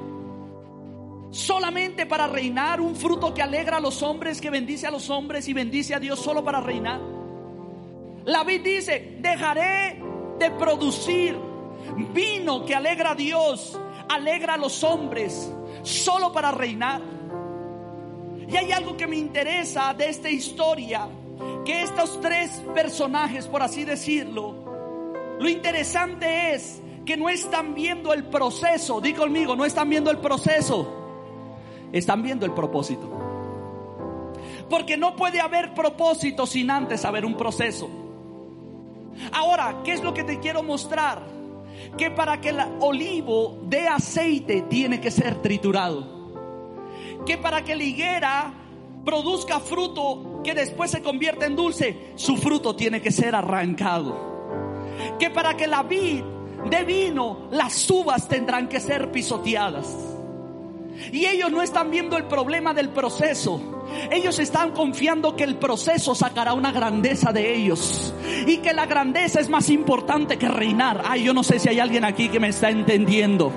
solamente 1.31 2.07
para 2.07 2.27
reinar, 2.27 2.81
un 2.81 2.97
fruto 2.97 3.33
que 3.33 3.43
alegra 3.43 3.77
a 3.77 3.81
los 3.81 4.03
hombres, 4.03 4.41
que 4.41 4.51
bendice 4.51 4.87
a 4.87 4.91
los 4.91 5.09
hombres 5.11 5.47
y 5.49 5.53
bendice 5.53 5.95
a 5.95 6.01
Dios 6.01 6.19
solo 6.19 6.43
para 6.45 6.61
reinar. 6.61 7.01
La 8.25 8.43
vid 8.43 8.63
dice, 8.63 9.19
dejaré 9.21 10.03
de 10.41 10.51
producir 10.53 11.37
vino 12.13 12.65
que 12.65 12.75
alegra 12.75 13.13
a 13.13 13.15
Dios 13.15 13.79
alegra 14.09 14.55
a 14.55 14.57
los 14.57 14.83
hombres 14.85 15.53
solo 15.83 16.33
para 16.33 16.51
reinar. 16.51 17.01
Y 18.49 18.57
hay 18.57 18.73
algo 18.73 18.97
que 18.97 19.07
me 19.07 19.17
interesa 19.17 19.93
de 19.95 20.09
esta 20.09 20.31
historia, 20.31 21.09
que 21.65 21.83
estos 21.83 22.21
tres 22.21 22.63
personajes, 22.75 23.47
por 23.47 23.63
así 23.63 23.85
decirlo, 23.85 24.55
lo 25.39 25.49
interesante 25.49 26.55
es 26.55 26.81
que 27.05 27.17
no 27.17 27.29
están 27.29 27.75
viendo 27.75 28.13
el 28.13 28.25
proceso, 28.25 29.01
di 29.01 29.13
conmigo, 29.13 29.55
no 29.57 29.65
están 29.65 29.89
viendo 29.89 30.11
el 30.11 30.19
proceso, 30.19 30.89
están 31.93 32.23
viendo 32.23 32.47
el 32.47 32.53
propósito. 32.53 33.11
Porque 34.71 34.97
no 34.97 35.15
puede 35.15 35.41
haber 35.41 35.75
propósito 35.75 36.47
sin 36.47 36.71
antes 36.71 37.05
haber 37.05 37.25
un 37.25 37.37
proceso. 37.37 37.89
Ahora, 39.33 39.83
¿qué 39.85 39.93
es 39.93 40.03
lo 40.03 40.13
que 40.13 40.25
te 40.25 40.41
quiero 40.41 40.63
mostrar? 40.63 41.36
Que 41.97 42.11
para 42.11 42.41
que 42.41 42.51
el 42.51 42.59
olivo 42.81 43.59
dé 43.63 43.89
aceite 43.89 44.63
tiene 44.63 45.01
que 45.01 45.11
ser 45.11 45.37
triturado. 45.43 46.17
Que 47.25 47.39
para 47.39 47.63
que 47.65 47.75
la 47.75 47.83
higuera 47.83 48.53
produzca 49.05 49.61
fruto 49.61 50.43
que 50.45 50.55
después 50.55 50.91
se 50.91 51.03
convierta 51.03 51.47
en 51.47 51.57
dulce, 51.57 52.13
su 52.17 52.37
fruto 52.37 52.77
tiene 52.77 53.01
que 53.01 53.11
ser 53.11 53.35
arrancado. 53.35 54.37
Que 55.19 55.31
para 55.31 55.57
que 55.57 55.67
la 55.67 55.83
vid 55.83 56.23
dé 56.71 56.85
vino, 56.85 57.49
las 57.51 57.89
uvas 57.91 58.29
tendrán 58.29 58.69
que 58.69 58.81
ser 58.81 59.11
pisoteadas. 59.11 60.16
Y 61.13 61.27
ellos 61.27 61.51
no 61.51 61.63
están 61.63 61.91
viendo 61.91 62.17
el 62.17 62.25
problema 62.25 62.75
del 62.75 62.89
proceso 62.91 63.77
ellos 64.11 64.39
están 64.39 64.73
confiando 64.73 65.37
que 65.37 65.45
el 65.45 65.57
proceso 65.57 66.15
sacará 66.15 66.53
una 66.53 66.73
grandeza 66.73 67.33
de 67.33 67.55
ellos 67.55 68.13
y 68.47 68.59
que 68.59 68.73
la 68.73 68.87
grandeza 68.87 69.41
es 69.41 69.49
más 69.49 69.69
importante 69.71 70.37
que 70.39 70.49
reinar. 70.49 71.03
Ay, 71.05 71.25
yo 71.25 71.35
no 71.35 71.43
sé 71.43 71.59
si 71.59 71.69
hay 71.69 71.81
alguien 71.81 72.05
aquí 72.05 72.29
que 72.29 72.41
me 72.41 72.49
está 72.49 72.71
entendiendo. 72.71 73.53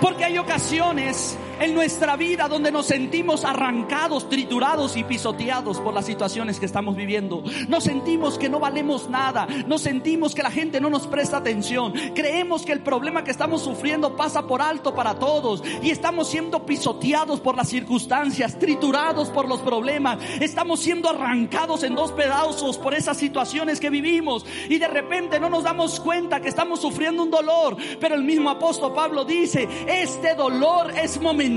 Porque 0.00 0.24
hay 0.24 0.38
ocasiones 0.38 1.36
en 1.60 1.74
nuestra 1.74 2.16
vida 2.16 2.48
donde 2.48 2.70
nos 2.70 2.86
sentimos 2.86 3.44
arrancados, 3.44 4.28
triturados 4.28 4.96
y 4.96 5.04
pisoteados 5.04 5.80
por 5.80 5.94
las 5.94 6.06
situaciones 6.06 6.60
que 6.60 6.66
estamos 6.66 6.94
viviendo. 6.94 7.42
Nos 7.68 7.84
sentimos 7.84 8.38
que 8.38 8.48
no 8.48 8.60
valemos 8.60 9.08
nada, 9.08 9.46
nos 9.66 9.82
sentimos 9.82 10.34
que 10.34 10.42
la 10.42 10.50
gente 10.50 10.80
no 10.80 10.90
nos 10.90 11.06
presta 11.06 11.38
atención, 11.38 11.92
creemos 12.14 12.64
que 12.64 12.72
el 12.72 12.80
problema 12.80 13.24
que 13.24 13.30
estamos 13.30 13.62
sufriendo 13.62 14.16
pasa 14.16 14.46
por 14.46 14.62
alto 14.62 14.94
para 14.94 15.18
todos 15.18 15.62
y 15.82 15.90
estamos 15.90 16.28
siendo 16.28 16.64
pisoteados 16.64 17.40
por 17.40 17.56
las 17.56 17.68
circunstancias, 17.68 18.58
triturados 18.58 19.28
por 19.30 19.48
los 19.48 19.60
problemas, 19.60 20.18
estamos 20.40 20.80
siendo 20.80 21.08
arrancados 21.08 21.82
en 21.82 21.94
dos 21.94 22.12
pedazos 22.12 22.78
por 22.78 22.94
esas 22.94 23.16
situaciones 23.16 23.80
que 23.80 23.90
vivimos 23.90 24.46
y 24.68 24.78
de 24.78 24.88
repente 24.88 25.40
no 25.40 25.50
nos 25.50 25.64
damos 25.64 25.98
cuenta 26.00 26.40
que 26.40 26.48
estamos 26.48 26.80
sufriendo 26.80 27.22
un 27.22 27.30
dolor, 27.30 27.76
pero 28.00 28.14
el 28.14 28.22
mismo 28.22 28.50
apóstol 28.50 28.92
Pablo 28.94 29.24
dice, 29.24 29.68
este 29.86 30.34
dolor 30.34 30.92
es 31.02 31.20
momentáneo 31.20 31.47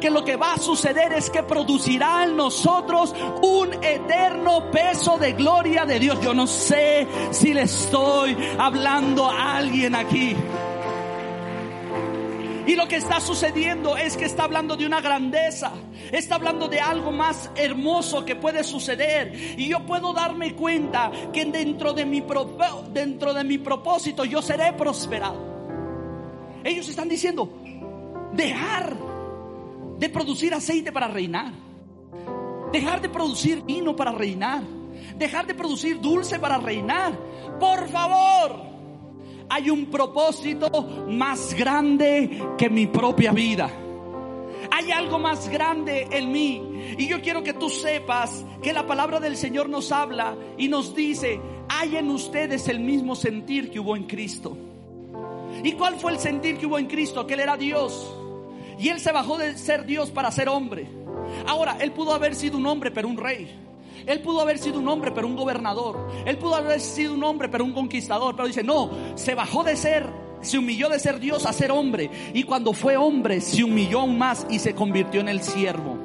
que 0.00 0.10
lo 0.10 0.24
que 0.24 0.36
va 0.36 0.54
a 0.54 0.58
suceder 0.58 1.12
es 1.12 1.30
que 1.30 1.42
producirá 1.42 2.24
en 2.24 2.36
nosotros 2.36 3.14
un 3.42 3.72
eterno 3.82 4.70
peso 4.70 5.18
de 5.18 5.32
gloria 5.32 5.86
de 5.86 5.98
Dios. 5.98 6.20
Yo 6.20 6.34
no 6.34 6.46
sé 6.46 7.06
si 7.30 7.54
le 7.54 7.62
estoy 7.62 8.36
hablando 8.58 9.28
a 9.30 9.56
alguien 9.56 9.94
aquí. 9.94 10.36
Y 12.66 12.76
lo 12.76 12.86
que 12.86 12.96
está 12.96 13.18
sucediendo 13.18 13.96
es 13.96 14.16
que 14.16 14.26
está 14.26 14.44
hablando 14.44 14.76
de 14.76 14.84
una 14.84 15.00
grandeza, 15.00 15.72
está 16.12 16.34
hablando 16.34 16.68
de 16.68 16.80
algo 16.80 17.10
más 17.10 17.50
hermoso 17.56 18.26
que 18.26 18.36
puede 18.36 18.62
suceder. 18.62 19.32
Y 19.56 19.68
yo 19.68 19.86
puedo 19.86 20.12
darme 20.12 20.54
cuenta 20.54 21.10
que 21.32 21.46
dentro 21.46 21.94
de 21.94 22.04
mi, 22.04 22.22
dentro 22.92 23.32
de 23.32 23.44
mi 23.44 23.56
propósito 23.56 24.26
yo 24.26 24.42
seré 24.42 24.74
prosperado. 24.74 25.48
Ellos 26.62 26.88
están 26.90 27.08
diciendo, 27.08 27.48
dejar 28.38 28.96
de 29.98 30.08
producir 30.08 30.54
aceite 30.54 30.92
para 30.92 31.08
reinar, 31.08 31.52
dejar 32.72 33.02
de 33.02 33.08
producir 33.08 33.62
vino 33.64 33.96
para 33.96 34.12
reinar, 34.12 34.62
dejar 35.16 35.46
de 35.46 35.54
producir 35.54 36.00
dulce 36.00 36.38
para 36.38 36.56
reinar. 36.58 37.18
Por 37.58 37.88
favor, 37.88 38.62
hay 39.50 39.68
un 39.70 39.86
propósito 39.86 40.68
más 41.08 41.52
grande 41.52 42.40
que 42.56 42.70
mi 42.70 42.86
propia 42.86 43.32
vida. 43.32 43.68
Hay 44.70 44.92
algo 44.92 45.18
más 45.18 45.48
grande 45.48 46.06
en 46.12 46.30
mí. 46.30 46.94
Y 46.96 47.08
yo 47.08 47.20
quiero 47.20 47.42
que 47.42 47.54
tú 47.54 47.68
sepas 47.68 48.44
que 48.62 48.72
la 48.72 48.86
palabra 48.86 49.18
del 49.18 49.36
Señor 49.36 49.68
nos 49.68 49.90
habla 49.90 50.36
y 50.56 50.68
nos 50.68 50.94
dice, 50.94 51.40
hay 51.68 51.96
en 51.96 52.08
ustedes 52.10 52.68
el 52.68 52.78
mismo 52.78 53.16
sentir 53.16 53.68
que 53.70 53.80
hubo 53.80 53.96
en 53.96 54.04
Cristo. 54.04 54.56
¿Y 55.64 55.72
cuál 55.72 55.96
fue 55.96 56.12
el 56.12 56.20
sentir 56.20 56.56
que 56.56 56.66
hubo 56.66 56.78
en 56.78 56.86
Cristo? 56.86 57.26
Que 57.26 57.34
Él 57.34 57.40
era 57.40 57.56
Dios. 57.56 58.14
Y 58.78 58.88
Él 58.88 59.00
se 59.00 59.12
bajó 59.12 59.38
de 59.38 59.56
ser 59.56 59.84
Dios 59.86 60.10
para 60.10 60.30
ser 60.30 60.48
hombre. 60.48 60.88
Ahora, 61.46 61.76
Él 61.80 61.92
pudo 61.92 62.14
haber 62.14 62.34
sido 62.34 62.58
un 62.58 62.66
hombre, 62.66 62.90
pero 62.90 63.08
un 63.08 63.16
rey. 63.16 63.48
Él 64.06 64.20
pudo 64.20 64.40
haber 64.40 64.58
sido 64.58 64.78
un 64.78 64.88
hombre, 64.88 65.10
pero 65.10 65.26
un 65.26 65.36
gobernador. 65.36 66.08
Él 66.24 66.38
pudo 66.38 66.54
haber 66.54 66.80
sido 66.80 67.14
un 67.14 67.24
hombre, 67.24 67.48
pero 67.48 67.64
un 67.64 67.72
conquistador. 67.72 68.36
Pero 68.36 68.46
dice, 68.48 68.62
no, 68.62 68.90
se 69.16 69.34
bajó 69.34 69.64
de 69.64 69.76
ser 69.76 70.28
se 70.40 70.58
humilló 70.58 70.88
de 70.88 70.98
ser 70.98 71.18
Dios 71.18 71.46
a 71.46 71.52
ser 71.52 71.72
hombre. 71.72 72.10
Y 72.32 72.44
cuando 72.44 72.72
fue 72.72 72.96
hombre, 72.96 73.40
se 73.40 73.64
humilló 73.64 74.00
aún 74.00 74.18
más 74.18 74.46
y 74.50 74.58
se 74.58 74.74
convirtió 74.74 75.20
en 75.20 75.28
el 75.28 75.42
siervo. 75.42 75.98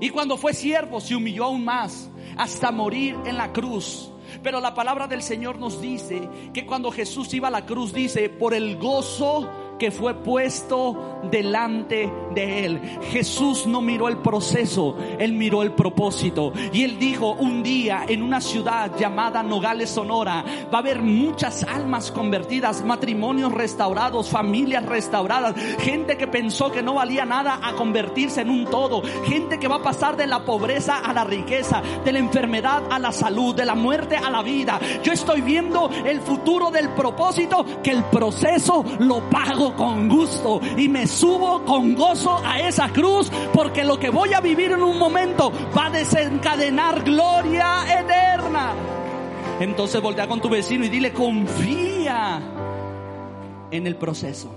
Y 0.00 0.10
cuando 0.10 0.36
fue 0.36 0.52
siervo, 0.52 1.00
se 1.00 1.14
humilló 1.14 1.44
aún 1.44 1.64
más 1.64 2.08
hasta 2.36 2.70
morir 2.70 3.16
en 3.24 3.36
la 3.36 3.52
cruz. 3.52 4.10
Pero 4.42 4.60
la 4.60 4.74
palabra 4.74 5.06
del 5.06 5.22
Señor 5.22 5.58
nos 5.58 5.80
dice 5.80 6.28
que 6.52 6.66
cuando 6.66 6.90
Jesús 6.90 7.32
iba 7.32 7.48
a 7.48 7.50
la 7.50 7.64
cruz, 7.64 7.92
dice, 7.92 8.28
por 8.28 8.52
el 8.52 8.76
gozo 8.76 9.48
que 9.78 9.90
fue 9.90 10.14
puesto 10.14 11.20
delante 11.30 12.10
de 12.34 12.64
él. 12.64 12.80
Jesús 13.10 13.66
no 13.66 13.80
miró 13.80 14.08
el 14.08 14.18
proceso, 14.18 14.96
él 15.18 15.32
miró 15.32 15.62
el 15.62 15.72
propósito. 15.72 16.52
Y 16.72 16.84
él 16.84 16.98
dijo, 16.98 17.32
un 17.32 17.62
día 17.62 18.04
en 18.08 18.22
una 18.22 18.40
ciudad 18.40 18.96
llamada 18.98 19.42
Nogales, 19.42 19.90
Sonora, 19.90 20.44
va 20.72 20.78
a 20.78 20.80
haber 20.80 21.02
muchas 21.02 21.62
almas 21.64 22.10
convertidas, 22.10 22.84
matrimonios 22.84 23.52
restaurados, 23.52 24.28
familias 24.28 24.84
restauradas, 24.86 25.54
gente 25.80 26.16
que 26.16 26.26
pensó 26.26 26.70
que 26.70 26.82
no 26.82 26.94
valía 26.94 27.24
nada 27.24 27.60
a 27.62 27.72
convertirse 27.74 28.42
en 28.42 28.50
un 28.50 28.64
todo, 28.66 29.02
gente 29.24 29.58
que 29.58 29.68
va 29.68 29.76
a 29.76 29.82
pasar 29.82 30.16
de 30.16 30.26
la 30.26 30.44
pobreza 30.44 30.98
a 30.98 31.12
la 31.12 31.24
riqueza, 31.24 31.82
de 32.04 32.12
la 32.12 32.18
enfermedad 32.18 32.82
a 32.90 32.98
la 32.98 33.12
salud, 33.12 33.54
de 33.54 33.64
la 33.64 33.74
muerte 33.74 34.16
a 34.16 34.30
la 34.30 34.42
vida. 34.42 34.80
Yo 35.02 35.12
estoy 35.12 35.40
viendo 35.40 35.90
el 36.04 36.20
futuro 36.20 36.70
del 36.70 36.90
propósito 36.90 37.64
que 37.82 37.90
el 37.90 38.04
proceso 38.04 38.84
lo 38.98 39.20
pago 39.30 39.65
con 39.74 40.08
gusto 40.08 40.60
y 40.76 40.88
me 40.88 41.06
subo 41.06 41.64
con 41.64 41.94
gozo 41.94 42.40
a 42.44 42.60
esa 42.60 42.92
cruz 42.92 43.30
porque 43.52 43.84
lo 43.84 43.98
que 43.98 44.10
voy 44.10 44.34
a 44.34 44.40
vivir 44.40 44.72
en 44.72 44.82
un 44.82 44.98
momento 44.98 45.52
va 45.76 45.86
a 45.86 45.90
desencadenar 45.90 47.02
gloria 47.02 48.00
eterna. 48.00 48.74
Entonces 49.60 50.00
voltea 50.02 50.28
con 50.28 50.40
tu 50.40 50.48
vecino 50.48 50.84
y 50.84 50.88
dile, 50.88 51.12
confía 51.12 52.40
en 53.70 53.86
el 53.86 53.96
proceso. 53.96 54.54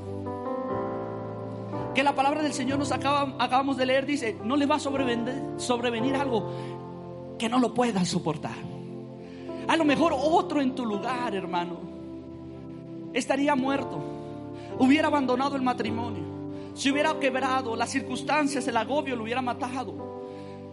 Que 1.95 2.03
la 2.03 2.13
palabra 2.13 2.43
del 2.43 2.53
Señor 2.53 2.79
nos 2.79 2.91
acaba, 2.91 3.35
acabamos 3.39 3.77
de 3.77 3.85
leer 3.85 4.05
dice, 4.05 4.37
no 4.43 4.55
le 4.55 4.65
va 4.65 4.75
a 4.75 4.79
sobrevenir, 4.79 6.15
algo 6.15 6.51
que 7.37 7.49
no 7.49 7.59
lo 7.59 7.73
pueda 7.73 8.05
soportar. 8.05 8.55
A 9.67 9.77
lo 9.77 9.85
mejor 9.85 10.13
otro 10.15 10.61
en 10.61 10.75
tu 10.75 10.85
lugar, 10.85 11.33
hermano, 11.35 11.77
estaría 13.13 13.55
muerto 13.55 14.18
hubiera 14.79 15.07
abandonado 15.07 15.55
el 15.55 15.61
matrimonio, 15.61 16.23
se 16.73 16.91
hubiera 16.91 17.19
quebrado, 17.19 17.75
las 17.75 17.91
circunstancias, 17.91 18.67
el 18.67 18.77
agobio 18.77 19.15
lo 19.15 19.23
hubiera 19.23 19.41
matado. 19.41 20.09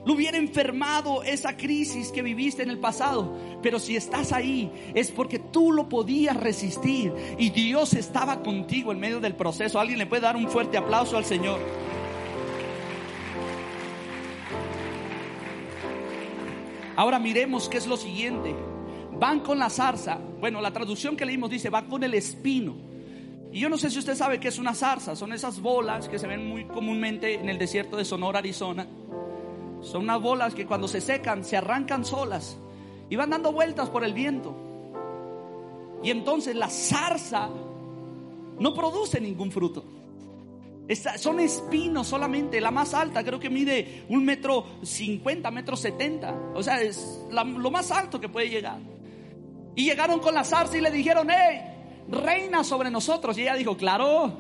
Lo 0.07 0.13
hubiera 0.15 0.39
enfermado 0.39 1.25
esa 1.25 1.57
crisis 1.57 2.13
que 2.13 2.23
viviste 2.23 2.63
en 2.63 2.71
el 2.71 2.79
pasado. 2.79 3.37
Pero 3.61 3.81
si 3.81 3.97
estás 3.97 4.33
ahí 4.33 4.71
es 4.95 5.11
porque 5.11 5.41
tú 5.41 5.73
lo 5.73 5.89
podías 5.89 6.37
resistir 6.37 7.13
y 7.37 7.51
Dios 7.51 7.93
estaba 7.93 8.41
contigo 8.41 8.93
en 8.93 9.01
medio 9.01 9.19
del 9.19 9.35
proceso. 9.35 9.81
Alguien 9.81 9.99
le 9.99 10.07
puede 10.07 10.23
dar 10.23 10.37
un 10.37 10.49
fuerte 10.49 10.79
aplauso 10.79 11.17
al 11.17 11.25
Señor. 11.25 11.59
Ahora 16.95 17.19
miremos 17.19 17.69
qué 17.69 17.79
es 17.79 17.89
lo 17.89 17.97
siguiente. 17.97 18.55
Van 19.19 19.41
con 19.41 19.59
la 19.59 19.71
zarza. 19.71 20.21
Bueno, 20.39 20.61
la 20.61 20.73
traducción 20.73 21.17
que 21.17 21.27
leímos 21.27 21.51
dice, 21.51 21.69
van 21.69 21.89
con 21.89 22.05
el 22.05 22.15
espino. 22.15 22.77
Y 23.57 23.61
yo 23.61 23.71
no 23.71 23.79
sé 23.79 23.89
si 23.89 23.99
usted 23.99 24.15
sabe 24.15 24.39
qué 24.39 24.49
es 24.49 24.59
una 24.59 24.75
zarza. 24.75 25.17
Son 25.17 25.33
esas 25.33 25.63
bolas 25.63 26.11
que 26.11 26.19
se 26.19 26.27
ven 26.27 26.47
muy 26.47 26.67
comúnmente 26.67 27.37
en 27.37 27.49
el 27.49 27.57
desierto 27.57 27.97
de 27.97 28.05
Sonora, 28.05 28.41
Arizona. 28.41 28.87
Son 29.81 30.03
unas 30.03 30.21
bolas 30.21 30.55
que 30.55 30.67
cuando 30.67 30.87
se 30.87 31.01
secan 31.01 31.43
se 31.43 31.57
arrancan 31.57 32.05
solas 32.05 32.59
y 33.09 33.17
van 33.17 33.31
dando 33.31 33.53
vueltas 33.53 33.89
por 33.89 34.05
el 34.05 34.13
viento. 34.13 34.55
Y 36.03 36.11
entonces 36.11 36.55
la 36.55 36.69
zarza 36.69 37.49
no 38.59 38.75
produce 38.75 39.23
ningún 39.23 39.51
fruto. 39.51 39.87
son 41.17 41.41
espinos 41.41 42.09
solamente. 42.09 42.61
La 42.61 42.71
más 42.71 42.93
alta 42.93 43.25
creo 43.25 43.41
que 43.41 43.49
mide 43.49 44.05
un 44.11 44.23
metro 44.23 44.67
cincuenta, 44.83 45.51
metro 45.51 45.77
setenta. 45.79 46.39
O 46.55 46.63
sea, 46.63 46.83
es 46.83 47.25
lo 47.31 47.71
más 47.71 47.91
alto 47.91 48.21
que 48.21 48.29
puede 48.29 48.51
llegar. 48.51 48.81
Y 49.75 49.87
llegaron 49.87 50.21
con 50.21 50.35
la 50.35 50.45
zarza 50.45 50.77
y 50.77 50.83
le 50.83 50.91
dijeron, 50.91 51.29
hey, 51.31 51.76
reina 52.09 52.65
sobre 52.65 52.91
nosotros. 52.91 53.37
Y 53.39 53.43
ella 53.43 53.55
dijo, 53.55 53.77
claro, 53.77 54.33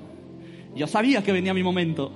yo 0.74 0.86
sabía 0.86 1.22
que 1.22 1.32
venía 1.32 1.54
mi 1.54 1.62
momento. 1.62 2.12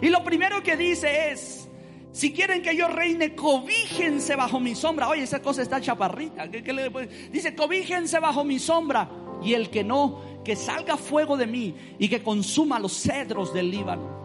Y 0.00 0.08
lo 0.08 0.22
primero 0.22 0.62
que 0.62 0.76
dice 0.76 1.30
es, 1.30 1.68
si 2.12 2.32
quieren 2.32 2.62
que 2.62 2.76
yo 2.76 2.88
reine, 2.88 3.34
cobíjense 3.34 4.36
bajo 4.36 4.60
mi 4.60 4.74
sombra. 4.74 5.08
Oye, 5.08 5.22
esa 5.22 5.40
cosa 5.42 5.62
está 5.62 5.80
chaparrita. 5.80 6.46
Dice, 6.46 7.54
cobíjense 7.54 8.18
bajo 8.20 8.44
mi 8.44 8.58
sombra. 8.58 9.08
Y 9.42 9.52
el 9.52 9.68
que 9.68 9.84
no, 9.84 10.42
que 10.44 10.56
salga 10.56 10.96
fuego 10.96 11.36
de 11.36 11.46
mí 11.46 11.74
y 11.98 12.08
que 12.08 12.22
consuma 12.22 12.78
los 12.78 12.92
cedros 12.92 13.52
del 13.52 13.70
Líbano. 13.70 14.16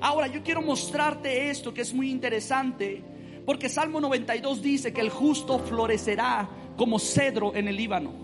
Ahora, 0.00 0.26
yo 0.26 0.42
quiero 0.42 0.62
mostrarte 0.62 1.48
esto 1.48 1.72
que 1.72 1.82
es 1.82 1.94
muy 1.94 2.10
interesante. 2.10 3.02
Porque 3.46 3.68
Salmo 3.68 4.00
92 4.00 4.62
dice 4.62 4.92
que 4.92 5.00
el 5.00 5.10
justo 5.10 5.58
florecerá 5.58 6.48
como 6.76 6.98
cedro 6.98 7.54
en 7.54 7.68
el 7.68 7.76
Líbano. 7.76 8.23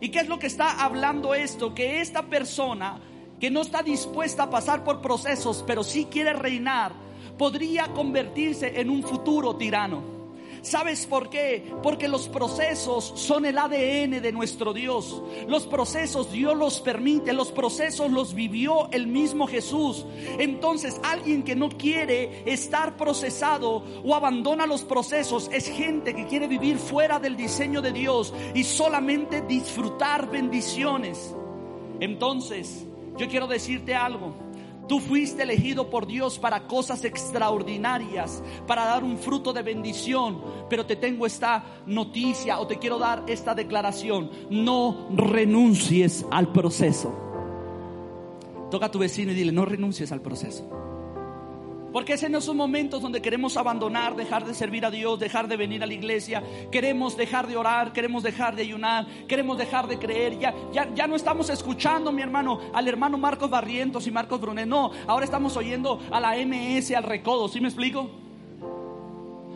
¿Y 0.00 0.08
qué 0.10 0.20
es 0.20 0.28
lo 0.28 0.38
que 0.38 0.46
está 0.46 0.82
hablando 0.82 1.34
esto? 1.34 1.74
Que 1.74 2.00
esta 2.00 2.22
persona 2.22 3.00
que 3.38 3.50
no 3.50 3.62
está 3.62 3.82
dispuesta 3.82 4.44
a 4.44 4.50
pasar 4.50 4.84
por 4.84 5.00
procesos, 5.00 5.64
pero 5.66 5.82
sí 5.82 6.06
quiere 6.10 6.32
reinar, 6.34 6.92
podría 7.38 7.88
convertirse 7.88 8.80
en 8.80 8.90
un 8.90 9.02
futuro 9.02 9.56
tirano. 9.56 10.19
¿Sabes 10.62 11.06
por 11.06 11.30
qué? 11.30 11.72
Porque 11.82 12.08
los 12.08 12.28
procesos 12.28 13.12
son 13.16 13.44
el 13.44 13.58
ADN 13.58 14.20
de 14.20 14.32
nuestro 14.32 14.72
Dios. 14.72 15.22
Los 15.48 15.66
procesos 15.66 16.30
Dios 16.32 16.56
los 16.56 16.80
permite, 16.80 17.32
los 17.32 17.52
procesos 17.52 18.10
los 18.10 18.34
vivió 18.34 18.90
el 18.92 19.06
mismo 19.06 19.46
Jesús. 19.46 20.04
Entonces 20.38 21.00
alguien 21.02 21.42
que 21.42 21.56
no 21.56 21.68
quiere 21.70 22.42
estar 22.50 22.96
procesado 22.96 23.84
o 24.04 24.14
abandona 24.14 24.66
los 24.66 24.82
procesos 24.82 25.48
es 25.52 25.68
gente 25.68 26.14
que 26.14 26.26
quiere 26.26 26.46
vivir 26.46 26.78
fuera 26.78 27.18
del 27.18 27.36
diseño 27.36 27.82
de 27.82 27.92
Dios 27.92 28.34
y 28.54 28.64
solamente 28.64 29.42
disfrutar 29.42 30.30
bendiciones. 30.30 31.34
Entonces, 32.00 32.86
yo 33.16 33.28
quiero 33.28 33.46
decirte 33.46 33.94
algo. 33.94 34.34
Tú 34.90 34.98
fuiste 34.98 35.44
elegido 35.44 35.88
por 35.88 36.04
Dios 36.04 36.40
para 36.40 36.66
cosas 36.66 37.04
extraordinarias, 37.04 38.42
para 38.66 38.86
dar 38.86 39.04
un 39.04 39.18
fruto 39.18 39.52
de 39.52 39.62
bendición. 39.62 40.42
Pero 40.68 40.84
te 40.84 40.96
tengo 40.96 41.26
esta 41.26 41.64
noticia 41.86 42.58
o 42.58 42.66
te 42.66 42.80
quiero 42.80 42.98
dar 42.98 43.22
esta 43.28 43.54
declaración. 43.54 44.32
No 44.50 45.06
renuncies 45.14 46.26
al 46.32 46.50
proceso. 46.50 47.14
Toca 48.68 48.86
a 48.86 48.90
tu 48.90 48.98
vecino 48.98 49.30
y 49.30 49.36
dile, 49.36 49.52
no 49.52 49.64
renuncies 49.64 50.10
al 50.10 50.22
proceso. 50.22 50.68
Porque 51.92 52.12
ese 52.12 52.28
no 52.28 52.40
son 52.40 52.56
momentos 52.56 53.02
donde 53.02 53.20
queremos 53.20 53.56
abandonar, 53.56 54.14
dejar 54.14 54.44
de 54.44 54.54
servir 54.54 54.84
a 54.86 54.90
Dios, 54.90 55.18
dejar 55.18 55.48
de 55.48 55.56
venir 55.56 55.82
a 55.82 55.86
la 55.86 55.94
iglesia, 55.94 56.42
queremos 56.70 57.16
dejar 57.16 57.46
de 57.48 57.56
orar, 57.56 57.92
queremos 57.92 58.22
dejar 58.22 58.54
de 58.54 58.62
ayunar, 58.62 59.06
queremos 59.26 59.58
dejar 59.58 59.88
de 59.88 59.98
creer. 59.98 60.38
Ya, 60.38 60.54
ya, 60.72 60.88
ya 60.94 61.06
no 61.06 61.16
estamos 61.16 61.50
escuchando, 61.50 62.12
mi 62.12 62.22
hermano, 62.22 62.60
al 62.72 62.86
hermano 62.86 63.18
Marcos 63.18 63.50
Barrientos 63.50 64.06
y 64.06 64.10
Marcos 64.10 64.40
Brunet. 64.40 64.66
No, 64.66 64.92
ahora 65.06 65.24
estamos 65.24 65.56
oyendo 65.56 66.00
a 66.10 66.20
la 66.20 66.36
MS, 66.36 66.92
al 66.92 67.02
Recodo. 67.02 67.48
¿Sí 67.48 67.60
me 67.60 67.68
explico? 67.68 68.08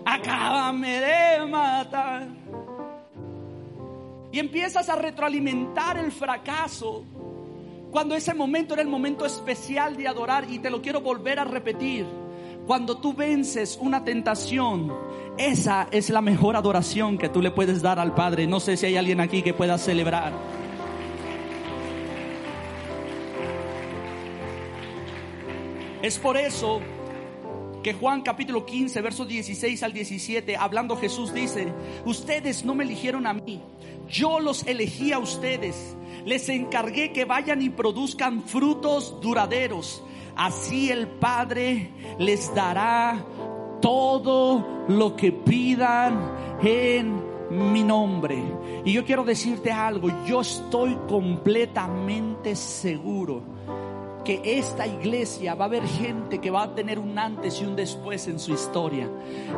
Acábame 0.05 1.01
de 1.01 1.47
matar. 1.47 2.29
Y 4.33 4.39
empiezas 4.41 4.89
a 4.89 4.97
retroalimentar 4.97 5.97
el 5.97 6.11
fracaso 6.11 7.05
cuando 7.93 8.17
ese 8.17 8.35
momento 8.35 8.75
era 8.75 8.83
el 8.83 8.89
momento 8.89 9.25
especial 9.25 9.97
de 9.97 10.09
adorar 10.09 10.51
y 10.51 10.59
te 10.59 10.69
lo 10.69 10.83
quiero 10.83 11.01
volver 11.01 11.39
a 11.39 11.45
repetir. 11.45 12.24
Cuando 12.67 12.97
tú 12.97 13.13
vences 13.13 13.79
una 13.79 14.05
tentación, 14.05 14.91
esa 15.37 15.87
es 15.91 16.09
la 16.09 16.23
mejor 16.23 16.57
adoración 16.57 17.19
que 17.19 17.29
tú 17.29 17.43
le 17.43 17.51
puedes 17.51 17.83
dar 17.83 17.99
al 17.99 18.15
Padre. 18.15 18.47
No 18.47 18.59
sé 18.59 18.79
si 18.79 18.87
hay 18.87 18.97
alguien 18.97 19.21
aquí 19.21 19.43
que 19.43 19.53
pueda 19.53 19.77
celebrar. 19.77 20.33
Es 26.01 26.19
por 26.19 26.39
eso 26.39 26.81
que 27.83 27.93
Juan 27.93 28.23
capítulo 28.23 28.65
15, 28.65 28.99
versos 29.03 29.29
16 29.29 29.83
al 29.83 29.93
17, 29.93 30.57
hablando 30.57 30.97
Jesús 30.97 31.35
dice, 31.35 31.71
ustedes 32.07 32.65
no 32.65 32.75
me 32.75 32.85
eligieron 32.85 33.27
a 33.27 33.35
mí, 33.35 33.63
yo 34.09 34.41
los 34.41 34.67
elegí 34.67 35.13
a 35.13 35.19
ustedes, 35.19 35.97
les 36.25 36.49
encargué 36.49 37.13
que 37.13 37.25
vayan 37.25 37.63
y 37.63 37.71
produzcan 37.71 38.43
frutos 38.43 39.21
duraderos. 39.21 40.03
Así 40.37 40.91
el 40.91 41.07
Padre 41.07 41.91
les 42.19 42.53
dará 42.55 43.25
todo 43.81 44.87
lo 44.89 45.15
que 45.15 45.31
pidan 45.33 46.59
en 46.63 47.23
mi 47.73 47.83
nombre. 47.85 48.43
Y 48.85 48.93
yo 48.93 49.05
quiero 49.05 49.25
decirte 49.25 49.71
algo, 49.71 50.09
yo 50.27 50.41
estoy 50.41 50.97
completamente 51.09 52.57
seguro 52.57 53.43
que 54.25 54.41
esta 54.45 54.87
iglesia 54.87 55.55
va 55.55 55.67
a 55.67 55.69
haber 55.69 55.87
gente 55.87 56.41
que 56.41 56.51
va 56.51 56.65
a 56.65 56.75
tener 56.75 56.99
un 56.99 57.19
antes 57.19 57.61
y 57.61 57.65
un 57.65 57.77
después 57.77 58.27
en 58.27 58.39
su 58.39 58.53
historia. 58.53 59.11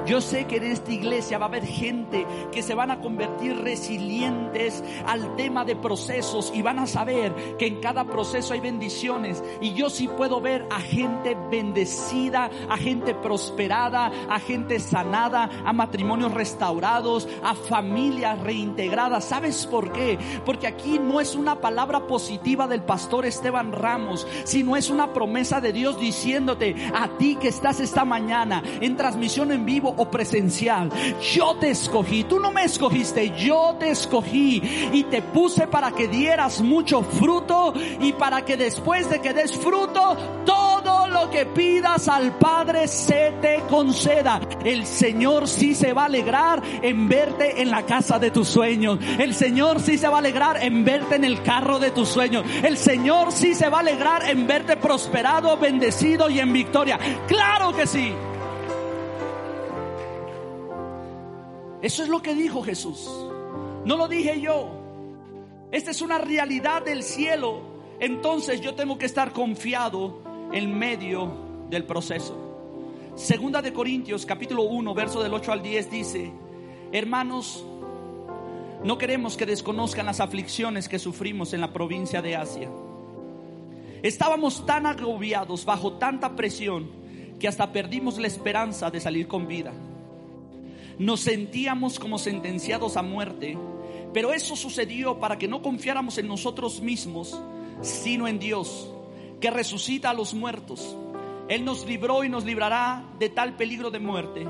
Yo 0.07 0.21
sé 0.21 0.47
que 0.47 0.57
en 0.57 0.65
esta 0.65 0.93
iglesia 0.93 1.39
va 1.39 1.47
a 1.47 1.49
haber 1.49 1.65
gente 1.65 2.27
que 2.53 2.63
se 2.63 2.75
van 2.75 2.91
a 2.91 3.01
convertir 3.01 3.57
resilientes 3.59 4.83
al 5.07 5.37
tema 5.37 5.65
de 5.65 5.77
procesos 5.77 6.53
y 6.55 6.63
van 6.63 6.79
a 6.79 6.87
saber 6.87 7.35
que 7.59 7.67
en 7.67 7.81
cada 7.81 8.05
proceso 8.05 8.55
hay 8.55 8.61
bendiciones. 8.61 9.43
Y 9.61 9.75
yo 9.75 9.89
sí 9.89 10.09
puedo 10.09 10.41
ver 10.41 10.67
a 10.71 10.81
gente 10.81 11.37
bendecida, 11.51 12.51
a 12.69 12.77
gente 12.77 13.15
prosperada, 13.15 14.11
a 14.29 14.41
gente 14.41 14.81
sanada, 14.81 15.51
a 15.65 15.73
matrimonios 15.73 16.33
restaurados, 16.33 17.29
a 17.43 17.55
familias 17.55 18.41
reintegradas. 18.41 19.25
¿Sabes 19.25 19.67
por 19.67 19.93
qué? 19.93 20.19
Porque 20.45 20.67
aquí 20.67 20.99
no 20.99 21.21
es 21.21 21.35
una 21.37 21.61
palabra 21.61 22.07
positiva 22.07 22.67
del 22.67 22.83
pastor 22.83 23.27
Esteban 23.27 23.73
Ramos, 23.73 24.27
si 24.57 24.63
no 24.63 24.75
es 24.75 24.89
una 24.89 25.13
promesa 25.13 25.61
de 25.61 25.71
Dios 25.71 26.01
diciéndote 26.01 26.75
a 26.95 27.19
ti 27.19 27.37
que 27.37 27.49
estás 27.49 27.79
esta 27.79 28.07
mañana 28.07 28.63
en 28.81 28.97
transmisión 28.97 29.53
en 29.53 29.67
vivo 29.67 29.93
o 29.99 30.11
presencial, 30.11 30.91
yo 31.21 31.57
te 31.57 31.69
escogí, 31.69 32.25
tú 32.25 32.41
no 32.41 32.53
me 32.53 32.65
escogiste, 32.65 33.35
yo 33.37 33.77
te 33.79 33.91
escogí 33.91 34.63
y 34.95 35.05
te 35.11 35.21
puse 35.21 35.67
para 35.67 35.91
que 35.91 36.09
dieras 36.09 36.63
mucho 36.63 37.03
fruto 37.03 37.75
y 38.01 38.15
para 38.15 38.47
que 38.47 38.57
después 38.57 39.11
de 39.11 39.21
que 39.21 39.35
des 39.35 39.55
fruto, 39.55 40.17
todo 40.47 41.07
lo 41.09 41.31
que 41.31 41.47
pidas 41.47 42.09
al 42.09 42.39
Padre 42.39 42.89
se 42.89 43.35
te 43.43 43.63
conceda. 43.69 44.41
El 44.65 44.87
Señor 44.87 45.49
sí 45.49 45.75
se 45.75 45.93
va 45.93 46.03
a 46.03 46.07
alegrar 46.07 46.63
en 46.83 47.09
verte 47.09 47.61
en 47.61 47.71
la 47.71 47.85
casa 47.85 48.19
de 48.19 48.31
tus 48.31 48.49
sueños. 48.49 48.99
El 49.19 49.35
Señor 49.35 49.81
sí 49.81 49.99
se 49.99 50.09
va 50.09 50.17
a 50.17 50.21
alegrar 50.21 50.63
en 50.63 50.85
verte 50.85 51.17
en 51.17 51.25
el 51.25 51.43
carro 51.43 51.79
de 51.79 51.91
tus 51.91 52.09
sueños. 52.09 52.45
El 52.63 52.77
Señor 52.77 53.33
sí 53.33 53.55
se 53.55 53.69
va 53.69 53.79
a 53.79 53.81
alegrar 53.81 54.29
en 54.29 54.46
verte 54.47 54.77
prosperado, 54.77 55.57
bendecido 55.57 56.31
y 56.31 56.41
en 56.41 56.53
victoria. 56.53 56.99
Claro 57.27 57.75
que 57.75 57.87
sí. 57.87 58.13
Eso 61.83 62.03
es 62.03 62.09
lo 62.09 62.23
que 62.23 62.35
dijo 62.35 62.63
Jesús. 62.63 63.09
No 63.85 63.97
lo 63.97 64.09
dije 64.09 64.41
yo. 64.41 64.71
Esta 65.71 65.91
es 65.91 66.01
una 66.01 66.19
realidad 66.19 66.83
del 66.83 67.03
cielo. 67.03 67.61
Entonces 68.01 68.61
yo 68.61 68.75
tengo 68.75 68.99
que 68.99 69.07
estar 69.07 69.33
confiado 69.33 70.23
en 70.53 70.79
medio 70.79 71.67
del 71.71 71.85
proceso. 71.85 72.43
Segunda 73.15 73.63
de 73.63 73.73
Corintios 73.73 74.27
capítulo 74.27 74.65
1 74.65 74.95
verso 74.95 75.23
del 75.23 75.33
8 75.33 75.53
al 75.53 75.63
10 75.63 75.91
dice, 75.91 76.33
hermanos, 76.93 77.65
no 78.85 78.99
queremos 78.99 79.37
que 79.37 79.47
desconozcan 79.47 80.07
las 80.07 80.21
aflicciones 80.21 80.89
que 80.89 80.99
sufrimos 80.99 81.55
en 81.55 81.63
la 81.63 81.73
provincia 81.73 82.21
de 82.21 82.37
Asia 82.37 82.69
Estábamos 84.03 84.65
tan 84.67 84.87
agobiados 84.87 85.65
bajo 85.65 85.95
tanta 85.95 86.37
presión 86.37 86.91
que 87.39 87.49
hasta 87.49 87.73
perdimos 87.73 88.19
la 88.19 88.27
esperanza 88.27 88.91
de 88.91 89.01
salir 89.01 89.27
con 89.27 89.47
vida. 89.47 89.73
Nos 90.99 91.21
sentíamos 91.21 91.99
como 91.99 92.19
sentenciados 92.19 92.97
a 92.97 93.03
muerte, 93.03 93.59
pero 94.13 94.33
eso 94.33 94.57
sucedió 94.57 95.19
para 95.19 95.39
que 95.39 95.49
no 95.49 95.61
confiáramos 95.61 96.17
en 96.19 96.29
nosotros 96.29 96.81
mismos, 96.81 97.39
sino 97.83 98.27
en 98.29 98.39
Dios, 98.39 98.91
que 99.41 99.51
resucita 99.51 100.11
a 100.11 100.15
los 100.15 100.33
muertos. 100.33 100.97
Él 101.49 101.65
nos 101.65 101.87
libró 101.87 102.25
y 102.25 102.29
nos 102.29 102.45
librará 102.45 103.05
de 103.19 103.29
tal 103.29 103.57
peligro 103.57 103.91
de 103.91 103.99
muerte. 103.99 104.47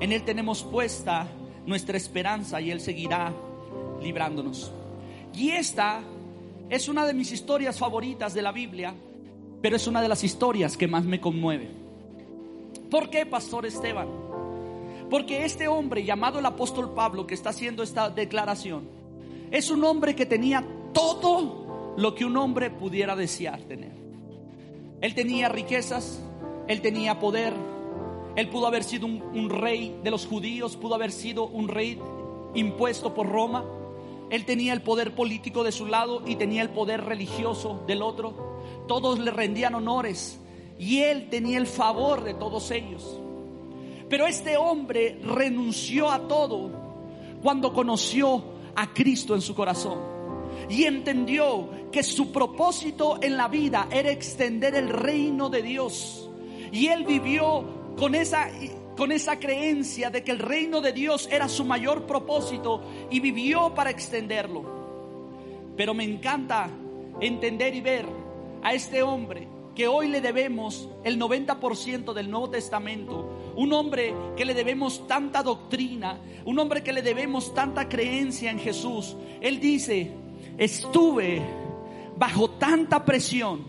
En 0.00 0.12
Él 0.12 0.22
tenemos 0.24 0.62
puesta 0.62 1.26
nuestra 1.66 1.96
esperanza 1.96 2.60
y 2.60 2.70
Él 2.70 2.80
seguirá 2.80 3.32
librándonos. 4.02 4.70
Y 5.34 5.50
esta 5.50 6.02
es 6.70 6.88
una 6.88 7.06
de 7.06 7.14
mis 7.14 7.32
historias 7.32 7.78
favoritas 7.78 8.34
de 8.34 8.42
la 8.42 8.52
Biblia, 8.52 8.94
pero 9.62 9.76
es 9.76 9.86
una 9.86 10.02
de 10.02 10.08
las 10.08 10.22
historias 10.22 10.76
que 10.76 10.86
más 10.86 11.04
me 11.04 11.20
conmueve. 11.20 11.68
¿Por 12.90 13.10
qué, 13.10 13.26
Pastor 13.26 13.66
Esteban? 13.66 14.08
Porque 15.10 15.44
este 15.44 15.68
hombre 15.68 16.04
llamado 16.04 16.38
el 16.38 16.46
apóstol 16.46 16.92
Pablo 16.94 17.26
que 17.26 17.34
está 17.34 17.50
haciendo 17.50 17.82
esta 17.82 18.10
declaración, 18.10 18.88
es 19.50 19.70
un 19.70 19.82
hombre 19.84 20.14
que 20.14 20.26
tenía 20.26 20.66
todo 20.92 21.94
lo 21.96 22.14
que 22.14 22.24
un 22.24 22.36
hombre 22.36 22.70
pudiera 22.70 23.16
desear 23.16 23.62
tener. 23.62 23.92
Él 25.00 25.14
tenía 25.14 25.48
riquezas, 25.48 26.22
él 26.66 26.82
tenía 26.82 27.18
poder, 27.18 27.54
él 28.36 28.48
pudo 28.50 28.66
haber 28.66 28.84
sido 28.84 29.06
un, 29.06 29.48
rey 29.48 29.98
de 30.04 30.10
los 30.10 30.26
judíos, 30.26 30.76
pudo 30.76 30.94
haber 30.94 31.12
sido 31.12 31.46
un 31.46 31.68
rey 31.68 31.98
impuesto 32.54 33.14
por 33.14 33.28
Roma 33.28 33.64
él 34.30 34.44
tenía 34.44 34.72
el 34.72 34.82
poder 34.82 35.14
político 35.14 35.64
de 35.64 35.72
su 35.72 35.86
lado 35.86 36.22
y 36.26 36.36
tenía 36.36 36.62
el 36.62 36.70
poder 36.70 37.04
religioso 37.04 37.82
del 37.86 38.02
otro. 38.02 38.60
Todos 38.86 39.18
le 39.18 39.30
rendían 39.30 39.74
honores 39.74 40.38
y 40.78 41.00
él 41.00 41.28
tenía 41.30 41.58
el 41.58 41.66
favor 41.66 42.24
de 42.24 42.34
todos 42.34 42.70
ellos. 42.70 43.20
Pero 44.08 44.26
este 44.26 44.56
hombre 44.56 45.18
renunció 45.22 46.10
a 46.10 46.28
todo 46.28 46.70
cuando 47.42 47.72
conoció 47.72 48.42
a 48.74 48.92
Cristo 48.92 49.34
en 49.34 49.40
su 49.40 49.54
corazón 49.54 49.98
y 50.68 50.84
entendió 50.84 51.68
que 51.90 52.02
su 52.02 52.30
propósito 52.32 53.18
en 53.22 53.36
la 53.36 53.48
vida 53.48 53.88
era 53.90 54.10
extender 54.10 54.74
el 54.74 54.88
reino 54.88 55.48
de 55.48 55.62
Dios. 55.62 56.28
Y 56.72 56.88
él 56.88 57.04
vivió 57.04 57.64
con 57.96 58.14
esa 58.14 58.50
con 58.98 59.12
esa 59.12 59.38
creencia 59.38 60.10
de 60.10 60.24
que 60.24 60.32
el 60.32 60.40
reino 60.40 60.80
de 60.80 60.92
Dios 60.92 61.28
era 61.30 61.48
su 61.48 61.64
mayor 61.64 62.04
propósito 62.04 62.82
y 63.12 63.20
vivió 63.20 63.72
para 63.72 63.90
extenderlo. 63.90 64.64
Pero 65.76 65.94
me 65.94 66.02
encanta 66.02 66.68
entender 67.20 67.76
y 67.76 67.80
ver 67.80 68.06
a 68.60 68.74
este 68.74 69.04
hombre 69.04 69.46
que 69.76 69.86
hoy 69.86 70.08
le 70.08 70.20
debemos 70.20 70.88
el 71.04 71.16
90% 71.16 72.12
del 72.12 72.28
Nuevo 72.28 72.50
Testamento, 72.50 73.52
un 73.54 73.72
hombre 73.72 74.12
que 74.36 74.44
le 74.44 74.52
debemos 74.52 75.06
tanta 75.06 75.44
doctrina, 75.44 76.18
un 76.44 76.58
hombre 76.58 76.82
que 76.82 76.92
le 76.92 77.02
debemos 77.02 77.54
tanta 77.54 77.88
creencia 77.88 78.50
en 78.50 78.58
Jesús. 78.58 79.16
Él 79.40 79.60
dice, 79.60 80.10
estuve 80.58 81.40
bajo 82.16 82.50
tanta 82.50 83.04
presión 83.04 83.62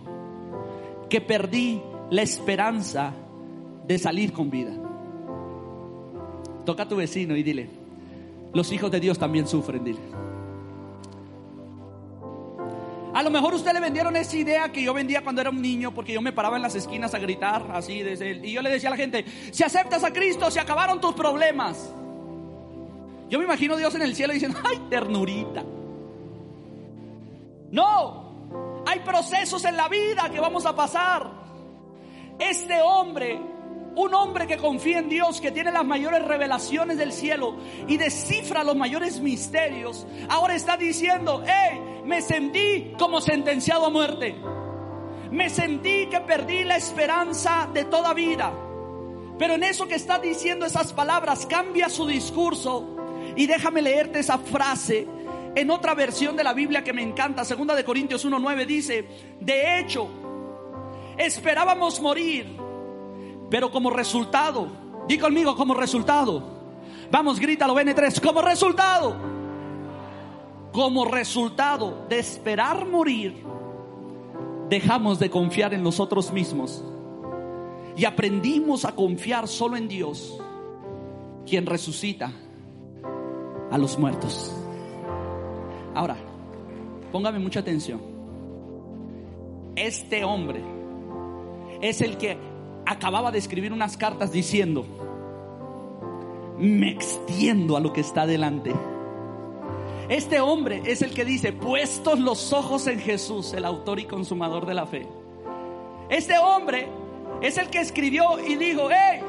que 1.08 1.22
perdí 1.22 1.80
la 2.10 2.24
esperanza 2.24 3.14
de 3.86 4.00
salir 4.00 4.34
con 4.34 4.50
vida. 4.50 4.79
Toca 6.70 6.84
a 6.84 6.88
tu 6.88 6.98
vecino 6.98 7.36
y 7.36 7.42
dile, 7.42 7.68
los 8.54 8.72
hijos 8.72 8.92
de 8.92 9.00
Dios 9.00 9.18
también 9.18 9.48
sufren, 9.48 9.84
dile. 9.84 10.02
A 13.12 13.24
lo 13.24 13.32
mejor 13.32 13.56
usted 13.56 13.74
le 13.74 13.80
vendieron 13.80 14.16
esa 14.16 14.38
idea 14.38 14.72
que 14.72 14.84
yo 14.84 14.94
vendía 14.94 15.24
cuando 15.24 15.42
era 15.42 15.50
un 15.50 15.64
niño, 15.64 15.92
porque 15.92 16.14
yo 16.14 16.22
me 16.22 16.32
paraba 16.32 16.58
en 16.58 16.62
las 16.62 16.76
esquinas 16.76 17.16
a 17.16 17.18
gritar 17.18 17.72
así 17.74 18.04
desde 18.04 18.30
él. 18.30 18.46
Y 18.46 18.52
yo 18.52 18.62
le 18.62 18.70
decía 18.70 18.90
a 18.90 18.92
la 18.92 18.98
gente, 18.98 19.26
si 19.50 19.64
aceptas 19.64 20.04
a 20.04 20.14
Cristo, 20.14 20.52
se 20.52 20.60
acabaron 20.60 21.02
tus 21.02 21.16
problemas. 21.16 21.92
Yo 23.32 23.40
me 23.40 23.46
imagino 23.46 23.74
a 23.74 23.78
Dios 23.78 23.96
en 23.96 24.04
el 24.04 24.14
cielo 24.14 24.32
diciendo, 24.32 24.60
ay, 24.64 24.80
ternurita. 24.92 25.64
No, 27.72 28.84
hay 28.86 29.00
procesos 29.00 29.66
en 29.66 29.76
la 29.76 29.90
vida 29.90 30.30
que 30.32 30.40
vamos 30.40 30.68
a 30.68 30.76
pasar. 30.76 31.32
Este 32.38 32.80
hombre 32.84 33.42
un 34.00 34.14
hombre 34.14 34.48
que 34.48 34.56
confía 34.56 35.00
en 35.00 35.10
Dios, 35.10 35.42
que 35.42 35.52
tiene 35.52 35.72
las 35.72 35.84
mayores 35.84 36.24
revelaciones 36.24 36.98
del 36.98 37.12
cielo 37.12 37.58
y 37.86 37.98
descifra 37.98 38.64
los 38.64 38.78
mayores 38.78 39.20
misterios, 39.20 40.08
ahora 40.30 40.56
está 40.56 40.78
diciendo, 40.78 41.44
hey, 41.46 41.82
me 42.06 42.22
sentí 42.22 42.94
como 42.98 43.20
sentenciado 43.20 43.88
a 43.88 43.90
muerte. 43.90 44.36
Me 45.32 45.50
sentí 45.50 46.08
que 46.08 46.22
perdí 46.22 46.64
la 46.64 46.78
esperanza 46.78 47.70
de 47.74 47.84
toda 47.86 48.14
vida. 48.14 48.54
Pero 49.38 49.56
en 49.56 49.64
eso 49.64 49.86
que 49.86 49.96
está 49.96 50.18
diciendo 50.18 50.66
esas 50.66 50.94
palabras, 50.94 51.46
cambia 51.46 51.90
su 51.90 52.08
discurso 52.08 52.96
y 53.36 53.48
déjame 53.48 53.82
leerte 53.82 54.20
esa 54.20 54.38
frase 54.38 55.08
en 55.56 55.70
otra 55.72 55.94
versión 55.94 56.38
de 56.38 56.46
la 56.46 56.54
Biblia 56.54 56.86
que 56.86 56.94
me 56.94 57.02
encanta, 57.02 57.44
segunda 57.44 57.76
de 57.76 57.84
Corintios 57.84 58.24
1:9 58.24 58.66
dice, 58.66 59.06
"De 59.42 59.80
hecho, 59.80 60.10
esperábamos 61.18 62.00
morir 62.00 62.69
pero 63.50 63.72
como 63.72 63.90
resultado, 63.90 64.68
di 65.08 65.18
conmigo 65.18 65.56
como 65.56 65.74
resultado. 65.74 66.44
Vamos, 67.12 67.40
grítalo, 67.40 67.74
BN3, 67.74 68.22
como 68.22 68.42
resultado. 68.42 69.16
Como 70.72 71.06
resultado 71.06 72.06
de 72.08 72.20
esperar 72.20 72.86
morir, 72.86 73.44
dejamos 74.70 75.18
de 75.18 75.30
confiar 75.30 75.74
en 75.74 75.82
nosotros 75.82 76.32
mismos 76.32 76.84
y 77.98 78.06
aprendimos 78.06 78.86
a 78.86 78.94
confiar 78.94 79.48
solo 79.48 79.76
en 79.76 79.88
Dios, 79.88 80.40
quien 81.46 81.66
resucita 81.66 82.32
a 83.72 83.78
los 83.78 83.98
muertos. 83.98 84.56
Ahora, 85.96 86.18
póngame 87.12 87.40
mucha 87.40 87.62
atención. 87.62 88.00
Este 89.76 90.24
hombre 90.24 90.62
es 91.82 92.02
el 92.02 92.18
que 92.18 92.38
acababa 92.86 93.32
de 93.32 93.40
escribir 93.40 93.74
unas 93.74 93.98
cartas 93.98 94.32
diciendo, 94.32 94.86
me 96.58 96.90
extiendo 96.92 97.78
a 97.78 97.80
lo 97.80 97.94
que 97.94 98.02
está 98.02 98.26
delante. 98.26 98.74
Este 100.10 100.40
hombre 100.40 100.82
es 100.86 101.02
el 101.02 101.14
que 101.14 101.24
dice, 101.24 101.54
puestos 101.54 102.20
los 102.20 102.52
ojos 102.52 102.88
en 102.88 103.00
Jesús, 103.00 103.54
el 103.54 103.64
autor 103.64 104.00
y 104.00 104.06
consumador 104.06 104.66
de 104.66 104.74
la 104.74 104.86
fe. 104.86 105.08
Este 106.10 106.38
hombre 106.40 106.88
es 107.42 107.58
el 107.58 107.70
que 107.70 107.80
escribió 107.80 108.40
y 108.46 108.56
dijo, 108.56 108.90
hey, 108.90 109.22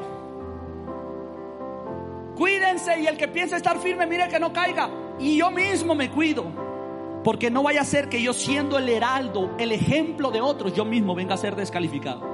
cuídense 2.35 2.99
y 2.99 3.05
el 3.05 3.15
que 3.15 3.27
piense 3.27 3.55
estar 3.55 3.77
firme, 3.77 4.07
mire 4.07 4.27
que 4.27 4.39
no 4.39 4.51
caiga. 4.51 4.89
Y 5.19 5.37
yo 5.37 5.51
mismo 5.51 5.93
me 5.93 6.09
cuido. 6.09 6.45
Porque 7.23 7.51
no 7.51 7.61
vaya 7.61 7.81
a 7.81 7.85
ser 7.85 8.09
que 8.09 8.19
yo 8.19 8.33
siendo 8.33 8.79
el 8.79 8.89
heraldo, 8.89 9.51
el 9.59 9.71
ejemplo 9.71 10.31
de 10.31 10.41
otros, 10.41 10.73
yo 10.73 10.83
mismo 10.83 11.13
venga 11.13 11.35
a 11.35 11.37
ser 11.37 11.55
descalificado. 11.55 12.30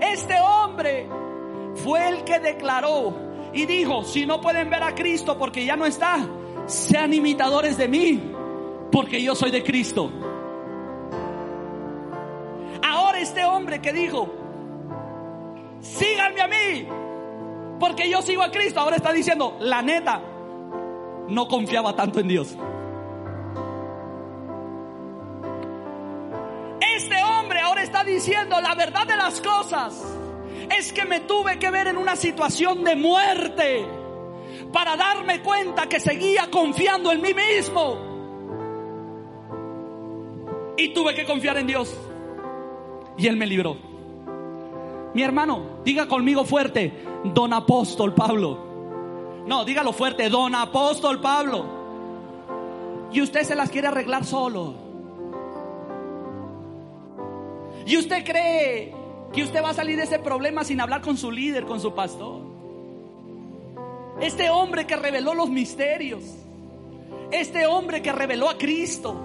Este 0.00 0.34
hombre 0.40 1.08
fue 1.76 2.08
el 2.08 2.24
que 2.24 2.38
declaró 2.38 3.14
y 3.52 3.66
dijo, 3.66 4.04
si 4.04 4.26
no 4.26 4.40
pueden 4.40 4.70
ver 4.70 4.82
a 4.82 4.94
Cristo 4.94 5.38
porque 5.38 5.64
ya 5.64 5.76
no 5.76 5.86
está, 5.86 6.26
sean 6.66 7.12
imitadores 7.12 7.76
de 7.76 7.88
mí, 7.88 8.22
porque 8.90 9.22
yo 9.22 9.34
soy 9.34 9.50
de 9.50 9.62
Cristo. 9.62 10.10
Ahora 12.82 13.20
este 13.20 13.44
hombre 13.44 13.80
que 13.80 13.92
dijo, 13.92 14.28
síganme 15.80 16.40
a 16.40 16.48
mí, 16.48 16.88
porque 17.78 18.08
yo 18.08 18.22
sigo 18.22 18.42
a 18.42 18.50
Cristo, 18.50 18.80
ahora 18.80 18.96
está 18.96 19.12
diciendo, 19.12 19.56
la 19.60 19.82
neta, 19.82 20.22
no 21.28 21.48
confiaba 21.48 21.94
tanto 21.94 22.20
en 22.20 22.28
Dios. 22.28 22.56
Diciendo 28.12 28.60
la 28.60 28.74
verdad 28.74 29.06
de 29.06 29.16
las 29.16 29.40
cosas. 29.40 30.02
Es 30.76 30.92
que 30.92 31.04
me 31.04 31.20
tuve 31.20 31.58
que 31.58 31.70
ver 31.70 31.88
en 31.88 31.96
una 31.96 32.16
situación 32.16 32.84
de 32.84 32.96
muerte 32.96 33.86
para 34.72 34.96
darme 34.96 35.42
cuenta 35.42 35.88
que 35.88 36.00
seguía 36.00 36.50
confiando 36.50 37.12
en 37.12 37.20
mí 37.20 37.34
mismo. 37.34 38.12
Y 40.76 40.88
tuve 40.94 41.14
que 41.14 41.24
confiar 41.24 41.58
en 41.58 41.66
Dios. 41.66 41.94
Y 43.18 43.26
Él 43.26 43.36
me 43.36 43.46
libró. 43.46 43.76
Mi 45.14 45.22
hermano, 45.22 45.80
diga 45.84 46.08
conmigo 46.08 46.44
fuerte, 46.44 47.04
don 47.24 47.52
apóstol 47.52 48.14
Pablo. 48.14 49.42
No, 49.46 49.64
dígalo 49.64 49.92
fuerte, 49.92 50.30
don 50.30 50.54
apóstol 50.54 51.20
Pablo. 51.20 51.82
Y 53.12 53.20
usted 53.20 53.42
se 53.42 53.54
las 53.54 53.70
quiere 53.70 53.88
arreglar 53.88 54.24
solo. 54.24 54.91
Y 57.86 57.96
usted 57.96 58.24
cree 58.24 58.92
que 59.32 59.42
usted 59.42 59.62
va 59.62 59.70
a 59.70 59.74
salir 59.74 59.96
de 59.96 60.04
ese 60.04 60.18
problema 60.18 60.64
sin 60.64 60.80
hablar 60.80 61.00
con 61.00 61.16
su 61.16 61.30
líder, 61.30 61.64
con 61.64 61.80
su 61.80 61.94
pastor. 61.94 62.42
Este 64.20 64.50
hombre 64.50 64.86
que 64.86 64.96
reveló 64.96 65.34
los 65.34 65.50
misterios. 65.50 66.22
Este 67.30 67.66
hombre 67.66 68.02
que 68.02 68.12
reveló 68.12 68.48
a 68.48 68.58
Cristo. 68.58 69.16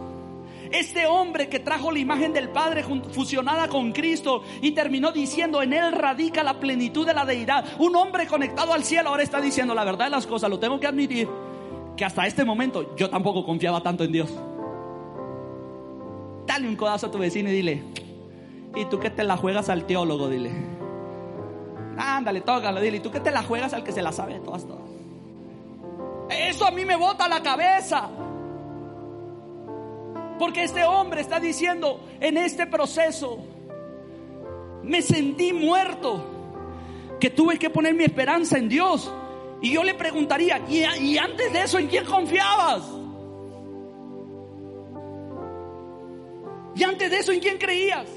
Este 0.72 1.06
hombre 1.06 1.48
que 1.48 1.60
trajo 1.60 1.92
la 1.92 2.00
imagen 2.00 2.34
del 2.34 2.50
Padre 2.50 2.84
fusionada 3.12 3.70
con 3.70 3.92
Cristo 3.92 4.44
y 4.62 4.72
terminó 4.72 5.12
diciendo, 5.12 5.62
en 5.62 5.74
él 5.74 5.92
radica 5.94 6.44
la 6.44 6.60
plenitud 6.60 7.06
de 7.06 7.14
la 7.14 7.26
deidad. 7.26 7.66
Un 7.80 7.96
hombre 7.96 8.28
conectado 8.28 8.74
al 8.74 8.84
cielo 8.84 9.10
ahora 9.10 9.24
está 9.24 9.40
diciendo 9.40 9.74
la 9.74 9.86
verdad 9.86 10.06
de 10.06 10.12
las 10.12 10.28
cosas, 10.28 10.50
lo 10.50 10.60
tengo 10.60 10.80
que 10.80 10.88
admitir, 10.88 11.28
que 11.96 12.04
hasta 12.04 12.28
este 12.28 12.44
momento 12.44 12.96
yo 12.98 13.10
tampoco 13.10 13.46
confiaba 13.46 13.82
tanto 13.82 14.04
en 14.04 14.12
Dios. 14.12 14.30
Dale 16.46 16.68
un 16.68 16.76
codazo 16.76 17.08
a 17.08 17.12
tu 17.12 17.18
vecino 17.18 17.50
y 17.50 17.54
dile, 17.54 17.84
¿y 18.76 18.86
tú 18.86 19.00
qué 19.00 19.10
te 19.10 19.24
la 19.24 19.38
juegas 19.38 19.70
al 19.70 19.86
teólogo? 19.86 20.30
Dile. 20.30 20.52
Ándale, 21.98 22.42
tócalo, 22.42 22.80
dile, 22.80 22.98
¿y 22.98 23.00
tú 23.00 23.12
qué 23.12 23.20
te 23.20 23.32
la 23.32 23.44
juegas 23.44 23.74
al 23.74 23.84
que 23.84 23.92
se 23.92 24.02
la 24.02 24.12
sabe 24.12 24.40
todas, 24.40 24.66
todas? 24.66 24.84
Eso 26.30 26.66
a 26.66 26.72
mí 26.72 26.86
me 26.86 26.96
bota 26.96 27.28
la 27.28 27.42
cabeza. 27.42 28.10
Porque 30.38 30.64
este 30.64 30.84
hombre 30.84 31.22
está 31.22 31.40
diciendo, 31.40 32.00
en 32.20 32.38
este 32.38 32.68
proceso 32.68 33.40
me 34.84 35.02
sentí 35.02 35.52
muerto, 35.52 36.24
que 37.20 37.30
tuve 37.30 37.58
que 37.58 37.70
poner 37.70 37.94
mi 37.96 38.04
esperanza 38.04 38.58
en 38.58 38.70
Dios. 38.70 39.12
Y 39.62 39.72
yo 39.74 39.84
le 39.84 39.96
preguntaría, 39.96 40.62
¿y, 40.70 41.18
antes 41.18 41.52
de 41.52 41.64
eso 41.64 41.80
en 41.80 41.88
quién 41.88 42.06
confiabas? 42.06 42.84
¿Y 46.76 46.84
antes 46.84 47.10
de 47.10 47.18
eso 47.18 47.32
en 47.32 47.40
quién 47.40 47.58
creías? 47.58 48.08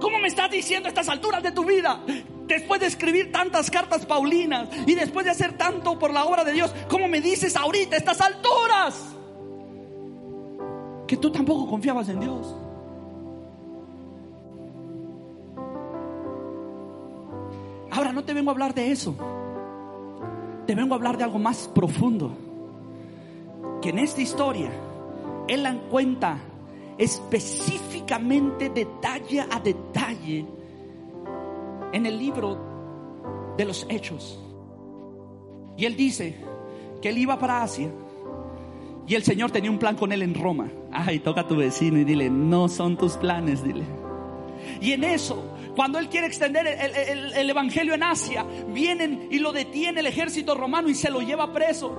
¿Cómo 0.00 0.18
me 0.18 0.28
estás 0.28 0.50
diciendo 0.50 0.86
a 0.86 0.90
estas 0.90 1.08
alturas 1.08 1.42
de 1.42 1.52
tu 1.52 1.64
vida? 1.64 2.00
Después 2.46 2.80
de 2.80 2.86
escribir 2.86 3.32
tantas 3.32 3.70
cartas 3.70 4.06
paulinas 4.06 4.68
y 4.86 4.94
después 4.94 5.24
de 5.24 5.32
hacer 5.32 5.56
tanto 5.56 5.98
por 5.98 6.12
la 6.12 6.24
obra 6.24 6.44
de 6.44 6.52
Dios, 6.52 6.72
¿cómo 6.88 7.08
me 7.08 7.20
dices 7.20 7.56
ahorita 7.56 7.96
a 7.96 7.98
estas 7.98 8.20
alturas? 8.20 9.16
que 11.06 11.16
tú 11.16 11.30
tampoco 11.30 11.68
confiabas 11.68 12.08
en 12.08 12.20
Dios. 12.20 12.54
Ahora 17.90 18.12
no 18.12 18.24
te 18.24 18.34
vengo 18.34 18.50
a 18.50 18.52
hablar 18.52 18.74
de 18.74 18.90
eso. 18.90 19.14
Te 20.66 20.74
vengo 20.74 20.94
a 20.94 20.96
hablar 20.96 21.16
de 21.16 21.24
algo 21.24 21.38
más 21.38 21.68
profundo. 21.68 22.32
Que 23.80 23.90
en 23.90 23.98
esta 24.00 24.20
historia 24.20 24.70
Él 25.48 25.62
la 25.62 25.74
cuenta 25.88 26.38
específicamente, 26.98 28.70
detalle 28.70 29.40
a 29.40 29.60
detalle, 29.60 30.46
en 31.92 32.06
el 32.06 32.18
libro 32.18 33.54
de 33.56 33.64
los 33.64 33.86
Hechos. 33.88 34.38
Y 35.76 35.84
Él 35.84 35.96
dice 35.96 36.36
que 37.00 37.08
Él 37.08 37.18
iba 37.18 37.38
para 37.38 37.62
Asia 37.62 37.90
y 39.06 39.14
el 39.14 39.22
Señor 39.22 39.50
tenía 39.50 39.70
un 39.70 39.78
plan 39.78 39.96
con 39.96 40.12
Él 40.12 40.22
en 40.22 40.34
Roma. 40.34 40.70
Ay, 40.92 41.20
toca 41.20 41.42
a 41.42 41.48
tu 41.48 41.56
vecino 41.56 41.98
y 41.98 42.04
dile, 42.04 42.28
no 42.28 42.68
son 42.68 42.96
tus 42.96 43.16
planes, 43.16 43.62
dile. 43.62 43.84
Y 44.80 44.92
en 44.92 45.04
eso, 45.04 45.56
cuando 45.76 45.98
Él 45.98 46.08
quiere 46.08 46.26
extender 46.26 46.66
el, 46.66 47.48
Evangelio 47.48 47.94
en 47.94 48.02
Asia, 48.02 48.44
vienen 48.68 49.28
y 49.30 49.38
lo 49.38 49.52
detiene 49.52 50.00
el 50.00 50.06
ejército 50.06 50.54
romano 50.54 50.88
y 50.88 50.94
se 50.94 51.10
lo 51.10 51.20
lleva 51.20 51.52
preso. 51.52 51.96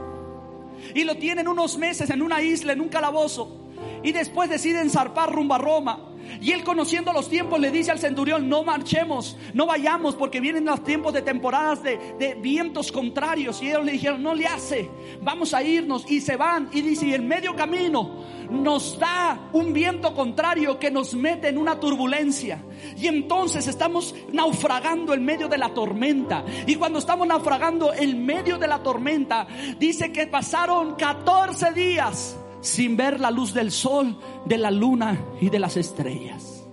Y 0.93 1.05
lo 1.05 1.15
tienen 1.15 1.47
unos 1.47 1.77
meses 1.77 2.09
en 2.09 2.21
una 2.21 2.41
isla, 2.41 2.73
en 2.73 2.81
un 2.81 2.89
calabozo. 2.89 3.66
Y 4.03 4.11
después 4.11 4.49
deciden 4.49 4.89
zarpar 4.89 5.31
rumbo 5.31 5.55
a 5.55 5.57
Roma. 5.57 6.07
Y 6.41 6.51
él 6.51 6.63
conociendo 6.63 7.13
los 7.13 7.29
tiempos 7.29 7.59
le 7.59 7.71
dice 7.71 7.91
al 7.91 7.99
centurión, 7.99 8.49
no 8.49 8.63
marchemos, 8.63 9.37
no 9.53 9.65
vayamos 9.65 10.15
porque 10.15 10.39
vienen 10.39 10.65
los 10.65 10.83
tiempos 10.83 11.13
de 11.13 11.21
temporadas 11.21 11.81
de, 11.83 12.37
vientos 12.41 12.91
contrarios. 12.91 13.61
Y 13.61 13.69
ellos 13.69 13.85
le 13.85 13.93
dijeron, 13.93 14.21
no 14.21 14.35
le 14.35 14.45
hace, 14.45 14.89
vamos 15.21 15.53
a 15.53 15.63
irnos. 15.63 16.09
Y 16.09 16.21
se 16.21 16.35
van 16.35 16.69
y 16.71 16.81
dice, 16.81 17.07
y 17.07 17.13
en 17.13 17.27
medio 17.27 17.55
camino 17.55 18.23
nos 18.49 18.97
da 18.99 19.49
un 19.51 19.73
viento 19.73 20.13
contrario 20.13 20.79
que 20.79 20.91
nos 20.91 21.13
mete 21.13 21.49
en 21.49 21.57
una 21.57 21.79
turbulencia. 21.79 22.63
Y 22.97 23.07
entonces 23.07 23.67
estamos 23.67 24.13
naufragando 24.31 25.13
en 25.13 25.25
medio 25.25 25.47
de 25.47 25.57
la 25.57 25.69
tormenta. 25.73 26.43
Y 26.65 26.75
cuando 26.75 26.99
estamos 26.99 27.27
naufragando 27.27 27.93
en 27.93 28.25
medio 28.25 28.57
de 28.57 28.67
la 28.67 28.83
tormenta, 28.83 29.47
dice 29.79 30.11
que 30.11 30.27
pasaron 30.27 30.95
14 30.95 31.71
días 31.71 32.37
sin 32.61 32.97
ver 32.97 33.19
la 33.19 33.31
luz 33.31 33.53
del 33.53 33.71
sol, 33.71 34.17
de 34.45 34.57
la 34.57 34.71
luna 34.71 35.19
y 35.39 35.49
de 35.49 35.59
las 35.59 35.77
estrellas. 35.77 36.65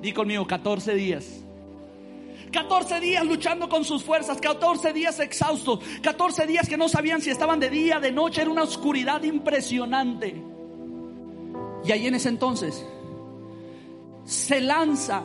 Di 0.00 0.12
conmigo, 0.12 0.46
14 0.46 0.94
días. 0.94 1.40
14 2.50 3.00
días 3.00 3.24
luchando 3.24 3.68
con 3.68 3.84
sus 3.84 4.02
fuerzas, 4.02 4.40
14 4.40 4.92
días 4.92 5.20
exhaustos, 5.20 5.80
14 6.02 6.46
días 6.46 6.68
que 6.68 6.76
no 6.76 6.88
sabían 6.88 7.20
si 7.20 7.30
estaban 7.30 7.60
de 7.60 7.70
día, 7.70 8.00
de 8.00 8.10
noche, 8.10 8.42
era 8.42 8.50
una 8.50 8.64
oscuridad 8.64 9.22
impresionante. 9.22 10.42
Y 11.84 11.92
ahí 11.92 12.06
en 12.06 12.16
ese 12.16 12.28
entonces 12.28 12.84
se 14.24 14.60
lanza 14.60 15.22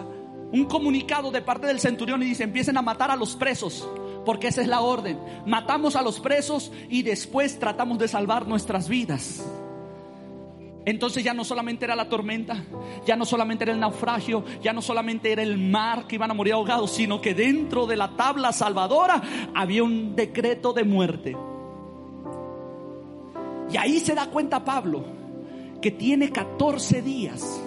un 0.51 0.65
comunicado 0.65 1.31
de 1.31 1.41
parte 1.41 1.67
del 1.67 1.79
centurión 1.79 2.21
y 2.21 2.27
dice, 2.27 2.43
empiecen 2.43 2.77
a 2.77 2.81
matar 2.81 3.09
a 3.09 3.15
los 3.15 3.35
presos 3.35 3.87
porque 4.25 4.47
esa 4.47 4.61
es 4.61 4.67
la 4.67 4.81
orden. 4.81 5.19
Matamos 5.45 5.95
a 5.95 6.01
los 6.01 6.19
presos 6.19 6.71
y 6.89 7.03
después 7.03 7.59
tratamos 7.59 7.99
de 7.99 8.07
salvar 8.07 8.47
nuestras 8.47 8.89
vidas. 8.89 9.45
Entonces 10.85 11.23
ya 11.23 11.33
no 11.33 11.43
solamente 11.43 11.85
era 11.85 11.95
la 11.95 12.09
tormenta, 12.09 12.63
ya 13.07 13.15
no 13.15 13.25
solamente 13.25 13.63
era 13.63 13.73
el 13.73 13.79
naufragio, 13.79 14.43
ya 14.61 14.71
no 14.71 14.83
solamente 14.83 15.31
era 15.31 15.41
el 15.41 15.57
mar 15.57 16.05
que 16.05 16.15
iban 16.15 16.29
a 16.29 16.35
morir 16.35 16.53
ahogados, 16.53 16.91
sino 16.91 17.21
que 17.21 17.33
dentro 17.33 17.87
de 17.87 17.95
la 17.95 18.15
tabla 18.15 18.51
salvadora 18.51 19.21
había 19.55 19.83
un 19.83 20.15
decreto 20.15 20.73
de 20.73 20.83
muerte. 20.83 21.35
Y 23.71 23.77
ahí 23.77 23.99
se 23.99 24.13
da 24.13 24.27
cuenta 24.27 24.63
Pablo 24.63 25.03
que 25.81 25.89
tiene 25.89 26.29
14 26.29 27.01
días 27.01 27.61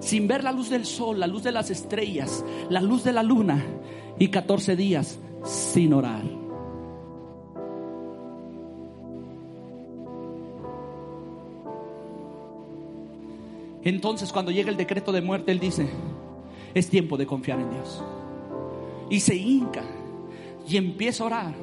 sin 0.00 0.26
ver 0.26 0.42
la 0.42 0.52
luz 0.52 0.70
del 0.70 0.86
sol, 0.86 1.20
la 1.20 1.26
luz 1.26 1.42
de 1.42 1.52
las 1.52 1.70
estrellas, 1.70 2.42
la 2.70 2.80
luz 2.80 3.04
de 3.04 3.12
la 3.12 3.22
luna 3.22 3.62
y 4.18 4.28
14 4.28 4.76
días 4.76 5.18
sin 5.46 5.94
orar. 5.94 6.22
Entonces 13.82 14.32
cuando 14.32 14.50
llega 14.50 14.68
el 14.68 14.76
decreto 14.76 15.12
de 15.12 15.22
muerte, 15.22 15.52
él 15.52 15.60
dice, 15.60 15.88
es 16.74 16.90
tiempo 16.90 17.16
de 17.16 17.26
confiar 17.26 17.60
en 17.60 17.70
Dios. 17.70 18.02
Y 19.08 19.20
se 19.20 19.36
hinca 19.36 19.84
y 20.68 20.76
empieza 20.76 21.22
a 21.22 21.26
orar. 21.26 21.54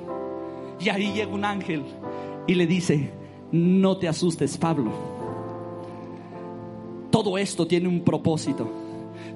Y 0.80 0.90
ahí 0.90 1.12
llega 1.12 1.32
un 1.32 1.44
ángel 1.44 1.84
y 2.48 2.56
le 2.56 2.66
dice, 2.66 3.12
no 3.52 3.98
te 3.98 4.08
asustes, 4.08 4.58
Pablo 4.58 5.14
todo 7.14 7.38
esto 7.38 7.68
tiene 7.68 7.88
un 7.88 8.02
propósito. 8.02 8.68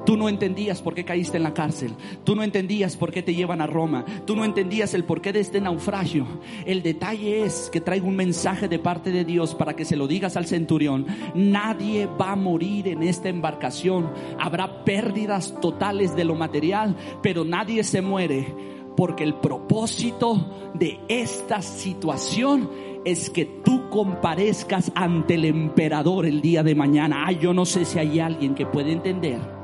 Tú 0.05 0.17
no 0.17 0.29
entendías 0.29 0.81
por 0.81 0.93
qué 0.93 1.03
caíste 1.03 1.37
en 1.37 1.43
la 1.43 1.53
cárcel. 1.53 1.93
Tú 2.23 2.35
no 2.35 2.43
entendías 2.43 2.95
por 2.95 3.11
qué 3.11 3.21
te 3.21 3.35
llevan 3.35 3.61
a 3.61 3.67
Roma. 3.67 4.05
Tú 4.25 4.35
no 4.35 4.45
entendías 4.45 4.93
el 4.93 5.03
porqué 5.03 5.33
de 5.33 5.41
este 5.41 5.61
naufragio. 5.61 6.25
El 6.65 6.81
detalle 6.81 7.43
es 7.43 7.69
que 7.71 7.81
traigo 7.81 8.07
un 8.07 8.15
mensaje 8.15 8.67
de 8.67 8.79
parte 8.79 9.11
de 9.11 9.25
Dios 9.25 9.55
para 9.55 9.75
que 9.75 9.85
se 9.85 9.95
lo 9.95 10.07
digas 10.07 10.37
al 10.37 10.45
centurión. 10.45 11.05
Nadie 11.35 12.07
va 12.07 12.31
a 12.31 12.35
morir 12.35 12.87
en 12.87 13.03
esta 13.03 13.29
embarcación. 13.29 14.09
Habrá 14.39 14.85
pérdidas 14.85 15.59
totales 15.59 16.15
de 16.15 16.25
lo 16.25 16.35
material, 16.35 16.95
pero 17.21 17.43
nadie 17.43 17.83
se 17.83 18.01
muere 18.01 18.47
porque 18.95 19.23
el 19.23 19.35
propósito 19.35 20.71
de 20.73 20.99
esta 21.07 21.61
situación 21.61 22.69
es 23.05 23.29
que 23.29 23.45
tú 23.45 23.89
comparezcas 23.89 24.91
ante 24.95 25.35
el 25.35 25.45
emperador 25.45 26.25
el 26.25 26.41
día 26.41 26.63
de 26.63 26.75
mañana. 26.75 27.23
Ay, 27.27 27.37
yo 27.39 27.53
no 27.53 27.65
sé 27.65 27.85
si 27.85 27.99
hay 27.99 28.19
alguien 28.19 28.55
que 28.55 28.65
puede 28.65 28.91
entender 28.91 29.56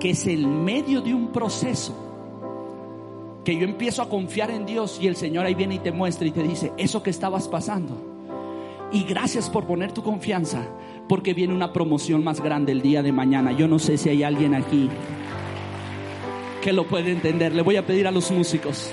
que 0.00 0.10
es 0.10 0.26
el 0.26 0.46
medio 0.46 1.00
de 1.02 1.14
un 1.14 1.30
proceso 1.30 1.94
que 3.44 3.56
yo 3.56 3.64
empiezo 3.64 4.02
a 4.02 4.08
confiar 4.08 4.50
en 4.50 4.66
Dios 4.66 4.98
y 5.00 5.06
el 5.06 5.16
Señor 5.16 5.46
ahí 5.46 5.54
viene 5.54 5.76
y 5.76 5.78
te 5.78 5.92
muestra 5.92 6.26
y 6.26 6.30
te 6.30 6.42
dice, 6.42 6.72
eso 6.76 7.02
que 7.02 7.10
estabas 7.10 7.48
pasando. 7.48 7.96
Y 8.92 9.04
gracias 9.04 9.48
por 9.48 9.66
poner 9.66 9.92
tu 9.92 10.02
confianza, 10.02 10.66
porque 11.08 11.32
viene 11.32 11.54
una 11.54 11.72
promoción 11.72 12.24
más 12.24 12.40
grande 12.40 12.72
el 12.72 12.82
día 12.82 13.02
de 13.02 13.12
mañana. 13.12 13.52
Yo 13.52 13.68
no 13.68 13.78
sé 13.78 13.96
si 13.98 14.08
hay 14.08 14.22
alguien 14.22 14.54
aquí 14.54 14.88
que 16.60 16.72
lo 16.72 16.86
puede 16.86 17.12
entender. 17.12 17.54
Le 17.54 17.62
voy 17.62 17.76
a 17.76 17.86
pedir 17.86 18.06
a 18.06 18.10
los 18.10 18.30
músicos. 18.30 18.92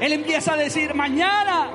Él 0.00 0.12
empieza 0.12 0.54
a 0.54 0.56
decir, 0.56 0.94
mañana 0.94 1.70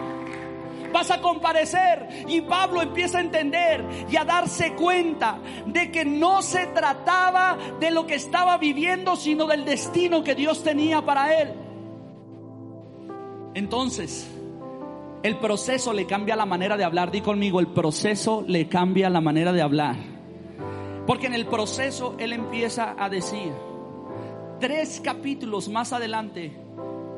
vas 0.95 1.11
a 1.11 1.19
comparecer. 1.19 2.07
Y 2.29 2.41
Pablo 2.41 2.81
empieza 2.81 3.17
a 3.17 3.21
entender 3.21 3.85
y 4.09 4.15
a 4.15 4.23
darse 4.23 4.73
cuenta 4.75 5.39
de 5.65 5.91
que 5.91 6.05
no 6.05 6.41
se 6.41 6.67
trataba 6.67 7.57
de 7.81 7.91
lo 7.91 8.07
que 8.07 8.15
estaba 8.15 8.57
viviendo, 8.57 9.17
sino 9.17 9.45
del 9.45 9.65
destino 9.65 10.23
que 10.23 10.35
Dios 10.35 10.63
tenía 10.63 11.01
para 11.01 11.41
él. 11.41 11.53
Entonces, 13.53 14.31
el 15.21 15.37
proceso 15.37 15.91
le 15.91 16.05
cambia 16.05 16.37
la 16.37 16.45
manera 16.45 16.77
de 16.77 16.85
hablar. 16.85 17.11
Di 17.11 17.19
conmigo, 17.19 17.59
el 17.59 17.67
proceso 17.67 18.45
le 18.47 18.69
cambia 18.69 19.09
la 19.09 19.19
manera 19.19 19.51
de 19.51 19.61
hablar. 19.61 19.97
Porque 21.05 21.27
en 21.27 21.33
el 21.33 21.45
proceso 21.45 22.15
él 22.19 22.31
empieza 22.31 22.95
a 22.97 23.09
decir, 23.09 23.51
tres 24.61 25.01
capítulos 25.03 25.67
más 25.67 25.91
adelante, 25.91 26.53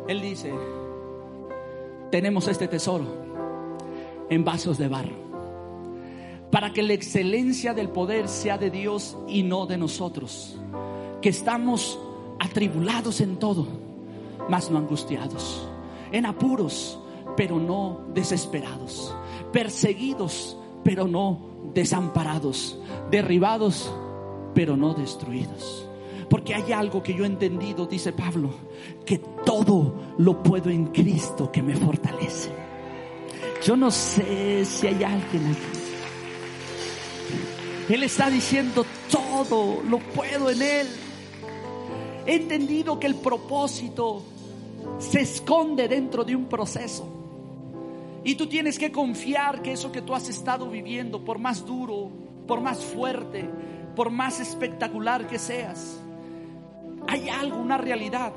él 0.07 0.21
dice, 0.21 0.51
tenemos 2.09 2.47
este 2.47 2.67
tesoro 2.67 3.26
en 4.29 4.43
vasos 4.43 4.77
de 4.77 4.87
barro. 4.87 5.15
Para 6.51 6.71
que 6.71 6.81
la 6.81 6.93
excelencia 6.93 7.73
del 7.73 7.89
poder 7.89 8.27
sea 8.27 8.57
de 8.57 8.69
Dios 8.69 9.17
y 9.27 9.43
no 9.43 9.65
de 9.65 9.77
nosotros. 9.77 10.57
Que 11.21 11.29
estamos 11.29 11.99
atribulados 12.39 13.21
en 13.21 13.37
todo, 13.37 13.67
mas 14.49 14.71
no 14.71 14.77
angustiados. 14.77 15.67
En 16.11 16.25
apuros, 16.25 16.99
pero 17.35 17.59
no 17.59 18.01
desesperados. 18.13 19.13
Perseguidos, 19.51 20.57
pero 20.83 21.07
no 21.07 21.39
desamparados. 21.73 22.79
Derribados, 23.11 23.91
pero 24.53 24.77
no 24.77 24.93
destruidos. 24.93 25.87
Porque 26.29 26.55
hay 26.55 26.71
algo 26.71 27.03
que 27.03 27.13
yo 27.13 27.23
he 27.23 27.27
entendido, 27.27 27.85
dice 27.85 28.11
Pablo, 28.13 28.49
que 29.05 29.19
todo 29.45 29.93
lo 30.17 30.43
puedo 30.43 30.69
en 30.69 30.87
Cristo 30.87 31.51
que 31.51 31.61
me 31.61 31.75
fortalece. 31.75 32.66
Yo 33.67 33.75
no 33.75 33.91
sé 33.91 34.63
si 34.63 34.87
hay 34.87 35.03
alguien 35.03 35.51
aquí. 35.51 35.59
Él 37.93 38.03
está 38.03 38.29
diciendo 38.29 38.85
todo, 39.11 39.83
lo 39.83 39.99
puedo 39.99 40.49
en 40.49 40.61
Él. 40.61 40.87
He 42.25 42.35
entendido 42.35 42.97
que 42.97 43.07
el 43.07 43.15
propósito 43.15 44.23
se 44.99 45.19
esconde 45.19 45.89
dentro 45.89 46.23
de 46.23 46.33
un 46.33 46.45
proceso. 46.45 47.09
Y 48.23 48.35
tú 48.35 48.47
tienes 48.47 48.79
que 48.79 48.89
confiar 48.89 49.61
que 49.61 49.73
eso 49.73 49.91
que 49.91 50.01
tú 50.01 50.15
has 50.15 50.29
estado 50.29 50.69
viviendo, 50.69 51.25
por 51.25 51.37
más 51.37 51.65
duro, 51.65 52.09
por 52.47 52.61
más 52.61 52.77
fuerte, 52.77 53.49
por 53.97 54.11
más 54.11 54.39
espectacular 54.39 55.27
que 55.27 55.39
seas, 55.39 55.99
hay 57.05 57.27
algo, 57.27 57.57
una 57.57 57.77
realidad. 57.77 58.31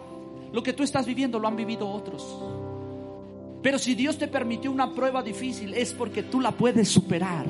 Lo 0.53 0.61
que 0.65 0.73
tú 0.73 0.83
estás 0.83 1.07
viviendo 1.07 1.39
lo 1.39 1.47
han 1.47 1.55
vivido 1.55 1.89
otros. 1.89 2.37
Pero 3.63 3.79
si 3.79 3.95
Dios 3.95 4.19
te 4.19 4.29
permitió 4.29 4.71
una 4.71 4.95
prueba 4.95 5.23
difícil 5.23 5.75
es 5.75 5.93
porque 5.93 6.23
tú 6.23 6.41
la 6.41 6.53
puedes 6.53 6.89
superar. 6.89 7.47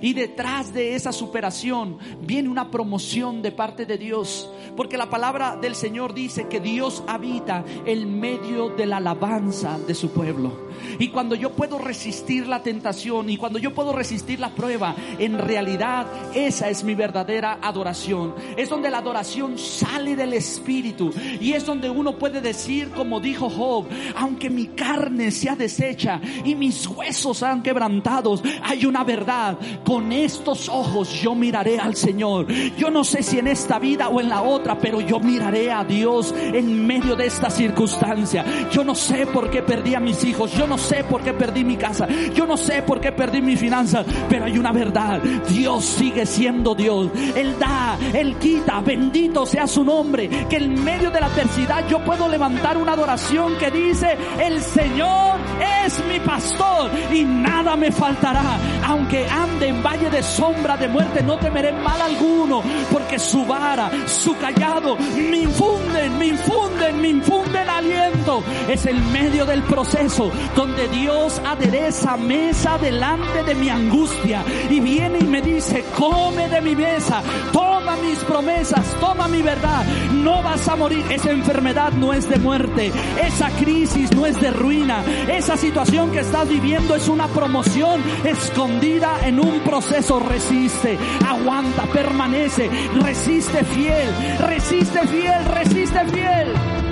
Y 0.00 0.14
detrás 0.14 0.74
de 0.74 0.96
esa 0.96 1.12
superación 1.12 1.98
viene 2.20 2.48
una 2.48 2.70
promoción 2.70 3.40
de 3.40 3.52
parte 3.52 3.86
de 3.86 3.98
Dios. 3.98 4.50
Porque 4.76 4.96
la 4.96 5.08
palabra 5.08 5.56
del 5.56 5.76
Señor 5.76 6.12
dice 6.12 6.48
que 6.48 6.60
Dios 6.60 7.04
habita 7.06 7.64
en 7.86 8.18
medio 8.18 8.70
de 8.70 8.86
la 8.86 8.96
alabanza 8.96 9.78
de 9.78 9.94
su 9.94 10.10
pueblo. 10.10 10.71
Y 10.98 11.08
cuando 11.08 11.34
yo 11.34 11.50
puedo 11.50 11.78
resistir 11.78 12.46
la 12.46 12.62
tentación 12.62 13.30
y 13.30 13.36
cuando 13.36 13.58
yo 13.58 13.74
puedo 13.74 13.92
resistir 13.92 14.40
la 14.40 14.50
prueba, 14.50 14.94
en 15.18 15.38
realidad 15.38 16.06
esa 16.34 16.68
es 16.68 16.84
mi 16.84 16.94
verdadera 16.94 17.58
adoración. 17.62 18.34
Es 18.56 18.68
donde 18.68 18.90
la 18.90 18.98
adoración 18.98 19.58
sale 19.58 20.16
del 20.16 20.34
Espíritu. 20.34 21.12
Y 21.40 21.52
es 21.52 21.64
donde 21.64 21.90
uno 21.90 22.18
puede 22.18 22.40
decir, 22.40 22.90
como 22.90 23.20
dijo 23.20 23.50
Job, 23.50 23.86
aunque 24.16 24.50
mi 24.50 24.66
carne 24.68 25.30
sea 25.30 25.56
deshecha 25.56 26.20
y 26.44 26.54
mis 26.54 26.86
huesos 26.86 27.38
sean 27.38 27.62
quebrantados, 27.62 28.42
hay 28.62 28.86
una 28.86 29.04
verdad. 29.04 29.58
Con 29.84 30.12
estos 30.12 30.68
ojos 30.68 31.20
yo 31.20 31.34
miraré 31.34 31.78
al 31.78 31.96
Señor. 31.96 32.46
Yo 32.76 32.90
no 32.90 33.04
sé 33.04 33.22
si 33.22 33.38
en 33.38 33.48
esta 33.48 33.78
vida 33.78 34.08
o 34.08 34.20
en 34.20 34.28
la 34.28 34.42
otra, 34.42 34.78
pero 34.78 35.00
yo 35.00 35.20
miraré 35.20 35.70
a 35.70 35.84
Dios 35.84 36.34
en 36.36 36.86
medio 36.86 37.16
de 37.16 37.26
esta 37.26 37.50
circunstancia. 37.50 38.44
Yo 38.70 38.84
no 38.84 38.94
sé 38.94 39.26
por 39.26 39.50
qué 39.50 39.62
perdí 39.62 39.94
a 39.94 40.00
mis 40.00 40.22
hijos. 40.24 40.52
No 40.66 40.78
sé 40.78 41.04
por 41.04 41.22
qué 41.22 41.32
perdí 41.32 41.64
mi 41.64 41.76
casa. 41.76 42.06
Yo 42.34 42.46
no 42.46 42.56
sé 42.56 42.82
por 42.82 43.00
qué 43.00 43.12
perdí 43.12 43.40
mi 43.40 43.56
finanzas. 43.56 44.06
Pero 44.28 44.44
hay 44.44 44.58
una 44.58 44.72
verdad. 44.72 45.20
Dios 45.48 45.84
sigue 45.84 46.26
siendo 46.26 46.74
Dios. 46.74 47.08
Él 47.36 47.56
da, 47.58 47.98
Él 48.12 48.36
quita. 48.36 48.80
Bendito 48.80 49.46
sea 49.46 49.66
su 49.66 49.84
nombre. 49.84 50.28
Que 50.48 50.56
en 50.56 50.82
medio 50.82 51.10
de 51.10 51.20
la 51.20 51.26
adversidad 51.26 51.86
yo 51.88 52.00
puedo 52.04 52.28
levantar 52.28 52.76
una 52.76 52.92
adoración 52.92 53.56
que 53.56 53.70
dice, 53.70 54.16
el 54.40 54.60
Señor 54.60 55.36
es 55.84 56.04
mi 56.06 56.20
pastor 56.20 56.90
y 57.12 57.24
nada 57.24 57.76
me 57.76 57.90
faltará. 57.90 58.58
Aunque 58.86 59.26
ande 59.26 59.68
en 59.68 59.82
valle 59.82 60.10
de 60.10 60.22
sombra 60.22 60.76
de 60.76 60.88
muerte, 60.88 61.22
no 61.22 61.38
temeré 61.38 61.72
mal 61.72 62.00
alguno. 62.00 62.62
Porque 62.90 63.18
su 63.18 63.44
vara, 63.44 63.90
su 64.06 64.36
callado 64.36 64.96
me 64.96 65.38
infunden, 65.38 66.18
me 66.18 66.26
infunden, 66.26 67.00
me 67.00 67.08
infunden 67.08 67.68
aliento. 67.68 68.42
Es 68.68 68.86
el 68.86 69.00
medio 69.02 69.44
del 69.46 69.62
proceso 69.62 70.30
donde 70.54 70.88
Dios 70.88 71.40
adereza 71.44 72.16
mesa 72.16 72.78
delante 72.78 73.42
de 73.44 73.54
mi 73.54 73.68
angustia 73.68 74.44
y 74.68 74.80
viene 74.80 75.18
y 75.20 75.24
me 75.24 75.40
dice, 75.40 75.84
come 75.96 76.48
de 76.48 76.60
mi 76.60 76.76
mesa, 76.76 77.22
toma 77.52 77.96
mis 77.96 78.18
promesas, 78.20 78.84
toma 79.00 79.28
mi 79.28 79.42
verdad, 79.42 79.84
no 80.12 80.42
vas 80.42 80.68
a 80.68 80.76
morir. 80.76 81.04
Esa 81.10 81.30
enfermedad 81.30 81.92
no 81.92 82.12
es 82.12 82.28
de 82.28 82.38
muerte, 82.38 82.92
esa 83.22 83.50
crisis 83.50 84.12
no 84.14 84.26
es 84.26 84.40
de 84.40 84.50
ruina, 84.50 85.02
esa 85.28 85.56
situación 85.56 86.10
que 86.10 86.20
estás 86.20 86.48
viviendo 86.48 86.94
es 86.94 87.08
una 87.08 87.28
promoción 87.28 88.02
escondida 88.24 89.26
en 89.26 89.40
un 89.40 89.60
proceso. 89.60 90.20
Resiste, 90.20 90.98
aguanta, 91.26 91.84
permanece, 91.86 92.70
resiste 93.00 93.64
fiel, 93.64 94.08
resiste 94.40 95.06
fiel, 95.06 95.44
resiste 95.46 96.04
fiel. 96.06 96.91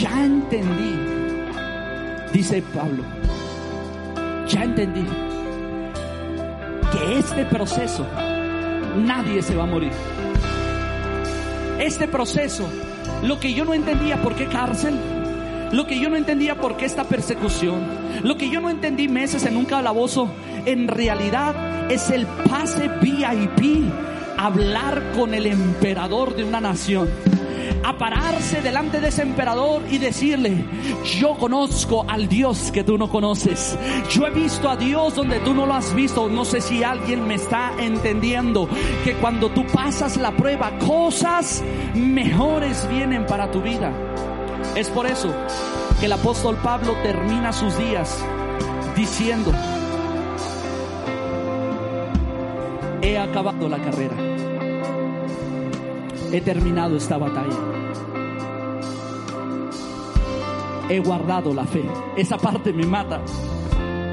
Ya 0.00 0.24
entendí, 0.24 0.98
dice 2.32 2.62
Pablo, 2.74 3.04
ya 4.48 4.64
entendí 4.64 5.06
que 6.92 7.18
este 7.18 7.44
proceso 7.44 8.04
nadie 8.96 9.40
se 9.42 9.54
va 9.54 9.64
a 9.64 9.66
morir. 9.66 9.92
Este 11.78 12.08
proceso, 12.08 12.68
lo 13.22 13.38
que 13.38 13.54
yo 13.54 13.64
no 13.64 13.72
entendía 13.74 14.20
por 14.20 14.34
qué 14.34 14.46
cárcel, 14.46 14.98
lo 15.70 15.86
que 15.86 16.00
yo 16.00 16.08
no 16.08 16.16
entendía 16.16 16.56
por 16.56 16.76
qué 16.76 16.86
esta 16.86 17.04
persecución, 17.04 17.82
lo 18.22 18.36
que 18.36 18.50
yo 18.50 18.60
no 18.60 18.70
entendí 18.70 19.06
meses 19.06 19.46
en 19.46 19.56
un 19.56 19.64
calabozo, 19.64 20.28
en 20.66 20.88
realidad 20.88 21.90
es 21.90 22.10
el 22.10 22.26
pase 22.26 22.88
VIP, 23.00 23.92
hablar 24.36 25.12
con 25.16 25.34
el 25.34 25.46
emperador 25.46 26.34
de 26.34 26.42
una 26.42 26.60
nación 26.60 27.08
a 27.84 27.98
pararse 27.98 28.62
delante 28.62 29.00
de 29.00 29.08
ese 29.08 29.22
emperador 29.22 29.82
y 29.90 29.98
decirle, 29.98 30.64
yo 31.20 31.36
conozco 31.36 32.06
al 32.08 32.28
Dios 32.28 32.70
que 32.72 32.82
tú 32.82 32.96
no 32.96 33.10
conoces. 33.10 33.78
Yo 34.10 34.26
he 34.26 34.30
visto 34.30 34.70
a 34.70 34.76
Dios 34.76 35.14
donde 35.14 35.38
tú 35.40 35.52
no 35.52 35.66
lo 35.66 35.74
has 35.74 35.94
visto. 35.94 36.28
No 36.30 36.46
sé 36.46 36.62
si 36.62 36.82
alguien 36.82 37.26
me 37.28 37.34
está 37.34 37.72
entendiendo 37.78 38.68
que 39.04 39.12
cuando 39.14 39.50
tú 39.50 39.66
pasas 39.66 40.16
la 40.16 40.34
prueba, 40.34 40.78
cosas 40.78 41.62
mejores 41.94 42.88
vienen 42.88 43.26
para 43.26 43.50
tu 43.50 43.60
vida. 43.60 43.92
Es 44.74 44.88
por 44.88 45.06
eso 45.06 45.34
que 46.00 46.06
el 46.06 46.12
apóstol 46.12 46.56
Pablo 46.62 46.96
termina 47.02 47.52
sus 47.52 47.76
días 47.76 48.24
diciendo, 48.96 49.52
he 53.02 53.18
acabado 53.18 53.68
la 53.68 53.76
carrera. 53.76 54.33
He 56.34 56.40
terminado 56.40 56.96
esta 56.96 57.16
batalla. 57.16 57.56
He 60.88 60.98
guardado 60.98 61.54
la 61.54 61.64
fe. 61.64 61.84
Esa 62.16 62.38
parte 62.38 62.72
me 62.72 62.84
mata. 62.84 63.20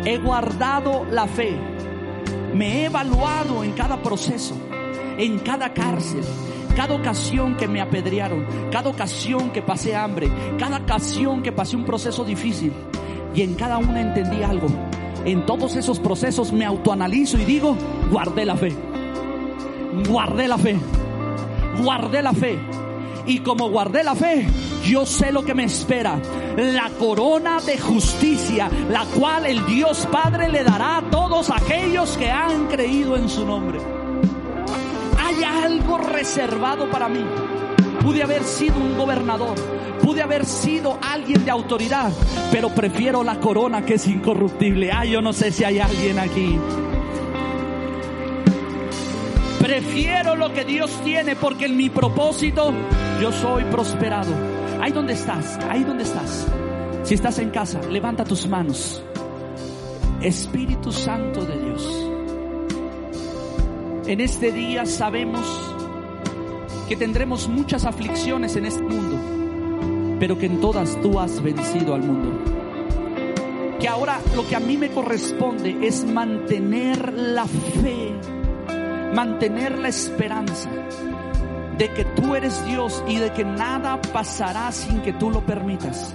He 0.05 0.19
guardado 0.19 1.03
la 1.09 1.25
fe. 1.25 1.57
Me 2.53 2.81
he 2.81 2.85
evaluado 2.85 3.63
en 3.63 3.71
cada 3.71 3.99
proceso, 4.03 4.53
en 5.17 5.39
cada 5.39 5.73
cárcel, 5.73 6.23
cada 6.75 6.93
ocasión 6.93 7.57
que 7.57 7.67
me 7.67 7.81
apedrearon, 7.81 8.45
cada 8.71 8.91
ocasión 8.91 9.49
que 9.49 9.63
pasé 9.63 9.95
hambre, 9.95 10.29
cada 10.59 10.77
ocasión 10.77 11.41
que 11.41 11.51
pasé 11.51 11.75
un 11.75 11.85
proceso 11.85 12.23
difícil. 12.23 12.71
Y 13.33 13.41
en 13.41 13.55
cada 13.55 13.79
una 13.79 13.99
entendí 13.99 14.43
algo. 14.43 14.67
En 15.25 15.43
todos 15.47 15.75
esos 15.75 15.99
procesos 15.99 16.53
me 16.53 16.65
autoanalizo 16.65 17.39
y 17.39 17.45
digo, 17.45 17.75
guardé 18.11 18.45
la 18.45 18.57
fe. 18.57 18.75
Guardé 20.07 20.47
la 20.47 20.59
fe. 20.59 20.77
Guardé 21.81 22.21
la 22.21 22.33
fe. 22.33 22.59
Y 23.25 23.39
como 23.39 23.69
guardé 23.69 24.03
la 24.03 24.15
fe, 24.15 24.47
yo 24.83 25.05
sé 25.05 25.31
lo 25.31 25.43
que 25.43 25.53
me 25.53 25.63
espera. 25.63 26.19
La 26.57 26.89
corona 26.99 27.59
de 27.61 27.77
justicia, 27.77 28.69
la 28.89 29.05
cual 29.05 29.45
el 29.45 29.65
Dios 29.65 30.07
Padre 30.11 30.49
le 30.49 30.63
dará 30.63 30.97
a 30.97 31.01
todos 31.01 31.49
aquellos 31.49 32.17
que 32.17 32.29
han 32.29 32.67
creído 32.67 33.15
en 33.15 33.29
su 33.29 33.45
nombre. 33.45 33.79
Hay 35.19 35.43
algo 35.43 35.97
reservado 35.97 36.89
para 36.89 37.07
mí. 37.07 37.23
Pude 38.01 38.23
haber 38.23 38.43
sido 38.43 38.75
un 38.77 38.97
gobernador, 38.97 39.55
pude 40.03 40.23
haber 40.23 40.45
sido 40.45 40.97
alguien 41.01 41.45
de 41.45 41.51
autoridad, 41.51 42.11
pero 42.51 42.69
prefiero 42.69 43.23
la 43.23 43.39
corona 43.39 43.85
que 43.85 43.93
es 43.95 44.07
incorruptible. 44.07 44.91
Ay, 44.91 45.11
yo 45.11 45.21
no 45.21 45.33
sé 45.33 45.51
si 45.51 45.63
hay 45.63 45.79
alguien 45.79 46.17
aquí. 46.17 46.57
Prefiero 49.61 50.35
lo 50.35 50.51
que 50.51 50.65
Dios 50.65 50.91
tiene 51.03 51.35
porque 51.35 51.65
en 51.65 51.77
mi 51.77 51.91
propósito 51.91 52.73
yo 53.21 53.31
soy 53.31 53.63
prosperado. 53.65 54.33
Ahí 54.81 54.91
donde 54.91 55.13
estás, 55.13 55.59
ahí 55.69 55.83
donde 55.83 56.03
estás. 56.03 56.47
Si 57.03 57.13
estás 57.13 57.37
en 57.37 57.51
casa, 57.51 57.79
levanta 57.83 58.23
tus 58.23 58.47
manos. 58.47 59.03
Espíritu 60.19 60.91
Santo 60.91 61.45
de 61.45 61.59
Dios. 61.59 62.07
En 64.07 64.19
este 64.19 64.51
día 64.51 64.87
sabemos 64.87 65.41
que 66.89 66.95
tendremos 66.95 67.47
muchas 67.47 67.85
aflicciones 67.85 68.55
en 68.55 68.65
este 68.65 68.81
mundo, 68.81 70.17
pero 70.19 70.39
que 70.39 70.47
en 70.47 70.59
todas 70.59 70.99
tú 71.01 71.19
has 71.19 71.39
vencido 71.41 71.93
al 71.93 72.01
mundo. 72.01 72.31
Que 73.79 73.87
ahora 73.87 74.19
lo 74.35 74.47
que 74.47 74.55
a 74.55 74.59
mí 74.59 74.75
me 74.77 74.89
corresponde 74.89 75.77
es 75.87 76.03
mantener 76.03 77.13
la 77.13 77.45
fe, 77.45 78.11
mantener 79.13 79.77
la 79.77 79.89
esperanza 79.89 80.69
de 81.77 81.89
que 81.93 82.05
tú 82.05 82.35
eres 82.35 82.63
Dios 82.65 83.03
y 83.07 83.17
de 83.17 83.31
que 83.31 83.43
nada 83.43 83.99
pasará 84.13 84.71
sin 84.71 85.01
que 85.01 85.13
tú 85.13 85.31
lo 85.31 85.45
permitas. 85.45 86.13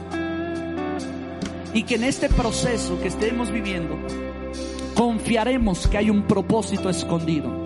Y 1.74 1.82
que 1.82 1.96
en 1.96 2.04
este 2.04 2.28
proceso 2.28 3.00
que 3.00 3.08
estemos 3.08 3.50
viviendo, 3.50 3.96
confiaremos 4.94 5.88
que 5.88 5.98
hay 5.98 6.08
un 6.08 6.22
propósito 6.22 6.88
escondido, 6.88 7.64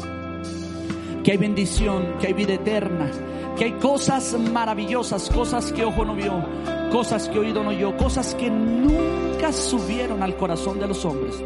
que 1.22 1.32
hay 1.32 1.36
bendición, 1.36 2.16
que 2.18 2.28
hay 2.28 2.32
vida 2.32 2.54
eterna, 2.54 3.10
que 3.56 3.64
hay 3.66 3.72
cosas 3.72 4.34
maravillosas, 4.38 5.28
cosas 5.28 5.70
que 5.70 5.84
ojo 5.84 6.04
no 6.04 6.14
vio, 6.14 6.42
cosas 6.90 7.28
que 7.28 7.38
oído 7.38 7.62
no 7.62 7.68
oyó, 7.68 7.96
cosas 7.96 8.34
que 8.34 8.50
nunca 8.50 9.52
subieron 9.52 10.22
al 10.22 10.36
corazón 10.36 10.80
de 10.80 10.88
los 10.88 11.04
hombres. 11.04 11.36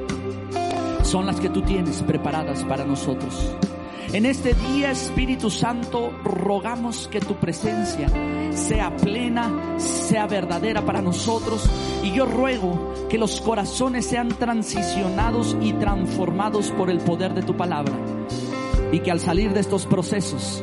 Son 1.03 1.27
las 1.27 1.41
que 1.41 1.51
tú 1.51 1.63
tienes 1.63 2.03
preparadas 2.03 2.65
para 2.65 2.85
nosotros. 2.85 3.55
En 4.15 4.27
este 4.27 4.55
día, 4.55 4.93
Espíritu 4.93 5.51
Santo, 5.51 6.13
rogamos 6.23 7.09
que 7.09 7.19
tu 7.19 7.35
presencia 7.35 8.07
sea 8.53 8.95
plena, 8.95 9.77
sea 9.77 10.29
verdadera 10.29 10.87
para 10.87 11.03
nosotros. 11.03 11.69
Y 12.05 12.13
yo 12.13 12.25
ruego 12.25 12.95
que 13.09 13.19
los 13.19 13.41
corazones 13.41 14.07
sean 14.07 14.29
transicionados 14.29 15.57
y 15.61 15.73
transformados 15.73 16.71
por 16.71 16.91
el 16.91 16.99
poder 16.99 17.35
de 17.35 17.43
tu 17.43 17.57
palabra. 17.57 17.93
Y 18.93 19.01
que 19.01 19.11
al 19.11 19.19
salir 19.19 19.53
de 19.53 19.59
estos 19.59 19.85
procesos, 19.85 20.63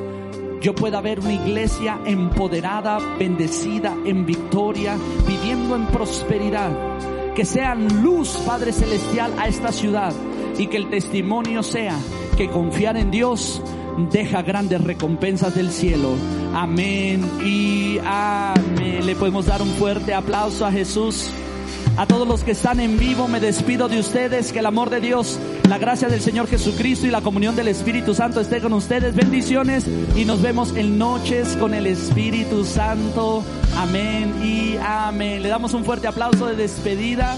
yo 0.61 0.73
pueda 0.73 1.01
ver 1.01 1.19
una 1.19 1.33
iglesia 1.33 1.99
empoderada, 2.05 2.99
bendecida, 3.19 3.93
en 4.05 4.25
victoria, 4.25 4.95
viviendo 5.27 5.75
en 5.75 5.87
prosperidad. 5.87 6.71
Que 7.35 7.43
sean 7.43 8.01
luz, 8.01 8.29
Padre 8.45 8.71
Celestial, 8.71 9.33
a 9.37 9.49
esta 9.49 9.73
ciudad 9.73 10.13
y 10.57 10.67
que 10.67 10.77
el 10.77 10.89
testimonio 10.89 11.63
sea 11.63 11.97
que 12.35 12.49
confiar 12.49 12.97
en 12.97 13.11
Dios 13.11 13.61
deja 14.11 14.41
grandes 14.41 14.81
recompensas 14.81 15.55
del 15.55 15.71
cielo. 15.71 16.15
Amén 16.53 17.29
y 17.43 17.99
amén. 18.03 19.05
Le 19.05 19.15
podemos 19.15 19.45
dar 19.45 19.61
un 19.61 19.69
fuerte 19.71 20.13
aplauso 20.13 20.65
a 20.65 20.71
Jesús. 20.71 21.29
A 21.97 22.05
todos 22.05 22.27
los 22.27 22.43
que 22.43 22.51
están 22.51 22.79
en 22.79 22.97
vivo 22.97 23.27
me 23.27 23.39
despido 23.39 23.89
de 23.89 23.99
ustedes. 23.99 24.51
Que 24.51 24.59
el 24.59 24.65
amor 24.65 24.89
de 24.89 25.01
Dios, 25.01 25.39
la 25.67 25.77
gracia 25.77 26.07
del 26.07 26.21
Señor 26.21 26.47
Jesucristo 26.47 27.05
y 27.05 27.11
la 27.11 27.21
comunión 27.21 27.55
del 27.55 27.67
Espíritu 27.67 28.13
Santo 28.13 28.39
esté 28.39 28.61
con 28.61 28.73
ustedes. 28.73 29.15
Bendiciones 29.15 29.85
y 30.15 30.25
nos 30.25 30.41
vemos 30.41 30.75
en 30.75 30.97
noches 30.97 31.57
con 31.57 31.73
el 31.73 31.87
Espíritu 31.87 32.63
Santo. 32.63 33.43
Amén 33.77 34.33
y 34.43 34.77
amén. 34.77 35.43
Le 35.43 35.49
damos 35.49 35.73
un 35.73 35.83
fuerte 35.83 36.07
aplauso 36.07 36.47
de 36.47 36.55
despedida. 36.55 37.37